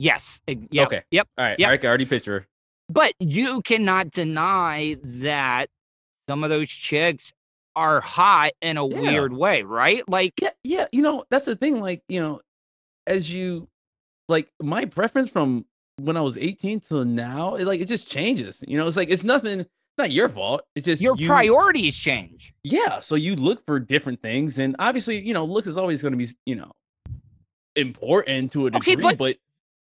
Yes, 0.00 0.40
yep, 0.48 0.88
Okay. 0.88 1.02
yep. 1.12 1.28
All 1.38 1.44
right. 1.44 1.56
Yep. 1.56 1.66
All 1.66 1.70
right. 1.70 1.84
I 1.84 1.86
already 1.86 2.04
picture 2.06 2.40
her. 2.40 2.46
But 2.88 3.14
you 3.20 3.62
cannot 3.62 4.10
deny 4.10 4.96
that 5.04 5.68
some 6.28 6.42
of 6.42 6.50
those 6.50 6.68
chicks 6.68 7.32
are 7.76 8.00
hot 8.00 8.52
in 8.60 8.76
a 8.76 8.84
Yeah. 8.86 9.00
weird 9.00 9.32
way, 9.32 9.62
right? 9.62 10.02
Like, 10.08 10.32
Yeah, 10.42 10.50
yeah. 10.64 10.86
You 10.90 11.02
know, 11.02 11.24
that's 11.30 11.44
the 11.44 11.54
thing. 11.54 11.80
Like, 11.80 12.02
you 12.08 12.20
know, 12.20 12.40
as 13.06 13.30
you 13.30 13.68
like 14.28 14.48
my 14.60 14.84
preference 14.84 15.30
from 15.30 15.64
when 15.96 16.16
I 16.16 16.20
was 16.20 16.36
18 16.36 16.80
till 16.80 17.04
now, 17.04 17.54
it, 17.56 17.64
like 17.66 17.80
it 17.80 17.86
just 17.88 18.08
changes. 18.08 18.62
You 18.66 18.78
know, 18.78 18.86
it's 18.86 18.96
like 18.96 19.10
it's 19.10 19.22
nothing, 19.24 19.60
it's 19.60 19.70
not 19.98 20.10
your 20.10 20.28
fault. 20.28 20.62
It's 20.74 20.86
just 20.86 21.02
your 21.02 21.14
you, 21.16 21.26
priorities 21.28 21.96
change. 21.96 22.54
Yeah. 22.64 23.00
So 23.00 23.14
you 23.14 23.36
look 23.36 23.64
for 23.66 23.78
different 23.78 24.22
things. 24.22 24.58
And 24.58 24.74
obviously, 24.78 25.20
you 25.20 25.34
know, 25.34 25.44
looks 25.44 25.68
is 25.68 25.76
always 25.76 26.02
going 26.02 26.12
to 26.12 26.18
be, 26.18 26.28
you 26.46 26.54
know, 26.56 26.72
important 27.76 28.52
to 28.52 28.66
a 28.66 28.76
Okay, 28.76 28.94
degree, 28.94 29.02
but- 29.02 29.18
but 29.18 29.36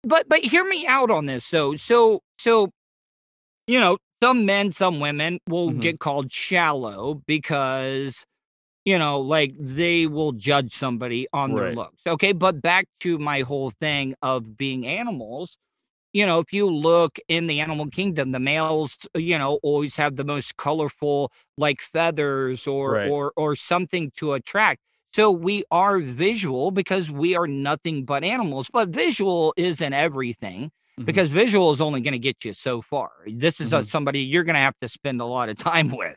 But 0.05 0.29
but 0.29 0.41
hear 0.45 0.65
me 0.65 0.87
out 0.87 1.11
on 1.11 1.27
this. 1.27 1.45
So 1.45 1.77
so 1.77 2.21
so 2.39 2.71
you 3.69 3.79
know, 3.79 3.99
some 4.21 4.45
men, 4.45 4.73
some 4.73 4.99
women 4.99 5.39
will 5.49 5.71
Mhm. 5.71 5.81
get 5.81 6.01
called 6.01 6.33
shallow 6.33 7.23
because 7.27 8.25
you 8.85 8.99
know, 8.99 9.21
like 9.21 9.55
they 9.61 10.09
will 10.09 10.33
judge 10.33 10.73
somebody 10.73 11.29
on 11.33 11.55
their 11.55 11.73
looks. 11.77 12.05
Okay, 12.05 12.33
but 12.33 12.61
back 12.61 12.87
to 12.99 13.17
my 13.17 13.43
whole 13.43 13.71
thing 13.71 14.17
of 14.23 14.57
being 14.57 14.85
animals. 14.89 15.57
You 16.13 16.27
know, 16.27 16.39
if 16.41 16.53
you 16.53 16.67
look 16.67 17.19
in 17.29 17.47
the 17.47 17.61
animal 17.61 17.87
kingdom, 17.89 18.33
the 18.33 18.41
males, 18.41 19.07
you 19.15 19.39
know, 19.39 19.59
always 19.63 19.97
have 19.97 20.17
the 20.17 20.25
most 20.25 20.57
colorful 20.57 21.33
like 21.57 21.81
feathers 21.81 22.67
or 22.67 22.91
Right. 22.93 23.09
or 23.11 23.33
or 23.37 23.57
something 23.57 24.11
to 24.19 24.35
attract. 24.35 24.81
So 25.15 25.31
we 25.31 25.65
are 25.71 25.99
visual 26.01 26.71
because 26.71 27.11
we 27.11 27.35
are 27.37 27.47
nothing 27.47 28.05
but 28.05 28.25
animals, 28.25 28.69
but 28.73 28.89
visual 28.91 29.53
isn't 29.57 29.93
everything 29.93 30.71
Mhm. 30.99 31.05
because 31.07 31.29
visual 31.31 31.71
is 31.71 31.81
only 31.81 32.01
going 32.01 32.13
to 32.13 32.19
get 32.19 32.45
you 32.45 32.53
so 32.55 32.81
far. 32.83 33.11
This 33.27 33.61
is 33.61 33.73
a, 33.73 33.79
Mhm. 33.81 33.87
somebody 33.87 34.21
you're 34.21 34.45
going 34.45 34.55
to 34.55 34.61
have 34.61 34.79
to 34.81 34.89
spend 34.89 35.21
a 35.21 35.25
lot 35.27 35.49
of 35.49 35.57
time 35.57 35.89
with. 35.99 36.17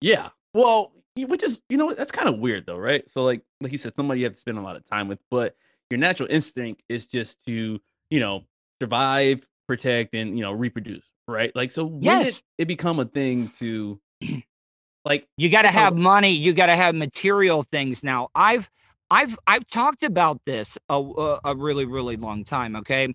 Yeah. 0.00 0.30
Well, 0.54 0.92
which 1.16 1.42
is 1.42 1.60
you 1.70 1.76
know 1.78 1.92
that's 1.94 2.12
kind 2.12 2.28
of 2.28 2.38
weird 2.38 2.66
though, 2.66 2.76
right? 2.78 3.08
So 3.10 3.24
like 3.24 3.42
like 3.60 3.72
you 3.72 3.78
said, 3.78 3.94
somebody 3.96 4.20
you 4.20 4.26
have 4.26 4.34
to 4.34 4.40
spend 4.40 4.58
a 4.58 4.62
lot 4.62 4.76
of 4.76 4.84
time 4.86 5.08
with, 5.08 5.18
but 5.30 5.56
your 5.90 5.98
natural 5.98 6.28
instinct 6.30 6.82
is 6.88 7.06
just 7.06 7.42
to 7.46 7.80
you 8.10 8.20
know 8.20 8.44
survive, 8.80 9.46
protect, 9.66 10.14
and 10.14 10.36
you 10.36 10.42
know 10.42 10.52
reproduce, 10.52 11.04
right? 11.28 11.54
Like 11.54 11.70
so 11.70 11.84
when 11.84 12.02
Yes. 12.02 12.24
did 12.26 12.42
it 12.58 12.68
become 12.68 13.00
a 13.00 13.04
thing 13.04 13.48
to 13.58 14.00
like 15.04 15.26
You 15.36 15.48
got 15.50 15.62
to 15.62 15.70
have 15.70 15.96
money. 15.96 16.30
You 16.30 16.52
got 16.52 16.66
to 16.66 16.76
have 16.76 16.94
material 16.94 17.62
things. 17.62 18.02
Now, 18.04 18.28
I've 18.34 18.68
I've 19.10 19.38
I've 19.46 19.66
talked 19.68 20.02
about 20.02 20.40
this 20.46 20.78
a 20.88 20.94
a, 21.00 21.40
a 21.44 21.56
really 21.56 21.84
really 21.84 22.16
long 22.16 22.44
time. 22.44 22.76
Okay, 22.76 23.14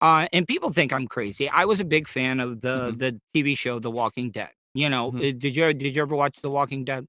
uh, 0.00 0.28
and 0.32 0.46
people 0.46 0.72
think 0.72 0.92
I'm 0.92 1.06
crazy. 1.08 1.48
I 1.48 1.64
was 1.64 1.80
a 1.80 1.84
big 1.84 2.08
fan 2.08 2.40
of 2.40 2.60
the 2.60 2.92
Mhm. 2.92 2.98
the 2.98 3.20
TV 3.34 3.56
show 3.56 3.78
The 3.78 3.90
Walking 3.90 4.30
Dead. 4.30 4.50
You 4.74 4.88
know, 4.90 5.12
Mhm. 5.12 5.18
uh, 5.18 5.38
did 5.38 5.56
you 5.56 5.74
did 5.74 5.94
you 5.96 6.02
ever 6.02 6.16
watch 6.16 6.40
The 6.42 6.50
Walking 6.50 6.84
Dead? 6.84 7.06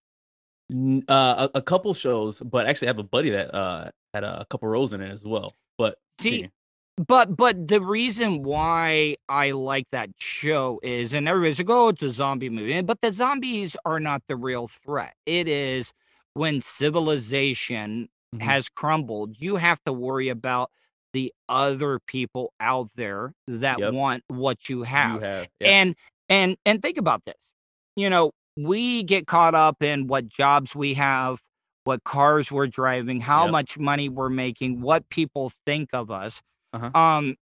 uh, 1.07 1.47
a, 1.53 1.59
a 1.59 1.61
couple 1.61 1.93
shows, 1.93 2.41
but 2.41 2.67
actually 2.67 2.87
I 2.87 2.91
have 2.91 2.99
a 2.99 3.03
buddy 3.03 3.29
that 3.31 3.53
uh 3.55 3.91
had 4.13 4.23
a 4.23 4.45
couple 4.49 4.67
roles 4.67 4.93
in 4.93 5.01
it 5.01 5.11
as 5.11 5.23
well. 5.23 5.53
But 5.77 5.97
See, 6.19 6.29
continue. 6.29 6.49
But 6.97 7.37
but 7.37 7.67
the 7.67 7.79
reason 7.81 8.41
why 8.43 9.17
I 9.29 9.51
like 9.51 9.85
that 9.91 10.09
show 10.17 10.79
is, 10.81 11.13
and 11.13 11.27
everybody's 11.27 11.59
like, 11.59 11.69
"Oh, 11.69 11.89
it's 11.89 12.01
a 12.01 12.09
zombie 12.09 12.49
movie," 12.49 12.81
but 12.81 13.01
the 13.01 13.11
zombies 13.11 13.77
are 13.85 13.99
not 13.99 14.23
the 14.27 14.35
real 14.35 14.67
threat. 14.67 15.13
It 15.27 15.47
is 15.47 15.93
when 16.33 16.59
civilization 16.61 18.09
Mhm. 18.33 18.39
has 18.41 18.67
crumbled. 18.69 19.35
You 19.39 19.57
have 19.57 19.83
to 19.85 19.93
worry 19.93 20.29
about 20.29 20.71
the 21.13 21.33
other 21.47 21.99
people 22.07 22.51
out 22.59 22.89
there 22.95 23.33
that 23.47 23.79
Yep. 23.79 23.83
want 23.83 24.23
what 24.27 24.67
you 24.69 24.83
have. 24.83 25.13
you 25.13 25.19
have 25.19 25.47
yeah. 25.59 25.69
And 25.69 25.95
and 26.29 26.57
and 26.65 26.81
think 26.81 26.97
about 26.97 27.25
this. 27.25 27.53
You 27.95 28.09
know, 28.09 28.31
we 28.55 29.03
get 29.03 29.27
caught 29.27 29.53
up 29.55 29.83
in 29.83 30.07
what 30.07 30.27
jobs 30.29 30.75
we 30.75 30.95
have, 30.95 31.41
what 31.83 32.03
cars 32.03 32.51
we're 32.51 32.67
driving, 32.67 33.21
how 33.21 33.45
Yep. 33.45 33.51
much 33.51 33.77
money 33.77 34.09
we're 34.09 34.29
making, 34.29 34.81
what 34.81 35.07
people 35.09 35.51
think 35.65 35.89
of 35.93 36.09
us. 36.11 36.41
Uh-huh. 36.73 36.97
Um 36.99 37.35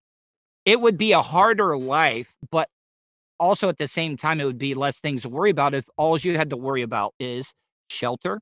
it 0.65 0.81
would 0.81 0.97
be 0.97 1.11
a 1.11 1.21
harder 1.21 1.77
life, 1.77 2.33
but 2.51 2.69
also 3.39 3.69
at 3.69 3.77
the 3.77 3.87
same 3.87 4.17
time 4.17 4.39
it 4.39 4.45
would 4.45 4.57
be 4.57 4.73
less 4.73 4.99
things 4.99 5.21
to 5.23 5.29
worry 5.29 5.49
about 5.51 5.73
if 5.73 5.85
all 5.97 6.17
you 6.17 6.37
had 6.37 6.49
to 6.49 6.57
worry 6.57 6.81
about 6.81 7.13
is 7.19 7.53
shelter, 7.89 8.39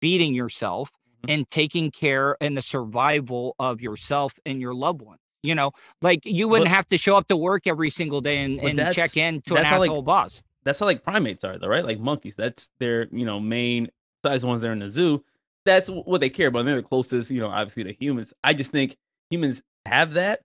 feeding 0.00 0.34
yourself, 0.34 0.90
Mhm. 1.24 1.34
and 1.34 1.50
taking 1.50 1.90
care 1.90 2.36
and 2.40 2.56
the 2.56 2.62
survival 2.62 3.54
of 3.58 3.80
yourself 3.80 4.32
and 4.46 4.60
your 4.60 4.74
loved 4.74 5.02
ones. 5.02 5.20
You 5.42 5.54
know, 5.54 5.72
like 6.02 6.20
you 6.24 6.48
wouldn't 6.48 6.68
But- 6.68 6.74
have 6.74 6.88
to 6.88 6.98
show 6.98 7.16
up 7.16 7.28
to 7.28 7.36
work 7.36 7.66
every 7.66 7.90
single 7.90 8.20
day 8.20 8.38
and, 8.42 8.58
and 8.60 8.94
check 8.94 9.16
in 9.16 9.42
to 9.42 9.56
an 9.56 9.64
how, 9.64 9.78
like, 9.78 9.90
asshole 9.90 10.02
boss. 10.02 10.42
that's 10.64 10.78
how 10.80 10.86
like 10.86 11.02
primates 11.04 11.44
are 11.44 11.58
though, 11.58 11.68
right? 11.68 11.84
Like 11.84 12.00
monkeys. 12.00 12.34
That's 12.36 12.70
their, 12.78 13.06
you 13.12 13.24
know, 13.26 13.38
main 13.38 13.88
size 14.24 14.44
ones 14.46 14.62
They're 14.62 14.72
in 14.72 14.78
the 14.80 14.88
zoo. 14.90 15.24
That's 15.64 15.88
what 15.90 16.20
they 16.20 16.30
care 16.30 16.48
about. 16.48 16.64
They're 16.64 16.76
the 16.76 16.82
closest, 16.82 17.30
you 17.30 17.40
know, 17.40 17.48
obviously 17.48 17.84
to 17.84 17.92
humans. 17.92 18.32
I 18.42 18.54
just 18.54 18.70
think 18.72 18.96
humans 19.30 19.62
have 19.86 20.14
that, 20.14 20.42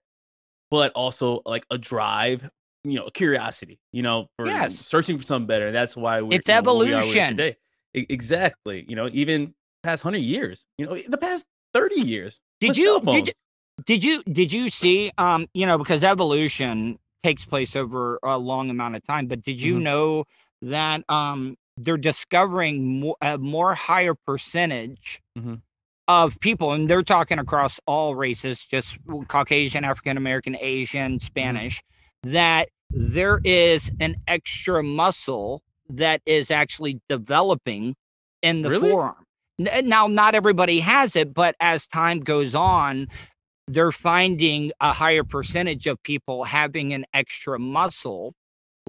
but 0.70 0.92
also 0.92 1.42
like 1.44 1.64
a 1.70 1.78
drive 1.78 2.48
you 2.84 2.94
know 2.98 3.06
a 3.06 3.10
curiosity. 3.10 3.78
You 3.92 4.02
know, 4.02 4.28
for 4.36 4.48
Yes. 4.48 4.76
searching 4.78 5.18
for 5.18 5.24
something 5.24 5.46
better. 5.46 5.72
That's 5.72 5.96
why 5.96 6.20
we're 6.22 6.34
It's 6.36 6.48
you 6.48 6.54
know, 6.54 6.58
evolution. 6.58 7.36
today. 7.36 7.56
Exactly. 7.94 8.84
You 8.88 8.96
know, 8.96 9.08
even 9.12 9.54
past 9.82 10.02
hundred 10.02 10.18
years. 10.18 10.64
You 10.78 10.86
know, 10.86 10.98
the 11.08 11.18
past 11.18 11.46
thirty 11.72 12.00
years. 12.00 12.40
Did 12.60 12.76
you 12.76 13.00
did 13.00 13.26
you 13.28 13.32
did 13.84 14.04
you 14.04 14.22
did 14.24 14.52
you 14.52 14.70
see 14.70 15.10
um 15.18 15.46
you 15.54 15.66
know 15.66 15.78
because 15.78 16.04
evolution 16.04 16.98
takes 17.22 17.44
place 17.44 17.74
over 17.76 18.18
a 18.22 18.36
long 18.38 18.68
amount 18.70 18.96
of 18.96 19.04
time 19.04 19.26
but 19.26 19.42
did 19.42 19.60
you 19.60 19.76
Mhm. 19.76 19.82
know 19.82 20.24
that 20.60 21.02
um 21.08 21.56
they're 21.76 21.96
discovering 21.96 23.00
more, 23.00 23.16
a 23.22 23.38
more 23.38 23.74
higher 23.74 24.14
percentage 24.14 25.20
Mhm. 25.38 25.62
Of 26.08 26.38
people 26.40 26.72
and 26.72 26.88
they're 26.90 27.02
talking 27.02 27.38
across 27.38 27.78
all 27.86 28.14
races 28.14 28.66
just 28.66 28.98
caucasian 29.28 29.84
african 29.84 30.16
american 30.16 30.56
asian 30.60 31.18
Mm-hmm. 31.18 31.18
spanish 31.18 31.82
that 32.24 32.68
there 32.90 33.40
is 33.44 33.90
an 34.00 34.16
extra 34.26 34.82
muscle 34.82 35.62
that 35.88 36.20
is 36.26 36.50
actually 36.50 37.00
developing 37.08 37.94
in 38.42 38.62
the 38.62 38.70
Really? 38.70 38.90
forearm 38.90 39.24
now 39.58 40.06
not 40.08 40.34
everybody 40.34 40.80
has 40.80 41.14
it 41.16 41.32
but 41.34 41.54
as 41.60 41.86
time 41.86 42.20
goes 42.20 42.54
on 42.54 43.08
they're 43.68 43.92
finding 43.92 44.72
a 44.80 44.92
higher 44.92 45.24
percentage 45.24 45.86
of 45.86 46.02
people 46.02 46.44
having 46.44 46.92
an 46.92 47.04
extra 47.14 47.58
muscle 47.58 48.34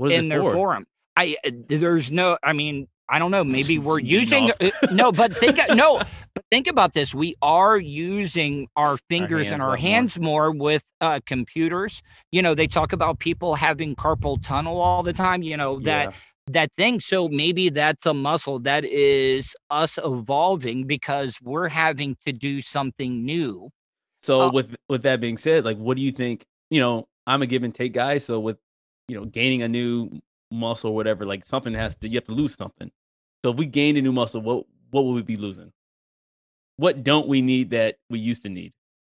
in 0.09 0.29
their 0.29 0.41
for? 0.41 0.51
forearm 0.53 0.85
i 1.15 1.35
uh, 1.45 1.51
there's 1.67 2.11
no 2.11 2.37
i 2.43 2.53
mean 2.53 2.87
i 3.13 3.19
don't 3.19 3.31
know 3.31 3.43
maybe 3.43 3.77
we're 3.87 3.99
using 3.99 4.51
uh, 4.51 4.69
no 4.91 5.11
but 5.11 5.31
think 5.37 5.57
no 5.73 5.99
but 6.35 6.43
think 6.51 6.67
about 6.67 6.93
this 6.93 7.13
we 7.13 7.35
are 7.41 7.77
using 7.77 8.67
our 8.75 8.97
fingers 9.09 9.47
hands 9.47 9.53
and 9.53 9.61
our 9.61 9.69
lot 9.69 9.79
more. 9.81 9.89
hands 9.89 10.19
more 10.19 10.51
with 10.51 10.83
uh 11.01 11.19
computers 11.25 12.01
you 12.31 12.41
know 12.41 12.53
they 12.55 12.67
talk 12.67 12.91
about 12.93 13.19
people 13.19 13.55
having 13.55 13.95
carpal 13.95 14.41
tunnel 14.41 14.79
all 14.81 15.03
the 15.03 15.13
time 15.13 15.41
you 15.43 15.57
know 15.57 15.79
that 15.79 16.05
Yeah. 16.09 16.17
that 16.47 16.69
thing. 16.75 16.99
So 16.99 17.29
maybe 17.29 17.69
that's 17.69 18.05
a 18.05 18.13
muscle 18.13 18.59
that 18.61 18.83
is 18.85 19.55
us 19.69 19.97
evolving 20.03 20.85
because 20.85 21.39
we're 21.41 21.69
having 21.69 22.17
to 22.25 22.33
do 22.33 22.59
something 22.61 23.23
new. 23.25 23.69
So 24.23 24.47
Uh, 24.47 24.51
with 24.51 24.75
with 24.89 25.03
that 25.03 25.21
being 25.21 25.37
said, 25.37 25.63
like, 25.65 25.77
what 25.77 25.97
do 25.97 26.03
you 26.03 26.11
think? 26.11 26.43
You 26.69 26.81
know, 26.81 27.07
I'm 27.25 27.41
a 27.41 27.45
give 27.47 27.63
and 27.63 27.73
take 27.73 27.93
guy. 27.93 28.17
So 28.19 28.39
with 28.39 28.57
you 29.07 29.15
know 29.17 29.25
gaining 29.25 29.61
a 29.63 29.67
new 29.69 30.19
muscle 30.51 30.91
or 30.91 30.95
whatever, 30.95 31.25
like 31.25 31.45
something 31.45 31.73
has 31.73 31.95
to 31.97 32.07
you 32.09 32.17
have 32.17 32.25
to 32.25 32.33
lose 32.33 32.55
something. 32.55 32.91
So 33.43 33.51
if 33.51 33.57
we 33.57 33.65
gained 33.65 33.97
a 33.97 34.01
new 34.01 34.11
muscle, 34.13 34.41
what 34.41 34.65
what 34.91 35.05
would 35.05 35.13
we 35.15 35.21
be 35.21 35.37
losing? 35.37 35.71
What 36.77 37.03
don't 37.03 37.27
we 37.27 37.41
need 37.41 37.71
that 37.71 37.97
we 38.09 38.19
used 38.19 38.43
to 38.43 38.49
need? 38.49 38.73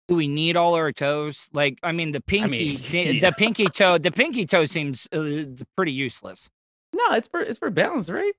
Do 0.08 0.16
we 0.16 0.28
need 0.28 0.56
all 0.56 0.76
our 0.76 0.92
toes? 0.94 1.50
Like, 1.54 1.80
I 1.84 1.92
mean, 1.92 2.12
the 2.12 2.22
pinky, 2.22 2.78
mean, 2.94 3.16
yeah. 3.16 3.30
the 3.30 3.36
pinky 3.36 3.66
toe, 3.66 3.98
the 3.98 4.12
pinky 4.12 4.46
toe 4.46 4.66
seems 4.66 5.08
uh, 5.12 5.46
pretty 5.76 5.92
useless. 5.92 6.50
No, 6.94 7.14
it's 7.14 7.28
for 7.28 7.42
it's 7.42 7.60
for 7.60 7.70
balance, 7.70 8.10
right? 8.10 8.34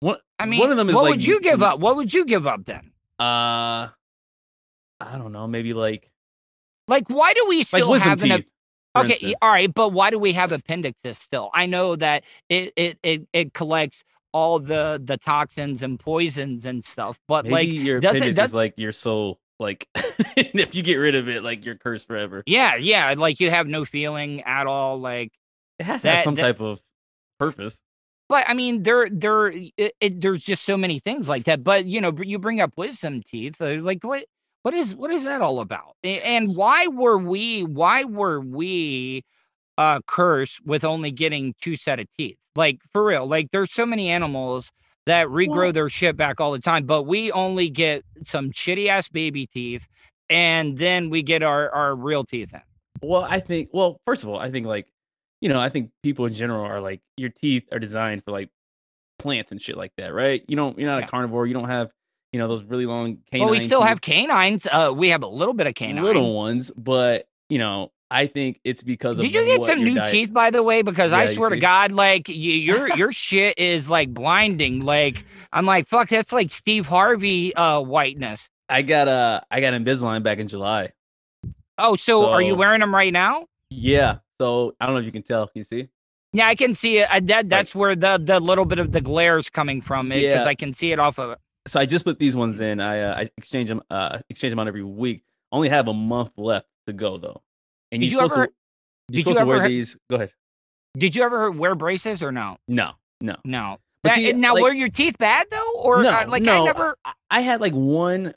One 0.00 0.18
I 0.38 0.46
mean, 0.46 0.60
one 0.60 0.70
of 0.70 0.76
them 0.76 0.88
is 0.90 0.94
what 0.94 1.04
like 1.04 1.10
would 1.10 1.26
you 1.26 1.40
give 1.40 1.62
up? 1.62 1.80
What 1.80 1.96
would 1.96 2.12
you 2.12 2.24
give 2.24 2.46
up 2.46 2.64
then? 2.66 2.92
Uh, 3.18 3.88
I 5.00 5.18
don't 5.18 5.32
know, 5.32 5.46
maybe 5.46 5.72
like 5.74 6.10
Like, 6.88 7.08
why 7.08 7.32
do 7.34 7.46
we 7.48 7.62
still 7.62 7.90
wisdom 7.90 8.10
have 8.10 8.22
an? 8.22 8.28
teeth. 8.30 8.46
for 8.94 9.02
Okay, 9.02 9.12
instance. 9.14 9.34
all 9.42 9.50
right, 9.50 9.72
but 9.72 9.90
why 9.92 10.10
do 10.10 10.18
we 10.18 10.32
have 10.34 10.52
appendixes 10.52 11.18
still? 11.18 11.50
I 11.54 11.66
know 11.66 11.96
that 11.96 12.24
it 12.48 12.72
it 12.76 12.98
it, 13.02 13.28
it 13.32 13.52
collects 13.54 14.04
all 14.36 14.58
the 14.58 15.00
the 15.02 15.16
toxins 15.16 15.82
and 15.82 15.98
poisons 15.98 16.66
and 16.66 16.84
stuff, 16.84 17.18
but 17.26 17.46
Maybe 17.46 17.78
like, 17.78 17.86
your 17.86 17.98
appendix 17.98 18.38
is 18.38 18.54
like 18.54 18.74
your 18.76 18.92
soul. 18.92 19.38
Like 19.58 19.88
if 20.36 20.74
you 20.74 20.82
get 20.82 20.96
rid 20.96 21.14
of 21.14 21.28
it, 21.28 21.42
like 21.42 21.64
you're 21.64 21.76
cursed 21.76 22.06
forever. 22.06 22.42
yeah, 22.46 22.76
yeah, 22.76 23.14
like 23.16 23.40
you 23.40 23.48
have 23.50 23.66
no 23.66 23.86
feeling 23.86 24.42
at 24.42 24.66
all. 24.66 25.00
Like, 25.00 25.32
It 25.78 25.86
has 25.86 26.02
to 26.02 26.08
have 26.08 26.18
That- 26.18 26.24
some 26.24 26.34
that- 26.34 26.42
type 26.42 26.60
of 26.60 26.80
purpose. 27.38 27.80
but 28.28 28.44
I 28.46 28.52
mean, 28.52 28.82
there 28.82 29.08
there 29.10 29.46
it, 29.48 29.92
it, 30.00 30.20
there's 30.20 30.42
just 30.44 30.64
so 30.64 30.76
many 30.76 30.98
things 30.98 31.28
like 31.28 31.44
that. 31.44 31.64
But 31.64 31.86
you 31.86 32.02
know, 32.02 32.12
you 32.20 32.38
bring 32.38 32.60
up 32.60 32.72
wisdom 32.76 33.22
teeth, 33.22 33.60
uh, 33.62 33.76
like 33.80 34.04
what 34.04 34.24
what 34.62 34.74
is 34.74 34.94
what 34.94 35.10
is 35.10 35.24
that 35.24 35.40
all 35.40 35.60
about? 35.60 35.94
And 36.04 36.54
why 36.54 36.88
were 36.88 37.16
we 37.16 37.62
why 37.64 38.04
were 38.04 38.40
we 38.40 39.24
uh 39.78 40.00
curse 40.06 40.58
with 40.64 40.84
only 40.84 41.10
getting 41.10 41.54
two 41.60 41.76
set 41.76 42.00
of 42.00 42.06
teeth? 42.18 42.36
Like 42.54 42.78
for 42.92 43.04
real, 43.04 43.26
like 43.26 43.50
there's 43.50 43.72
so 43.72 43.84
many 43.86 44.08
animals 44.08 44.70
that 45.06 45.26
regrow 45.28 45.56
Well- 45.64 45.72
their 45.72 45.88
shit 45.88 46.16
back 46.16 46.40
all 46.40 46.52
the 46.52 46.58
time, 46.58 46.86
but 46.86 47.04
we 47.04 47.30
only 47.32 47.68
get 47.70 48.04
some 48.24 48.50
shitty 48.50 48.88
ass 48.88 49.08
baby 49.08 49.46
teeth, 49.46 49.86
and 50.30 50.76
then 50.78 51.10
we 51.10 51.22
get 51.22 51.42
our 51.42 51.70
our 51.70 51.94
real 51.94 52.24
teeth 52.24 52.52
in. 52.54 52.60
Well, 53.02 53.22
I 53.28 53.40
think. 53.40 53.68
Well, 53.72 54.00
first 54.06 54.22
of 54.22 54.30
all, 54.30 54.38
I 54.38 54.50
think 54.50 54.66
like, 54.66 54.88
you 55.42 55.48
know, 55.50 55.60
I 55.60 55.68
think 55.68 55.90
people 56.02 56.24
in 56.26 56.32
general 56.32 56.64
are 56.64 56.80
like 56.80 57.00
your 57.18 57.28
teeth 57.30 57.64
are 57.72 57.78
designed 57.78 58.24
for 58.24 58.32
like 58.32 58.48
plants 59.18 59.52
and 59.52 59.60
shit 59.60 59.76
like 59.76 59.92
that, 59.98 60.14
right? 60.14 60.42
You 60.48 60.56
don't. 60.56 60.78
You're 60.78 60.88
not 60.90 60.98
Yeah. 61.00 61.04
a 61.04 61.08
carnivore. 61.08 61.46
You 61.46 61.54
don't 61.54 61.68
have 61.68 61.90
you 62.32 62.38
know 62.40 62.48
those 62.48 62.64
really 62.64 62.86
long 62.86 63.18
canines. 63.30 63.44
Well, 63.44 63.50
we 63.50 63.60
still 63.60 63.80
teeth, 63.80 63.88
have 63.88 64.00
canines. 64.00 64.66
Uh, 64.66 64.92
we 64.96 65.10
have 65.10 65.22
a 65.22 65.28
little 65.28 65.54
bit 65.54 65.66
of 65.66 65.74
canines, 65.74 66.04
little 66.04 66.34
ones, 66.34 66.70
but 66.76 67.26
you 67.48 67.58
know, 67.58 67.92
I 68.10 68.26
think 68.28 68.60
it's 68.64 68.82
because 68.82 69.18
of. 69.18 69.22
Did 69.24 69.34
you 69.34 69.44
get 69.46 69.62
some 69.62 69.82
new 69.82 69.96
diet- 69.96 70.10
teeth, 70.12 70.32
by 70.32 70.50
the 70.50 70.62
way? 70.62 70.82
Because 70.82 71.12
I 71.12 71.24
Yeah, 71.24 71.28
you 71.30 71.34
swear 71.34 71.50
to? 71.50 71.56
God, 71.58 71.92
like 71.92 72.28
y- 72.28 72.34
your 72.34 72.96
your 72.96 73.12
shit 73.12 73.58
is 73.58 73.90
like 73.90 74.12
blinding. 74.14 74.80
Like 74.80 75.24
I'm 75.52 75.66
like, 75.66 75.88
fuck, 75.88 76.08
that's 76.08 76.32
like 76.32 76.50
Steve 76.52 76.86
Harvey 76.86 77.54
uh 77.54 77.80
whiteness. 77.80 78.48
I 78.68 78.82
got 78.82 79.08
uh 79.08 79.40
I 79.50 79.60
got 79.60 79.74
Invisalign 79.74 80.22
back 80.22 80.38
in 80.38 80.48
July. 80.48 80.92
Oh, 81.78 81.94
so, 81.94 82.30
are 82.30 82.40
you 82.40 82.54
wearing 82.54 82.80
them 82.80 82.94
right 82.94 83.12
now? 83.12 83.46
Yeah. 83.70 84.18
So 84.40 84.74
I 84.80 84.86
don't 84.86 84.94
know 84.94 85.00
if 85.00 85.06
you 85.06 85.12
can 85.12 85.22
tell. 85.22 85.46
Can 85.46 85.58
you 85.60 85.64
see? 85.64 85.88
Yeah, 86.32 86.46
I 86.46 86.54
can 86.54 86.74
see 86.74 86.98
it. 86.98 87.08
Uh, 87.10 87.20
that 87.24 87.48
that's 87.48 87.74
where 87.74 87.94
the 87.96 88.18
the 88.22 88.40
little 88.40 88.64
bit 88.64 88.78
of 88.78 88.92
the 88.92 89.00
glare 89.00 89.36
is 89.38 89.50
coming 89.50 89.82
from. 89.82 90.08
Because 90.10 90.44
Yeah. 90.44 90.44
I 90.44 90.54
can 90.54 90.72
see 90.74 90.92
it 90.92 90.98
off 90.98 91.18
of 91.18 91.32
it. 91.32 91.38
So 91.66 91.80
I 91.80 91.86
just 91.86 92.04
put 92.04 92.18
these 92.18 92.36
ones 92.36 92.60
in. 92.60 92.80
I 92.80 93.00
uh, 93.00 93.14
I 93.20 93.30
exchange 93.36 93.68
them 93.68 93.82
uh 93.90 94.18
exchange 94.30 94.52
them 94.52 94.58
out 94.60 94.68
every 94.68 94.84
week. 94.84 95.24
Only 95.52 95.68
have 95.68 95.88
a 95.88 95.92
month 95.94 96.32
left 96.36 96.66
to 96.86 96.92
go 96.92 97.18
though. 97.18 97.42
And 97.92 98.02
Did 98.02 98.12
you 98.12 98.20
ever- 98.20 98.46
to 98.46 98.52
you're 99.10 99.22
did 99.24 99.26
you 99.28 99.34
to 99.34 99.44
wear 99.46 99.58
ever- 99.58 99.68
these. 99.68 99.96
Go 100.10 100.16
ahead. 100.16 100.32
Did 100.98 101.14
you 101.14 101.22
ever 101.22 101.50
wear 101.50 101.74
braces 101.74 102.22
or 102.22 102.32
no? 102.32 102.56
No, 102.66 102.92
no. 103.20 103.36
No. 103.44 103.78
But 104.02 104.10
That- 104.10 104.14
see, 104.16 104.32
now, 104.32 104.54
like- 104.54 104.62
were 104.62 104.72
your 104.72 104.88
teeth 104.88 105.16
bad 105.18 105.46
though, 105.50 105.72
or 105.78 106.02
no, 106.02 106.10
uh, 106.10 106.24
like 106.28 106.42
no. 106.42 106.62
I 106.62 106.64
never? 106.64 106.96
I, 107.30 107.40
had 107.40 107.60
like 107.60 107.72
one. 107.72 108.34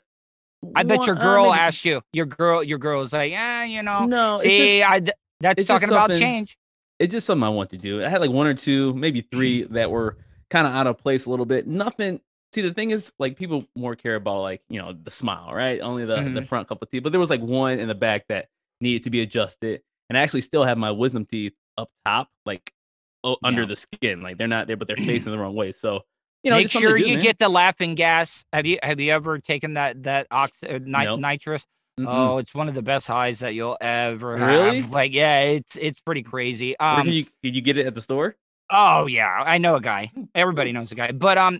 I 0.74 0.82
bet 0.82 1.06
your 1.06 1.14
one- 1.14 1.22
uh, 1.22 1.26
girl 1.26 1.44
maybe- 1.50 1.58
asked 1.58 1.84
you. 1.84 2.02
Your 2.12 2.26
girl, 2.26 2.62
your 2.62 2.78
girl 2.78 3.00
was 3.00 3.12
like, 3.12 3.30
yeah, 3.30 3.64
you 3.64 3.82
know. 3.82 4.04
No, 4.06 4.36
see, 4.38 4.78
just- 4.80 4.90
I 4.90 5.12
that's 5.40 5.64
talking 5.64 5.88
about 5.88 6.10
change. 6.10 6.58
it's 6.98 7.12
just 7.12 7.26
something 7.26 7.42
I 7.44 7.48
want 7.48 7.70
to 7.70 7.78
do. 7.78 8.04
I 8.04 8.08
had 8.08 8.20
like 8.20 8.30
one 8.30 8.46
or 8.46 8.54
two, 8.54 8.92
maybe 8.94 9.22
three 9.22 9.62
that 9.64 9.90
were 9.90 10.18
kind 10.50 10.66
of 10.66 10.74
out 10.74 10.86
of 10.86 10.98
place 10.98 11.26
a 11.26 11.30
little 11.30 11.46
bit. 11.46 11.66
Nothing. 11.66 12.20
See, 12.52 12.62
the 12.62 12.74
thing 12.74 12.90
is, 12.90 13.12
like 13.18 13.36
people 13.36 13.64
more 13.76 13.94
care 13.96 14.16
about 14.16 14.40
like 14.42 14.60
you 14.68 14.80
know 14.82 14.92
the 14.92 15.10
smile, 15.10 15.52
right? 15.54 15.80
Only 15.80 16.04
the 16.04 16.16
the 16.16 16.40
Mhm. 16.40 16.48
front 16.48 16.68
couple 16.68 16.84
of 16.84 16.90
teeth, 16.90 17.02
but 17.04 17.10
there 17.12 17.20
was 17.20 17.30
like 17.30 17.40
one 17.40 17.78
in 17.78 17.88
the 17.88 17.94
back 17.94 18.26
that 18.28 18.48
needed 18.80 19.04
to 19.04 19.10
be 19.10 19.20
adjusted, 19.20 19.82
and 20.08 20.16
I 20.18 20.22
actually 20.22 20.40
still 20.42 20.64
have 20.64 20.78
my 20.78 20.90
wisdom 20.90 21.24
teeth 21.26 21.52
up 21.78 21.88
top, 22.04 22.28
like 22.46 22.70
oh, 23.24 23.36
under 23.44 23.62
Yeah. 23.62 23.68
the 23.68 23.76
skin, 23.76 24.22
like 24.22 24.38
they're 24.38 24.48
not 24.48 24.66
there, 24.66 24.76
but 24.76 24.88
they're 24.88 24.96
facing 25.06 25.32
the 25.32 25.38
wrong 25.38 25.54
way. 25.54 25.72
So 25.72 26.00
you 26.42 26.50
know, 26.50 26.56
Make 26.56 26.64
just 26.64 26.72
something 26.72 26.86
to 26.88 26.90
sure 26.92 26.98
do, 26.98 27.04
you 27.10 27.16
man. 27.16 27.22
get 27.22 27.38
the 27.38 27.48
laughing 27.50 27.94
gas. 27.94 28.44
Have 28.52 28.64
you 28.66 28.78
have 28.82 28.98
you 28.98 29.12
ever 29.12 29.38
taken 29.38 29.74
that 29.74 30.02
that 30.04 30.26
ox 30.30 30.62
uh, 30.62 30.78
ni- 30.82 31.04
Nope. 31.04 31.20
nitrous? 31.20 31.66
Mm-mm. 31.98 32.06
Oh, 32.08 32.38
it's 32.38 32.54
one 32.54 32.66
of 32.68 32.74
the 32.74 32.82
best 32.82 33.06
highs 33.08 33.40
that 33.40 33.52
you'll 33.52 33.76
ever 33.78 34.38
have. 34.38 34.48
Really? 34.48 34.82
Like, 34.82 35.12
yeah, 35.12 35.40
it's 35.42 35.76
it's 35.76 36.00
pretty 36.00 36.22
crazy. 36.22 36.78
Um, 36.78 37.04
can 37.04 37.12
you 37.12 37.26
did 37.42 37.54
you 37.54 37.60
get 37.60 37.76
it 37.76 37.86
at 37.86 37.94
the 37.94 38.00
store? 38.00 38.36
oh 38.70 39.06
yeah, 39.06 39.28
I 39.44 39.58
know 39.58 39.74
a 39.76 39.80
guy. 39.80 40.10
Everybody 40.34 40.72
knows 40.72 40.92
a 40.92 40.94
guy. 40.94 41.12
But 41.12 41.36
um, 41.36 41.58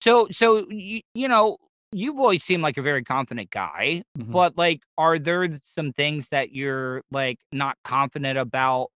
so 0.00 0.28
so 0.30 0.68
you 0.70 1.00
you 1.14 1.26
know 1.26 1.56
you've 1.92 2.18
always 2.18 2.42
seemed 2.44 2.62
like 2.62 2.76
a 2.78 2.82
very 2.82 3.02
confident 3.04 3.50
guy. 3.50 4.02
Mhm. 4.18 4.32
But 4.32 4.56
like, 4.56 4.82
are 4.98 5.18
there 5.18 5.48
some 5.74 5.92
things 5.92 6.28
that 6.28 6.52
you're 6.52 7.02
like 7.10 7.38
not 7.52 7.76
confident 7.84 8.38
about 8.38 8.88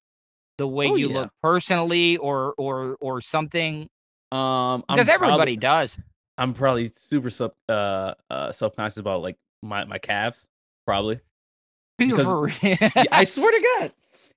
the 0.58 0.68
way 0.68 0.88
Oh, 0.90 0.96
you 0.96 1.10
yeah. 1.10 1.16
look 1.22 1.32
personally, 1.42 2.18
or 2.18 2.54
or 2.58 2.96
or 3.02 3.22
something? 3.22 3.88
Um, 4.32 4.84
I'm 4.90 4.96
Because 4.96 5.10
everybody 5.10 5.38
probably, 5.38 5.58
does. 5.58 5.98
I'm 6.38 6.54
probably 6.54 6.92
super 6.96 7.30
sub 7.30 7.54
uh 7.70 8.14
uh 8.30 8.52
self 8.52 8.76
conscious 8.76 8.98
about 8.98 9.22
like 9.22 9.38
my 9.62 9.84
my 9.86 9.98
calves, 10.00 10.46
probably. 10.86 11.20
Because- 11.98 12.26
For 12.26 12.42
real. 12.42 12.54
Yeah, 12.62 13.04
I 13.12 13.24
swear 13.24 13.52
to 13.52 13.68
God. 13.80 13.92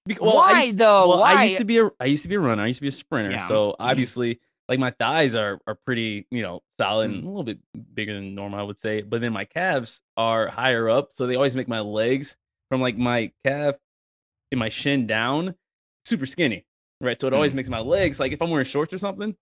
Bec- 0.06 0.22
I 0.22 0.24
Why, 0.24 0.62
used- 0.64 0.78
though? 0.78 1.08
Well, 1.08 1.22
I 1.22 1.44
used 1.44 1.58
to 1.58 1.64
be 1.64 1.78
a 1.78 1.90
I 1.98 2.04
used 2.04 2.22
to 2.22 2.28
be 2.28 2.34
a 2.36 2.40
runner. 2.40 2.62
I 2.62 2.66
used 2.66 2.78
to 2.78 2.82
be 2.82 2.88
a 2.88 2.92
sprinter. 2.92 3.30
Yeah. 3.30 3.46
So 3.48 3.74
obviously, 3.80 4.40
like 4.68 4.78
my 4.78 4.90
thighs 4.90 5.34
are 5.34 5.60
are 5.66 5.74
pretty, 5.76 6.26
you 6.30 6.42
know, 6.42 6.62
solid 6.78 7.10
Mm. 7.10 7.14
and 7.14 7.24
a 7.24 7.28
little 7.28 7.44
bit 7.44 7.58
bigger 7.94 8.14
than 8.14 8.34
normal, 8.34 8.58
I 8.58 8.62
would 8.62 8.78
say. 8.78 9.02
But 9.02 9.20
then 9.20 9.32
my 9.32 9.44
calves 9.44 10.00
are 10.16 10.48
higher 10.48 10.88
up, 10.88 11.12
so 11.12 11.26
they 11.26 11.36
always 11.36 11.54
make 11.56 11.68
my 11.68 11.80
legs 11.80 12.36
from 12.68 12.80
like 12.80 12.96
my 12.96 13.32
calf 13.44 13.76
and 14.50 14.58
my 14.58 14.68
shin 14.68 15.06
down 15.06 15.54
super 16.04 16.26
skinny, 16.26 16.64
right? 17.00 17.20
So 17.20 17.26
it 17.26 17.32
always 17.32 17.52
Mm. 17.52 17.56
makes 17.56 17.68
my 17.68 17.80
legs 17.80 18.18
like 18.20 18.32
if 18.32 18.42
I'm 18.42 18.50
wearing 18.50 18.64
shorts 18.66 18.92
or 18.92 18.98
something, 18.98 19.36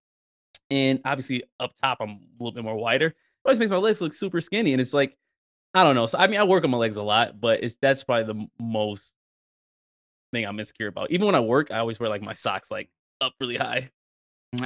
and 0.71 1.01
obviously 1.05 1.45
up 1.61 1.73
top 1.83 1.99
I'm 2.01 2.11
a 2.11 2.19
little 2.39 2.53
bit 2.53 2.65
more 2.65 2.77
wider. 2.77 3.07
It 3.09 3.15
always 3.45 3.59
makes 3.59 3.71
my 3.71 3.77
legs 3.79 4.01
look 4.01 4.13
super 4.15 4.41
skinny, 4.41 4.73
and 4.73 4.81
it's 4.81 4.95
like 4.95 5.17
I 5.75 5.83
don't 5.83 5.95
know. 5.97 6.07
So 6.07 6.19
I 6.19 6.27
mean, 6.29 6.39
I 6.41 6.45
work 6.45 6.65
on 6.65 6.71
my 6.71 6.79
legs 6.79 6.97
a 6.97 7.03
lot, 7.03 7.41
but 7.41 7.63
it's 7.65 7.77
that's 7.81 8.05
probably 8.05 8.33
the 8.33 8.47
most 8.63 9.13
thing 10.33 10.45
I'm 10.45 10.59
insecure 10.59 10.89
about. 10.89 11.11
Even 11.11 11.27
when 11.27 11.35
I 11.35 11.41
work, 11.41 11.71
I 11.71 11.79
always 11.79 11.99
wear 11.99 12.09
like 12.09 12.23
my 12.23 12.33
socks 12.33 12.71
like 12.71 12.91
up 13.21 13.33
really 13.41 13.57
high. 13.57 13.91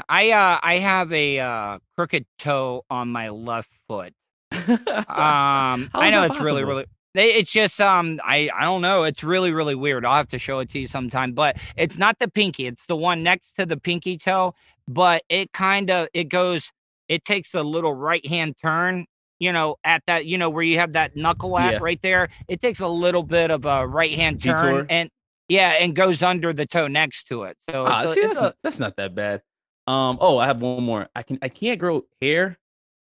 I 0.08 0.30
uh 0.30 0.58
I 0.62 0.78
have 0.78 1.12
a 1.12 1.38
uh 1.38 1.78
crooked 1.96 2.26
toe 2.38 2.84
on 2.90 3.08
my 3.08 3.28
left 3.28 3.70
foot. 3.86 4.12
Um 4.52 5.90
I 5.94 6.10
know 6.10 6.24
it's 6.24 6.40
really 6.40 6.64
really 6.64 6.86
it's 7.14 7.52
just 7.52 7.80
um 7.80 8.20
I 8.24 8.50
I 8.56 8.64
don't 8.64 8.82
know, 8.82 9.04
it's 9.04 9.24
really 9.24 9.52
really 9.52 9.74
weird. 9.74 10.04
I'll 10.04 10.16
have 10.16 10.28
to 10.30 10.38
show 10.38 10.58
it 10.60 10.70
to 10.70 10.78
you 10.78 10.86
sometime, 10.86 11.32
but 11.32 11.56
it's 11.76 11.98
not 11.98 12.18
the 12.18 12.28
pinky, 12.28 12.66
it's 12.66 12.86
the 12.86 12.96
one 12.96 13.22
next 13.22 13.52
to 13.56 13.66
the 13.66 13.76
pinky 13.76 14.18
toe, 14.18 14.54
but 14.86 15.22
it 15.28 15.52
kind 15.52 15.90
of 15.90 16.08
it 16.12 16.24
goes 16.24 16.70
it 17.08 17.24
takes 17.24 17.54
a 17.54 17.62
little 17.62 17.94
right 17.94 18.26
hand 18.26 18.56
turn 18.62 19.06
you 19.38 19.52
know, 19.52 19.76
at 19.84 20.02
that, 20.06 20.26
you 20.26 20.36
know, 20.36 20.50
where 20.50 20.62
you 20.62 20.78
have 20.78 20.92
that 20.94 21.16
knuckle 21.16 21.58
at 21.58 21.74
yeah. 21.74 21.78
right 21.80 22.00
there. 22.02 22.28
It 22.48 22.60
takes 22.60 22.80
a 22.80 22.88
little 22.88 23.22
bit 23.22 23.50
of 23.50 23.64
a 23.66 23.86
right 23.86 24.12
hand 24.12 24.42
turn 24.42 24.56
Detour. 24.56 24.86
and 24.90 25.10
yeah, 25.48 25.70
and 25.70 25.96
goes 25.96 26.22
under 26.22 26.52
the 26.52 26.66
toe 26.66 26.88
next 26.88 27.24
to 27.28 27.44
it. 27.44 27.56
So 27.70 27.86
ah, 27.86 28.04
see, 28.06 28.20
that's, 28.20 28.38
a, 28.38 28.42
not, 28.42 28.56
that's 28.62 28.78
not 28.78 28.96
that 28.96 29.14
bad. 29.14 29.42
Um, 29.88 30.18
oh, 30.20 30.36
I 30.36 30.46
have 30.46 30.60
one 30.60 30.84
more. 30.84 31.08
I 31.16 31.22
can 31.22 31.38
I 31.40 31.48
can't 31.48 31.80
grow 31.80 32.04
hair 32.20 32.58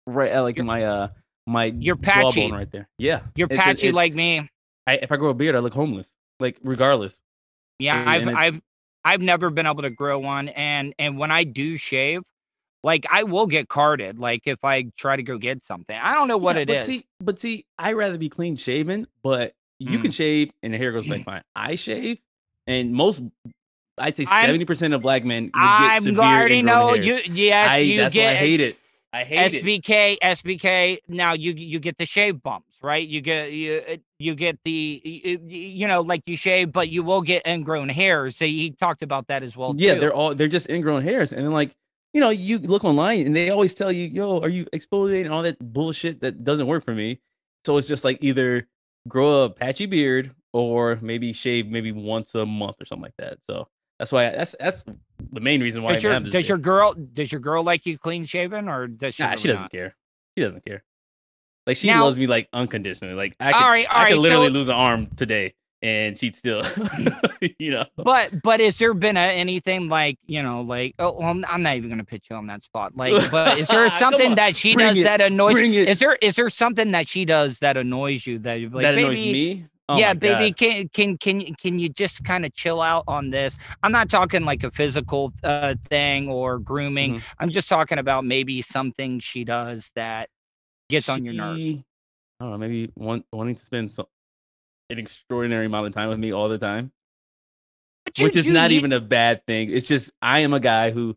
right 0.09 0.33
at 0.33 0.41
like 0.41 0.59
my 0.59 0.83
uh 0.83 1.09
my 1.47 1.67
you're 1.67 1.95
patchy 1.95 2.51
right 2.51 2.71
there. 2.71 2.89
Yeah, 2.99 3.21
you're 3.37 3.47
it's, 3.49 3.63
patchy 3.63 3.89
it's, 3.89 3.95
like 3.95 4.13
me. 4.13 4.51
I, 4.87 4.97
if 4.97 5.13
I 5.13 5.17
grow 5.17 5.31
a 5.31 5.35
beard, 5.35 5.55
I 5.55 5.61
look 5.61 5.73
homeless. 5.73 6.11
Like 6.41 6.59
regardless. 6.65 7.21
Yeah, 7.79 7.97
and, 7.97 8.29
I've 8.29 8.37
I've 8.37 8.63
I've 9.05 9.21
never 9.21 9.51
been 9.51 9.67
able 9.67 9.83
to 9.83 9.91
grow 9.91 10.19
one, 10.19 10.49
and 10.49 10.95
and 10.99 11.17
when 11.17 11.31
I 11.31 11.45
do 11.45 11.77
shave, 11.77 12.23
like 12.83 13.07
I 13.09 13.23
will 13.23 13.47
get 13.47 13.69
carded. 13.69 14.19
Like 14.19 14.43
if 14.47 14.59
I 14.65 14.91
try 14.97 15.15
to 15.15 15.23
go 15.23 15.39
get 15.39 15.65
something, 15.65 15.97
I 15.97 16.13
don't 16.13 16.27
know 16.27 16.39
what 16.39 16.57
yeah, 16.57 16.63
it 16.63 16.67
but 16.67 16.77
is. 16.79 16.87
See, 16.87 17.07
but 17.21 17.41
see, 17.41 17.67
I 17.79 17.93
rather 17.93 18.19
be 18.19 18.29
clean 18.29 18.57
shaven. 18.57 19.07
But 19.23 19.55
you 19.79 20.01
mm. 20.01 20.03
can 20.03 20.11
shave 20.11 20.51
and 20.61 20.75
the 20.75 20.79
hair 20.79 20.91
goes 20.91 21.07
back 21.07 21.25
fine. 21.25 21.43
I 21.55 21.77
shave, 21.77 22.19
and 22.67 22.93
most, 22.93 23.23
I'd 23.99 24.17
say 24.17 24.25
seventy 24.25 24.65
percent 24.65 24.95
of 24.95 25.03
black 25.03 25.25
men. 25.25 25.45
Would 25.45 25.53
I'm 25.55 26.21
already 26.21 26.63
know 26.63 26.95
hairs. 26.95 27.07
you. 27.07 27.21
Yes, 27.27 27.71
I, 27.73 27.77
you 27.79 27.99
that's 27.99 28.15
get. 28.15 28.27
Why 28.27 28.33
I 28.33 28.35
hate 28.35 28.61
it. 28.61 28.79
I 29.13 29.23
hate 29.23 29.63
SBK, 29.63 30.13
it. 30.15 30.21
SBK. 30.21 30.59
SBK. 30.59 30.99
Now 31.09 31.35
you 31.35 31.53
you 31.53 31.79
get 31.79 31.99
the 31.99 32.07
shave 32.07 32.43
bumps, 32.43 32.83
right? 32.83 33.07
You 33.07 33.21
get 33.21 33.53
you 33.53 33.83
uh, 33.89 33.97
you 34.19 34.35
get 34.35 34.59
the 34.65 35.01
you, 35.05 35.41
you 35.47 35.87
know 35.87 36.01
like 36.01 36.23
you 36.27 36.37
shave, 36.37 36.73
but 36.73 36.89
you 36.89 37.03
will 37.03 37.23
get 37.23 37.47
ingrown 37.47 37.89
hairs. 37.89 38.37
So 38.37 38.45
he 38.45 38.73
talked 38.73 39.03
about 39.03 39.29
that 39.29 39.43
as 39.43 39.57
well. 39.57 39.75
Yeah, 39.77 39.95
too. 39.95 40.01
they're 40.01 40.15
all 40.15 40.35
they're 40.35 40.49
just 40.49 40.69
ingrown 40.69 41.03
hairs, 41.03 41.33
and 41.33 41.45
then 41.45 41.53
like 41.53 41.77
you 42.15 42.21
know, 42.21 42.31
you 42.31 42.59
look 42.59 42.85
online 42.85 43.27
and 43.27 43.37
they 43.37 43.51
always 43.51 43.75
tell 43.75 43.91
you, 43.91 44.07
yo, 44.07 44.39
are 44.39 44.49
you 44.49 44.65
exfoliating 44.67 45.31
all 45.31 45.43
that 45.43 45.59
bullshit 45.59 46.21
that 46.21 46.45
doesn't 46.45 46.69
work 46.69 46.85
for 46.85 46.95
me? 46.95 47.21
So 47.67 47.77
it's 47.77 47.89
just 47.89 48.05
like 48.05 48.19
either 48.21 48.69
grow 49.09 49.43
a 49.43 49.51
patchy 49.51 49.87
beard 49.87 50.31
or 50.53 50.97
maybe 51.03 51.33
shave 51.33 51.67
maybe 51.67 51.91
once 51.91 52.35
a 52.37 52.47
month 52.47 52.77
or 52.81 52.87
something 52.87 53.03
like 53.03 53.17
that. 53.19 53.39
So 53.51 53.67
that's 53.99 54.13
why 54.13 54.29
I, 54.29 54.31
that's 54.31 54.57
that's 54.59 54.85
the 55.33 55.41
main 55.41 55.61
reason 55.61 55.83
why. 55.83 55.95
Does, 55.95 56.03
your, 56.03 56.21
does 56.21 56.49
your 56.49 56.59
girl 56.59 56.95
does 56.95 57.31
your 57.31 57.41
girl 57.41 57.63
like 57.63 57.87
you 57.87 57.99
clean 57.99 58.25
shaven 58.25 58.69
or 58.69 58.87
does 58.87 59.15
she? 59.15 59.23
Nah, 59.23 59.31
really 59.31 59.41
she 59.43 59.49
doesn't 59.49 59.63
not? 59.65 59.73
care. 59.73 59.95
She 60.37 60.45
doesn't 60.45 60.65
care. 60.65 60.83
Like 61.67 61.77
she 61.77 61.87
now, 61.87 62.05
loves 62.05 62.19
me 62.19 62.27
like 62.27 62.49
unconditionally. 62.53 63.15
Like 63.15 63.37
I 63.41 63.53
could, 63.53 63.63
all 63.63 63.71
right, 63.71 63.87
all 63.87 63.97
I 63.97 64.09
could 64.09 64.15
right, 64.15 64.21
literally 64.21 64.49
so, 64.49 64.53
lose 64.53 64.69
an 64.69 64.75
arm 64.75 65.09
today 65.17 65.55
and 65.85 66.19
she'd 66.19 66.35
still, 66.35 66.63
you 67.59 67.71
know. 67.71 67.85
But 67.97 68.43
but 68.43 68.61
has 68.61 68.79
there 68.79 68.95
been 68.95 69.19
a, 69.19 69.21
anything 69.21 69.91
like 69.91 70.19
you 70.27 70.43
know 70.43 70.63
like 70.63 70.95
oh 70.99 71.13
well, 71.13 71.29
I'm, 71.29 71.45
I'm 71.47 71.63
not 71.63 71.77
even 71.77 71.91
gonna 71.91 72.05
pitch 72.05 72.29
you 72.31 72.37
on 72.37 72.47
that 72.47 72.63
spot 72.63 72.97
like 72.97 73.31
but 73.31 73.59
is 73.59 73.69
there 73.69 73.91
something 73.99 74.35
that 74.37 74.57
she 74.57 74.75
does 74.75 74.97
it. 74.97 75.03
that 75.05 75.21
annoys? 75.21 75.61
you? 75.61 75.85
Is 75.85 75.99
there 75.99 76.17
is 76.17 76.37
there 76.37 76.49
something 76.49 76.93
that 76.93 77.07
she 77.07 77.27
does 77.27 77.59
that 77.59 77.77
annoys 77.77 78.27
you 78.27 78.39
that 78.41 78.61
like 78.73 78.83
that 78.83 78.95
annoys 78.95 79.19
me? 79.19 79.67
Oh 79.89 79.99
yeah, 79.99 80.15
baby, 80.15 80.51
can 80.53 80.89
can 80.89 81.19
can 81.19 81.55
can 81.57 81.79
you 81.79 81.91
just 81.91 82.25
kind 82.25 82.47
of 82.47 82.55
chill 82.55 82.81
out 82.81 83.05
on 83.07 83.29
this? 83.29 83.59
I'm 83.83 83.93
not 83.93 84.09
talking 84.09 84.45
like 84.45 84.65
a 84.65 84.71
physical 84.71 85.33
uh, 85.43 85.75
thing 85.89 86.31
or 86.31 86.59
grooming. 86.59 87.17
Mm-hmm. 87.17 87.25
I'm 87.39 87.51
just 87.51 87.69
talking 87.69 87.99
about 87.99 88.25
maybe 88.25 88.63
something 88.63 89.21
she 89.21 89.45
does 89.45 89.91
that 89.95 90.31
gets 90.89 91.07
she, 91.07 91.13
on 91.13 91.25
your 91.25 91.35
nerves. 91.35 91.61
I 92.41 92.45
don't 92.45 92.53
know, 92.53 92.59
maybe 92.59 92.91
want, 92.97 93.27
wanting 93.33 93.55
to 93.57 93.65
spend 93.65 93.93
some, 93.93 94.07
an 94.91 94.99
extraordinary 94.99 95.67
amount 95.67 95.87
of 95.87 95.95
time 95.95 96.09
with 96.09 96.19
me 96.19 96.33
all 96.33 96.49
the 96.49 96.59
time, 96.59 96.91
you, 98.17 98.25
which 98.25 98.37
is 98.37 98.47
not 98.47 98.71
need... 98.71 98.77
even 98.77 98.93
a 98.93 99.01
bad 99.01 99.47
thing. 99.47 99.71
It's 99.71 99.87
just 99.87 100.11
I 100.23 100.41
am 100.41 100.55
a 100.55 100.61
guy 100.61 100.93
who 100.93 101.17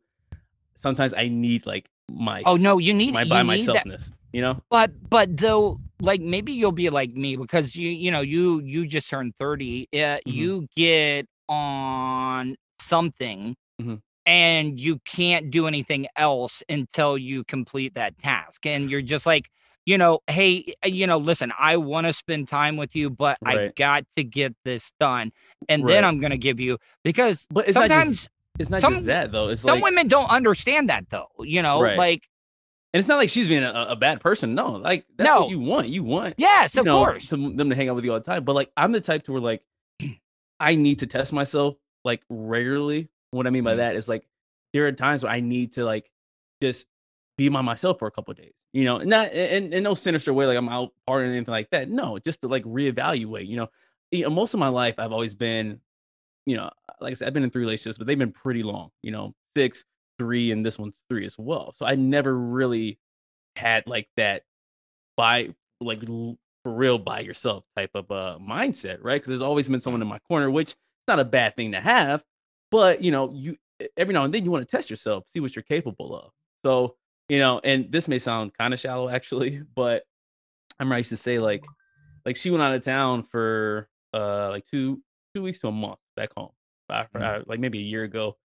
sometimes 0.75 1.13
I 1.13 1.29
need 1.29 1.65
like 1.65 1.89
my 2.09 2.43
oh 2.45 2.55
no, 2.55 2.77
you 2.77 2.93
need 2.93 3.13
my 3.13 3.23
by 3.23 3.41
myselfness. 3.41 4.05
That. 4.05 4.09
You 4.33 4.41
know, 4.41 4.61
but 4.69 4.91
but 5.09 5.35
though, 5.37 5.79
like 5.99 6.21
maybe 6.21 6.53
you'll 6.53 6.71
be 6.71 6.89
like 6.89 7.11
me 7.13 7.35
because 7.35 7.75
you 7.75 7.89
you 7.89 8.11
know 8.11 8.21
you 8.21 8.61
you 8.61 8.85
just 8.85 9.09
turned 9.09 9.33
thirty. 9.39 9.87
Uh, 9.93 9.97
mm-hmm. 9.97 10.29
You 10.29 10.67
get 10.75 11.27
on 11.49 12.55
something. 12.79 13.55
Mm-hmm 13.81 13.95
and 14.29 14.77
you 14.77 14.99
can't 15.05 15.49
do 15.49 15.67
anything 15.67 16.05
else 16.17 16.61
until 16.67 17.17
you 17.17 17.45
complete 17.45 17.93
that 17.95 18.19
task 18.19 18.65
and 18.65 18.91
you're 18.91 19.01
just 19.01 19.25
like 19.25 19.49
you 19.87 19.97
know, 19.97 20.19
hey, 20.27 20.75
uh, 20.83 20.89
you 20.89 21.07
know, 21.07 21.17
listen, 21.17 21.53
I 21.57 21.77
want 21.77 22.07
to 22.07 22.13
spend 22.13 22.49
time 22.49 22.75
with 22.75 22.93
you, 22.93 23.09
but 23.09 23.37
right. 23.41 23.57
I 23.57 23.67
got 23.73 24.03
to 24.17 24.23
get 24.25 24.53
this 24.65 24.91
done, 24.99 25.31
and 25.69 25.85
right. 25.85 25.93
then 25.93 26.03
I'm 26.03 26.19
gonna 26.19 26.37
give 26.37 26.59
you 26.59 26.77
because 27.05 27.47
but 27.49 27.71
sometimes 27.73 28.27
it's 28.59 28.69
not 28.69 28.81
some, 28.81 28.93
just 28.93 29.05
that 29.05 29.31
though. 29.31 29.49
It's 29.49 29.61
some 29.61 29.75
like, 29.75 29.83
women 29.83 30.07
don't 30.07 30.29
understand 30.29 30.89
that 30.89 31.09
though. 31.09 31.29
You 31.39 31.61
know, 31.61 31.81
right. 31.81 31.97
like. 31.97 32.23
And 32.93 32.99
it's 32.99 33.07
not 33.07 33.17
like 33.17 33.29
she's 33.29 33.49
being 33.49 33.63
a, 33.63 33.87
a 33.89 33.95
bad 33.95 34.21
person. 34.21 34.55
No, 34.55 34.71
like 34.71 35.05
that's 35.17 35.27
no. 35.27 35.41
what 35.41 35.49
you 35.49 35.59
want. 35.59 35.89
You 35.89 36.03
want, 36.03 36.35
yes, 36.37 36.77
of 36.77 36.85
know, 36.85 36.97
course, 36.97 37.29
to, 37.29 37.35
them 37.35 37.69
to 37.69 37.75
hang 37.75 37.89
out 37.89 37.95
with 37.95 38.05
you 38.05 38.13
all 38.13 38.19
the 38.19 38.25
time. 38.25 38.43
But 38.45 38.55
like, 38.55 38.71
I'm 38.77 38.91
the 38.93 39.01
type 39.01 39.23
to 39.23 39.33
where 39.33 39.41
like, 39.41 39.61
I 40.59 40.75
need 40.75 40.99
to 40.99 41.07
test 41.07 41.33
myself 41.33 41.75
like 42.05 42.21
regularly. 42.29 43.09
What 43.31 43.45
I 43.45 43.49
mean 43.49 43.65
by 43.65 43.71
mm-hmm. 43.71 43.79
that 43.79 43.95
is 43.97 44.07
like, 44.07 44.25
there 44.73 44.87
are 44.87 44.91
times 44.93 45.21
where 45.21 45.31
I 45.31 45.41
need 45.41 45.73
to 45.73 45.83
like 45.83 46.09
just 46.61 46.87
be 47.37 47.49
by 47.49 47.61
myself 47.61 47.99
for 47.99 48.07
a 48.07 48.11
couple 48.11 48.33
days 48.33 48.53
you 48.73 48.83
know, 48.83 48.99
not 48.99 49.33
in, 49.33 49.73
in 49.73 49.81
no 49.81 49.95
sinister 49.95 50.31
way, 50.31 50.45
like 50.45 50.55
I'm 50.55 50.69
out 50.69 50.91
partying 51.07 51.29
or 51.29 51.31
anything 51.31 51.51
like 51.51 51.71
that. 51.71 51.89
No, 51.89 52.19
just 52.19 52.41
to 52.41 52.47
like 52.47 52.63
reevaluate. 52.63 53.47
You 53.47 53.67
know, 54.13 54.29
most 54.29 54.53
of 54.53 54.59
my 54.59 54.67
life 54.67 54.95
I've 54.99 55.11
always 55.11 55.33
been, 55.33 55.79
you 56.47 56.55
know, 56.55 56.69
like 57.01 57.11
I 57.11 57.13
said, 57.13 57.27
I've 57.27 57.33
been 57.33 57.43
in 57.43 57.49
three 57.49 57.63
relationships, 57.63 57.97
but 57.97 58.07
they've 58.07 58.17
been 58.17 58.31
pretty 58.31 58.63
long, 58.63 58.89
you 59.01 59.11
know, 59.11 59.35
six, 59.55 59.83
three, 60.17 60.51
and 60.51 60.65
this 60.65 60.79
one's 60.79 61.03
three 61.09 61.25
as 61.25 61.37
well. 61.37 61.73
So 61.73 61.85
I 61.85 61.95
never 61.95 62.35
really 62.35 62.99
had 63.57 63.85
like 63.85 64.07
that 64.15 64.43
by 65.17 65.49
like 65.81 65.99
for 66.07 66.37
real 66.73 66.99
by 66.99 67.19
yourself 67.19 67.65
type 67.75 67.91
of 67.95 68.09
uh 68.11 68.37
mindset, 68.41 68.99
right? 69.01 69.15
Because 69.15 69.27
there's 69.27 69.41
always 69.41 69.67
been 69.67 69.81
someone 69.81 70.01
in 70.01 70.07
my 70.07 70.19
corner, 70.19 70.49
which 70.49 70.69
is 70.69 70.75
not 71.05 71.19
a 71.19 71.25
bad 71.25 71.57
thing 71.57 71.73
to 71.73 71.81
have, 71.81 72.23
but 72.71 73.01
you 73.03 73.11
know, 73.11 73.33
you 73.33 73.57
every 73.97 74.13
now 74.13 74.23
and 74.23 74.33
then 74.33 74.45
you 74.45 74.51
want 74.51 74.65
to 74.67 74.73
test 74.73 74.89
yourself, 74.89 75.25
see 75.27 75.41
what 75.41 75.53
you're 75.53 75.63
capable 75.63 76.15
of. 76.15 76.31
So 76.63 76.95
you 77.27 77.39
know, 77.39 77.59
and 77.61 77.91
this 77.91 78.07
may 78.07 78.19
sound 78.19 78.53
kind 78.57 78.73
of 78.73 78.79
shallow 78.79 79.09
actually, 79.13 79.63
but 79.75 80.03
I'm 80.79 80.89
used 80.93 81.09
to 81.09 81.17
say 81.17 81.39
like, 81.39 81.65
like 82.25 82.37
she 82.37 82.51
went 82.51 82.63
out 82.63 82.73
of 82.73 82.85
town 82.85 83.23
for 83.23 83.89
uh 84.13 84.47
like 84.49 84.63
two 84.63 85.01
two 85.35 85.43
weeks 85.43 85.59
to 85.59 85.67
a 85.67 85.71
month 85.73 85.99
back 86.17 86.31
home, 86.35 86.51
mm-hmm. 86.91 87.21
uh, 87.21 87.39
like 87.47 87.59
maybe 87.59 87.79
a 87.79 87.83
year 87.83 88.03
ago, 88.03 88.35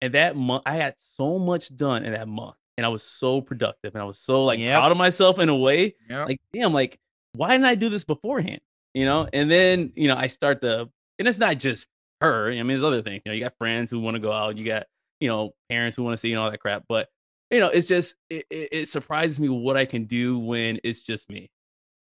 and 0.00 0.14
that 0.14 0.36
month 0.36 0.62
I 0.66 0.76
had 0.76 0.94
so 1.16 1.38
much 1.38 1.74
done 1.76 2.04
in 2.04 2.12
that 2.12 2.28
month, 2.28 2.54
and 2.76 2.86
I 2.86 2.88
was 2.88 3.02
so 3.02 3.40
productive, 3.40 3.94
and 3.94 4.02
I 4.02 4.04
was 4.04 4.20
so 4.20 4.44
like 4.44 4.60
yep. 4.60 4.78
proud 4.78 4.92
of 4.92 4.98
myself 4.98 5.40
in 5.40 5.48
a 5.48 5.56
way, 5.56 5.96
yep. 6.08 6.28
like 6.28 6.40
damn, 6.52 6.72
like 6.72 7.00
why 7.32 7.48
didn't 7.48 7.64
I 7.64 7.74
do 7.74 7.88
this 7.88 8.04
beforehand, 8.04 8.60
you 8.94 9.04
know? 9.04 9.26
And 9.32 9.50
then 9.50 9.92
you 9.96 10.06
know 10.06 10.16
I 10.16 10.28
start 10.28 10.60
the, 10.60 10.88
and 11.18 11.26
it's 11.26 11.38
not 11.38 11.58
just 11.58 11.88
her. 12.20 12.50
I 12.50 12.54
mean, 12.54 12.68
there's 12.68 12.84
other 12.84 13.02
things. 13.02 13.22
You 13.24 13.30
know, 13.30 13.34
you 13.34 13.42
got 13.42 13.54
friends 13.58 13.90
who 13.90 13.98
want 13.98 14.14
to 14.14 14.20
go 14.20 14.32
out, 14.32 14.56
you 14.58 14.64
got 14.64 14.84
you 15.18 15.28
know 15.28 15.50
parents 15.68 15.96
who 15.96 16.04
want 16.04 16.14
to 16.14 16.20
see 16.20 16.32
and 16.32 16.38
all 16.38 16.50
that 16.50 16.60
crap, 16.60 16.84
but 16.88 17.08
you 17.52 17.60
know, 17.60 17.68
it's 17.68 17.86
just 17.86 18.16
it, 18.30 18.46
it 18.50 18.88
surprises 18.88 19.38
me 19.38 19.48
what 19.48 19.76
I 19.76 19.84
can 19.84 20.06
do 20.06 20.38
when 20.38 20.80
it's 20.84 21.02
just 21.02 21.28
me. 21.28 21.50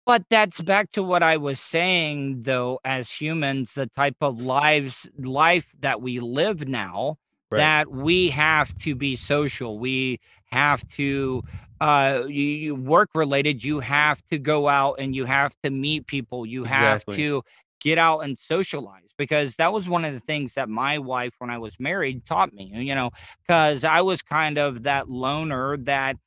But 0.06 0.26
that's 0.30 0.60
back 0.62 0.92
to 0.94 1.04
what 1.04 1.24
I 1.24 1.38
was 1.38 1.60
saying, 1.60 2.44
though, 2.44 2.80
as 2.84 3.12
humans, 3.12 3.76
the 3.76 3.88
type 3.88 4.18
of 4.22 4.42
lives 4.42 5.08
life 5.18 5.68
that 5.80 6.02
we 6.02 6.20
live 6.20 6.68
now, 6.68 7.18
right. 7.52 7.60
that 7.60 7.92
we 7.92 8.30
have 8.30 8.76
to 8.80 8.96
be 8.96 9.16
social. 9.16 9.78
We 9.80 10.20
have 10.46 10.86
to 10.90 11.44
uh 11.80 12.24
you, 12.28 12.44
you 12.44 12.76
work 12.76 13.10
related 13.16 13.64
you 13.64 13.80
have 13.80 14.22
to 14.26 14.38
go 14.38 14.68
out 14.68 14.96
and 15.00 15.16
you 15.16 15.24
have 15.24 15.56
to 15.64 15.70
meet 15.70 16.06
people 16.06 16.46
you 16.46 16.66
have 16.66 16.98
exactly. 16.98 17.16
to 17.16 17.42
get 17.82 17.98
out 17.98 18.20
and 18.20 18.38
socialize 18.38 19.10
because 19.18 19.56
that 19.56 19.74
was 19.74 19.90
one 19.90 20.06
of 20.06 20.14
the 20.14 20.20
things 20.20 20.54
that 20.54 20.70
my 20.70 21.00
wife, 21.00 21.34
when 21.40 21.50
I 21.50 21.58
was 21.58 21.80
married, 21.80 22.26
taught 22.26 22.54
me, 22.54 22.72
you 22.74 22.96
know, 22.96 23.10
because 23.42 23.84
I 23.84 24.02
was 24.02 24.22
kind 24.22 24.58
of 24.58 24.84
that 24.84 25.10
loner 25.10 25.78
that 25.78 26.18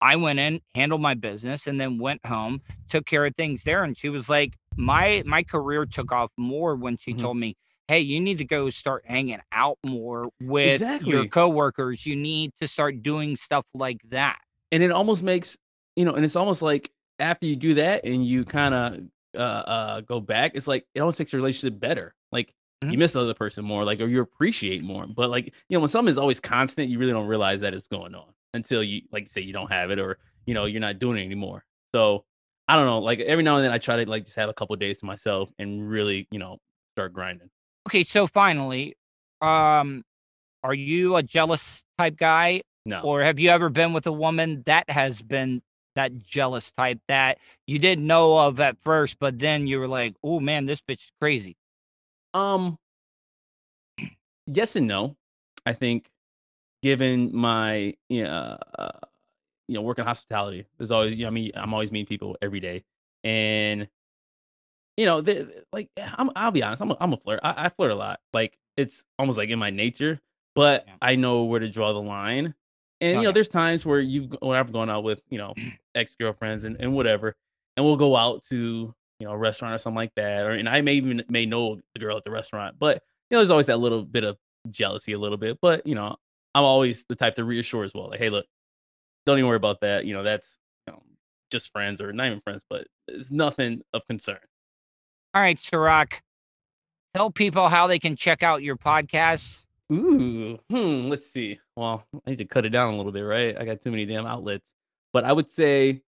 I 0.00 0.16
went 0.16 0.38
in, 0.38 0.60
handled 0.74 1.00
my 1.00 1.14
business, 1.14 1.66
and 1.66 1.80
then 1.80 1.98
went 1.98 2.24
home, 2.24 2.62
took 2.88 3.06
care 3.06 3.26
of 3.26 3.34
things 3.36 3.62
there. 3.62 3.84
And 3.84 3.96
she 3.96 4.08
was 4.08 4.28
like, 4.28 4.54
my 4.76 5.22
my 5.26 5.42
career 5.42 5.86
took 5.86 6.12
off 6.12 6.30
more 6.36 6.74
when 6.76 6.96
she 6.96 7.12
mm-hmm. 7.12 7.20
told 7.20 7.36
me, 7.36 7.56
hey, 7.88 8.00
you 8.00 8.20
need 8.20 8.38
to 8.38 8.44
go 8.44 8.70
start 8.70 9.04
hanging 9.04 9.40
out 9.52 9.76
more 9.84 10.26
with 10.40 10.74
exactly. 10.74 11.10
your 11.10 11.26
coworkers. 11.26 12.06
You 12.06 12.16
need 12.16 12.52
to 12.60 12.68
start 12.68 13.02
doing 13.02 13.36
stuff 13.36 13.66
like 13.74 14.00
that. 14.10 14.38
And 14.72 14.82
it 14.82 14.92
almost 14.92 15.22
makes, 15.22 15.56
you 15.96 16.04
know, 16.04 16.12
and 16.14 16.24
it's 16.24 16.36
almost 16.36 16.62
like 16.62 16.90
after 17.18 17.46
you 17.46 17.56
do 17.56 17.74
that 17.74 18.04
and 18.04 18.24
you 18.24 18.44
kind 18.44 18.74
of 18.74 19.00
uh, 19.36 19.42
uh, 19.42 20.00
go 20.02 20.20
back, 20.20 20.52
it's 20.54 20.68
like 20.68 20.86
it 20.94 21.00
almost 21.00 21.18
makes 21.18 21.32
your 21.32 21.42
relationship 21.42 21.80
better. 21.80 22.14
Like 22.32 22.54
you 22.82 22.90
Mhm. 22.90 22.98
miss 22.98 23.12
the 23.12 23.20
other 23.20 23.34
person 23.34 23.64
more, 23.64 23.84
like 23.84 24.00
or 24.00 24.06
you 24.06 24.20
appreciate 24.20 24.82
more. 24.82 25.06
But 25.06 25.28
like 25.28 25.46
you 25.68 25.76
know, 25.76 25.80
when 25.80 25.88
something 25.88 26.10
is 26.10 26.16
always 26.18 26.40
constant, 26.40 26.88
you 26.90 26.98
really 26.98 27.12
don't 27.12 27.26
realize 27.26 27.60
that 27.62 27.74
it's 27.74 27.88
going 27.88 28.14
on 28.14 28.32
until 28.54 28.82
you 28.82 29.02
like 29.12 29.24
you 29.24 29.28
say 29.28 29.40
you 29.40 29.52
don't 29.52 29.70
have 29.70 29.90
it 29.90 29.98
or 29.98 30.18
you 30.46 30.54
know 30.54 30.64
you're 30.64 30.80
not 30.80 30.98
doing 30.98 31.18
it 31.18 31.24
anymore. 31.24 31.64
So 31.94 32.24
I 32.68 32.76
don't 32.76 32.86
know. 32.86 33.00
Like 33.00 33.20
every 33.20 33.42
now 33.44 33.56
and 33.56 33.64
then 33.64 33.72
I 33.72 33.78
try 33.78 34.02
to 34.02 34.08
like 34.08 34.24
just 34.24 34.36
have 34.36 34.48
a 34.48 34.54
couple 34.54 34.76
days 34.76 34.98
to 34.98 35.06
myself 35.06 35.50
and 35.58 35.88
really 35.88 36.26
you 36.30 36.38
know 36.38 36.58
start 36.94 37.12
grinding. 37.12 37.50
Okay, 37.88 38.04
so 38.04 38.26
finally, 38.26 38.96
um, 39.40 40.02
are 40.62 40.74
you 40.74 41.16
a 41.16 41.22
jealous 41.22 41.82
type 41.98 42.16
guy, 42.16 42.62
No, 42.84 43.00
or 43.00 43.22
have 43.22 43.38
you 43.40 43.50
ever 43.50 43.68
been 43.68 43.92
with 43.92 44.06
a 44.06 44.12
woman 44.12 44.62
that 44.66 44.88
has 44.90 45.22
been 45.22 45.62
that 45.96 46.18
jealous 46.18 46.70
type 46.72 47.00
that 47.08 47.38
you 47.66 47.78
didn't 47.78 48.06
know 48.06 48.38
of 48.38 48.60
at 48.60 48.76
first, 48.84 49.16
but 49.18 49.38
then 49.38 49.66
you 49.66 49.78
were 49.80 49.88
like, 49.88 50.14
"Oh 50.22 50.38
man, 50.40 50.66
this 50.66 50.80
bitch 50.80 51.04
is 51.04 51.12
crazy." 51.20 51.56
um, 52.34 52.78
yes 54.46 54.76
and 54.76 54.86
no. 54.86 55.16
I 55.66 55.72
think 55.72 56.10
given 56.82 57.34
my 57.34 57.94
you 58.08 58.24
know, 58.24 58.58
uh, 58.78 58.98
you 59.68 59.74
know 59.74 59.82
work 59.82 59.98
in 59.98 60.04
hospitality, 60.04 60.66
there's 60.78 60.90
always 60.90 61.14
you 61.14 61.22
know 61.22 61.28
I 61.28 61.30
mean 61.30 61.52
I'm 61.54 61.72
always 61.72 61.92
meeting 61.92 62.06
people 62.06 62.36
every 62.42 62.60
day, 62.60 62.84
and 63.24 63.88
you 64.96 65.06
know 65.06 65.20
they, 65.20 65.46
like 65.72 65.88
I'm 65.96 66.30
I'll 66.36 66.50
be 66.50 66.62
honest 66.62 66.82
I'm 66.82 66.90
a, 66.90 66.96
I'm 67.00 67.12
a 67.12 67.16
flirt 67.16 67.40
I, 67.42 67.66
I 67.66 67.68
flirt 67.70 67.90
a 67.90 67.94
lot 67.94 68.20
like 68.32 68.58
it's 68.76 69.04
almost 69.18 69.38
like 69.38 69.50
in 69.50 69.58
my 69.58 69.70
nature, 69.70 70.20
but 70.54 70.84
Yeah. 70.86 70.94
I 71.02 71.16
know 71.16 71.44
where 71.44 71.60
to 71.60 71.68
draw 71.68 71.92
the 71.92 72.00
line, 72.00 72.54
and 73.00 73.16
you 73.18 73.22
know 73.22 73.32
there's 73.32 73.48
times 73.48 73.84
where 73.84 74.00
you 74.00 74.30
when 74.40 74.56
I've 74.56 74.72
gone 74.72 74.90
out 74.90 75.04
with 75.04 75.20
you 75.28 75.38
know 75.38 75.54
ex 75.94 76.16
girlfriends 76.16 76.64
and, 76.64 76.76
and 76.80 76.94
whatever, 76.94 77.36
and 77.76 77.84
we'll 77.84 77.96
go 77.96 78.16
out 78.16 78.44
to 78.50 78.94
you 79.18 79.26
know 79.26 79.32
a 79.32 79.38
restaurant 79.38 79.74
or 79.74 79.78
something 79.78 79.96
like 79.96 80.14
that, 80.16 80.46
or 80.46 80.52
and 80.52 80.68
I 80.68 80.80
may 80.80 80.94
even 80.94 81.22
may 81.28 81.46
know 81.46 81.80
the 81.94 82.00
girl 82.00 82.16
at 82.16 82.24
the 82.24 82.30
restaurant, 82.30 82.76
but 82.78 83.02
you 83.30 83.36
know 83.36 83.40
there's 83.40 83.50
always 83.50 83.66
that 83.66 83.78
little 83.78 84.04
bit 84.04 84.24
of 84.24 84.38
jealousy 84.70 85.12
a 85.12 85.18
little 85.18 85.38
bit, 85.38 85.58
but 85.60 85.86
you 85.86 85.94
know 85.94 86.16
I'm 86.54 86.64
always 86.64 87.04
the 87.08 87.14
type 87.14 87.36
to 87.36 87.44
reassure 87.44 87.84
as 87.84 87.94
well. 87.94 88.08
Like, 88.10 88.18
hey, 88.20 88.30
look, 88.30 88.46
don't 89.26 89.38
even 89.38 89.46
worry 89.48 89.56
about 89.56 89.80
that. 89.82 90.04
You 90.04 90.14
know, 90.14 90.22
that's 90.22 90.58
you 90.86 90.92
know, 90.92 91.02
just 91.50 91.70
friends 91.72 92.00
or 92.00 92.12
not 92.12 92.26
even 92.26 92.40
friends, 92.40 92.64
but 92.68 92.86
it's 93.08 93.30
nothing 93.30 93.82
of 93.92 94.02
concern. 94.08 94.38
All 95.34 95.42
right, 95.42 95.58
Serak, 95.58 96.20
tell 97.14 97.30
people 97.30 97.68
how 97.68 97.86
they 97.86 97.98
can 98.00 98.16
check 98.16 98.42
out 98.42 98.62
your 98.62 98.76
podcast. 98.76 99.64
Ooh, 99.92 100.58
hmm. 100.70 101.08
Let's 101.08 101.30
see. 101.30 101.58
Well, 101.76 102.04
I 102.26 102.30
need 102.30 102.38
to 102.38 102.44
cut 102.44 102.64
it 102.64 102.70
down 102.70 102.92
a 102.92 102.96
little 102.96 103.12
bit, 103.12 103.22
right? 103.22 103.56
I 103.58 103.64
got 103.64 103.82
too 103.82 103.90
many 103.90 104.06
damn 104.06 104.26
outlets. 104.26 104.64
But 105.12 105.24
I 105.24 105.32
would 105.32 105.50
say, 105.50 106.02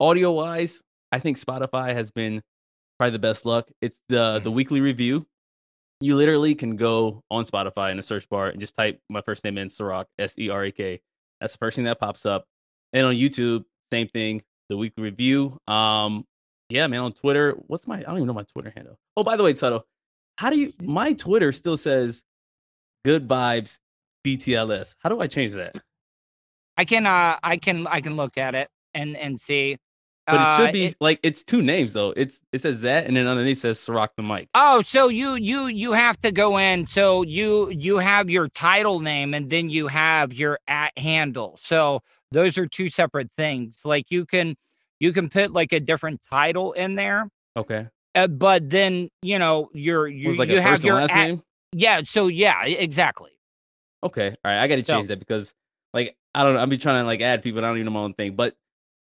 audio 0.00 0.32
wise, 0.32 0.82
I 1.12 1.18
think 1.18 1.38
Spotify 1.38 1.92
has 1.94 2.10
been 2.10 2.42
probably 2.98 3.12
the 3.12 3.18
best 3.18 3.46
luck. 3.46 3.68
It's 3.80 3.98
the 4.08 4.40
the 4.40 4.50
Mhm. 4.50 4.54
weekly 4.54 4.80
review. 4.80 5.26
You 6.00 6.16
literally 6.16 6.54
can 6.54 6.76
go 6.76 7.22
on 7.30 7.44
Spotify 7.46 7.90
in 7.90 7.96
the 7.96 8.02
search 8.02 8.28
bar 8.28 8.48
and 8.48 8.60
just 8.60 8.76
type 8.76 9.00
my 9.08 9.22
first 9.22 9.44
name 9.44 9.56
in 9.56 9.68
Serak 9.68 10.04
S 10.18 10.34
E 10.38 10.50
R 10.50 10.64
A 10.64 10.72
K. 10.72 11.00
That's 11.40 11.54
the 11.54 11.58
first 11.58 11.76
thing 11.76 11.84
that 11.86 11.98
pops 11.98 12.26
up. 12.26 12.44
And 12.92 13.06
on 13.06 13.14
YouTube, 13.14 13.64
same 13.92 14.08
thing. 14.08 14.42
The 14.68 14.76
weekly 14.76 15.04
review. 15.04 15.58
Um, 15.66 16.24
yeah, 16.68 16.86
man. 16.86 17.00
On 17.00 17.12
Twitter, 17.12 17.54
what's 17.66 17.86
my? 17.86 17.98
I 17.98 18.02
don't 18.02 18.16
even 18.16 18.26
know 18.26 18.34
my 18.34 18.44
Twitter 18.52 18.72
handle. 18.74 18.98
Oh, 19.16 19.22
by 19.22 19.36
the 19.36 19.42
way, 19.42 19.54
Tuttle, 19.54 19.84
how 20.36 20.50
do 20.50 20.58
you? 20.58 20.72
My 20.82 21.12
Twitter 21.12 21.52
still 21.52 21.76
says 21.76 22.22
good 23.04 23.28
vibes 23.28 23.78
BTLS. 24.26 24.96
How 24.98 25.08
do 25.08 25.20
I 25.20 25.28
change 25.28 25.52
that? 25.52 25.76
I 26.76 26.84
can, 26.84 27.06
uh, 27.06 27.38
I 27.42 27.56
can, 27.56 27.86
I 27.86 28.00
can 28.00 28.16
look 28.16 28.36
at 28.36 28.54
it 28.54 28.68
and 28.92 29.16
and 29.16 29.40
see. 29.40 29.78
But 30.26 30.34
it 30.34 30.40
Uh, 30.40 30.56
should 30.58 30.72
be 30.72 30.94
like 31.00 31.20
it's 31.22 31.42
two 31.44 31.62
names 31.62 31.92
though. 31.92 32.12
It's 32.16 32.40
it 32.52 32.60
says 32.62 32.80
that, 32.82 33.06
and 33.06 33.16
then 33.16 33.26
underneath 33.26 33.58
says 33.58 33.78
Serak 33.78 34.08
the 34.16 34.22
mic. 34.22 34.48
Oh, 34.54 34.82
so 34.82 35.08
you 35.08 35.34
you 35.36 35.66
you 35.68 35.92
have 35.92 36.20
to 36.22 36.32
go 36.32 36.58
in. 36.58 36.86
So 36.86 37.22
you 37.22 37.70
you 37.70 37.98
have 37.98 38.28
your 38.28 38.48
title 38.48 38.98
name 39.00 39.34
and 39.34 39.48
then 39.50 39.68
you 39.70 39.86
have 39.86 40.32
your 40.32 40.58
at 40.66 40.96
handle. 40.98 41.56
So 41.60 42.00
those 42.32 42.58
are 42.58 42.66
two 42.66 42.88
separate 42.88 43.30
things. 43.36 43.78
Like 43.84 44.06
you 44.10 44.26
can 44.26 44.56
you 44.98 45.12
can 45.12 45.28
put 45.28 45.52
like 45.52 45.72
a 45.72 45.78
different 45.80 46.22
title 46.28 46.72
in 46.72 46.96
there, 46.96 47.28
Okay, 47.56 47.86
uh, 48.16 48.26
but 48.26 48.68
then 48.68 49.10
you 49.22 49.38
know 49.38 49.68
your 49.74 50.08
you 50.08 50.32
like 50.36 50.48
you 50.48 50.60
have 50.60 50.82
your 50.84 50.96
last 50.96 51.12
at, 51.12 51.26
name. 51.28 51.42
yeah. 51.72 52.00
So 52.04 52.26
yeah, 52.26 52.64
exactly. 52.64 53.30
Okay, 54.02 54.28
all 54.44 54.50
right. 54.50 54.60
I 54.62 54.66
got 54.68 54.76
to 54.76 54.84
So- 54.84 54.94
change 54.94 55.08
that 55.08 55.18
because 55.20 55.54
like 55.94 56.16
I 56.34 56.42
don't 56.42 56.54
know. 56.54 56.60
I'll 56.60 56.66
be 56.66 56.78
trying 56.78 57.02
to 57.02 57.06
like 57.06 57.20
add 57.20 57.42
people. 57.44 57.60
I 57.64 57.68
don't 57.68 57.76
even 57.76 57.86
know 57.86 57.92
my 57.92 58.00
own 58.00 58.14
thing. 58.14 58.34
But 58.34 58.54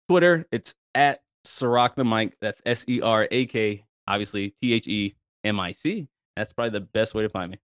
Twitter, 0.10 0.48
it's 0.52 0.74
at 0.96 1.20
Serak 1.46 1.94
the 1.94 2.04
mic. 2.04 2.36
That's 2.42 2.64
S 2.66 2.84
E 2.90 3.00
R 3.00 3.28
A 3.30 3.46
K. 3.46 3.86
Obviously 4.08 4.56
T 4.60 4.74
H 4.74 4.88
E 4.88 5.16
M 5.44 5.60
I 5.60 5.72
C. 5.74 6.08
That's 6.36 6.52
probably 6.52 6.72
the 6.72 6.86
best 6.86 7.14
way 7.14 7.22
to 7.22 7.30
find 7.30 7.52
me. 7.52 7.60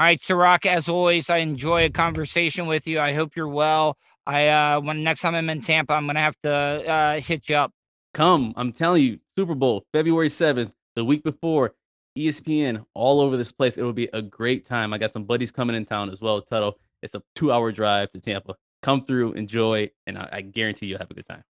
All 0.00 0.06
right, 0.06 0.20
Serak, 0.20 0.66
as 0.66 0.88
always, 0.88 1.30
I 1.30 1.38
enjoy 1.38 1.84
a 1.84 1.90
conversation 1.90 2.66
with 2.66 2.88
you. 2.88 2.98
I 2.98 3.12
hope 3.12 3.36
you're 3.36 3.46
well. 3.46 3.96
I 4.26 4.48
uh 4.48 4.80
when 4.80 5.04
next 5.04 5.20
time 5.20 5.36
I'm 5.36 5.48
in 5.50 5.62
Tampa, 5.62 5.92
I'm 5.92 6.06
gonna 6.06 6.20
have 6.20 6.36
to 6.42 6.50
uh 6.52 7.20
hit 7.20 7.48
you 7.48 7.54
up. 7.54 7.70
Come, 8.12 8.54
I'm 8.56 8.72
telling 8.72 9.04
you, 9.04 9.20
Super 9.36 9.54
Bowl, 9.54 9.84
February 9.92 10.30
7th, 10.30 10.72
the 10.96 11.04
week 11.04 11.22
before, 11.22 11.74
ESPN, 12.18 12.84
all 12.94 13.20
over 13.20 13.36
this 13.36 13.52
place. 13.52 13.78
It 13.78 13.82
will 13.84 13.92
be 13.92 14.08
a 14.12 14.22
great 14.22 14.66
time. 14.66 14.92
I 14.92 14.98
got 14.98 15.12
some 15.12 15.24
buddies 15.24 15.52
coming 15.52 15.76
in 15.76 15.86
town 15.86 16.10
as 16.10 16.20
well, 16.20 16.42
Tuttle. 16.42 16.76
It's 17.02 17.14
a 17.14 17.22
two 17.36 17.52
hour 17.52 17.70
drive 17.70 18.10
to 18.12 18.18
Tampa. 18.18 18.56
Come 18.82 19.04
through, 19.04 19.34
enjoy, 19.34 19.90
and 20.08 20.18
I, 20.18 20.28
I 20.32 20.40
guarantee 20.40 20.86
you'll 20.86 20.98
have 20.98 21.10
a 21.12 21.14
good 21.14 21.26
time. 21.26 21.44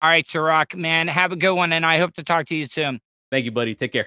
All 0.00 0.08
right, 0.08 0.24
Serak, 0.24 0.76
man, 0.76 1.08
have 1.08 1.32
a 1.32 1.36
good 1.36 1.54
one, 1.54 1.72
and 1.72 1.84
I 1.84 1.98
hope 1.98 2.14
to 2.14 2.22
talk 2.22 2.46
to 2.46 2.54
you 2.54 2.66
soon. 2.66 3.00
Thank 3.30 3.44
you, 3.44 3.50
buddy. 3.50 3.74
Take 3.74 3.92
care. 3.92 4.06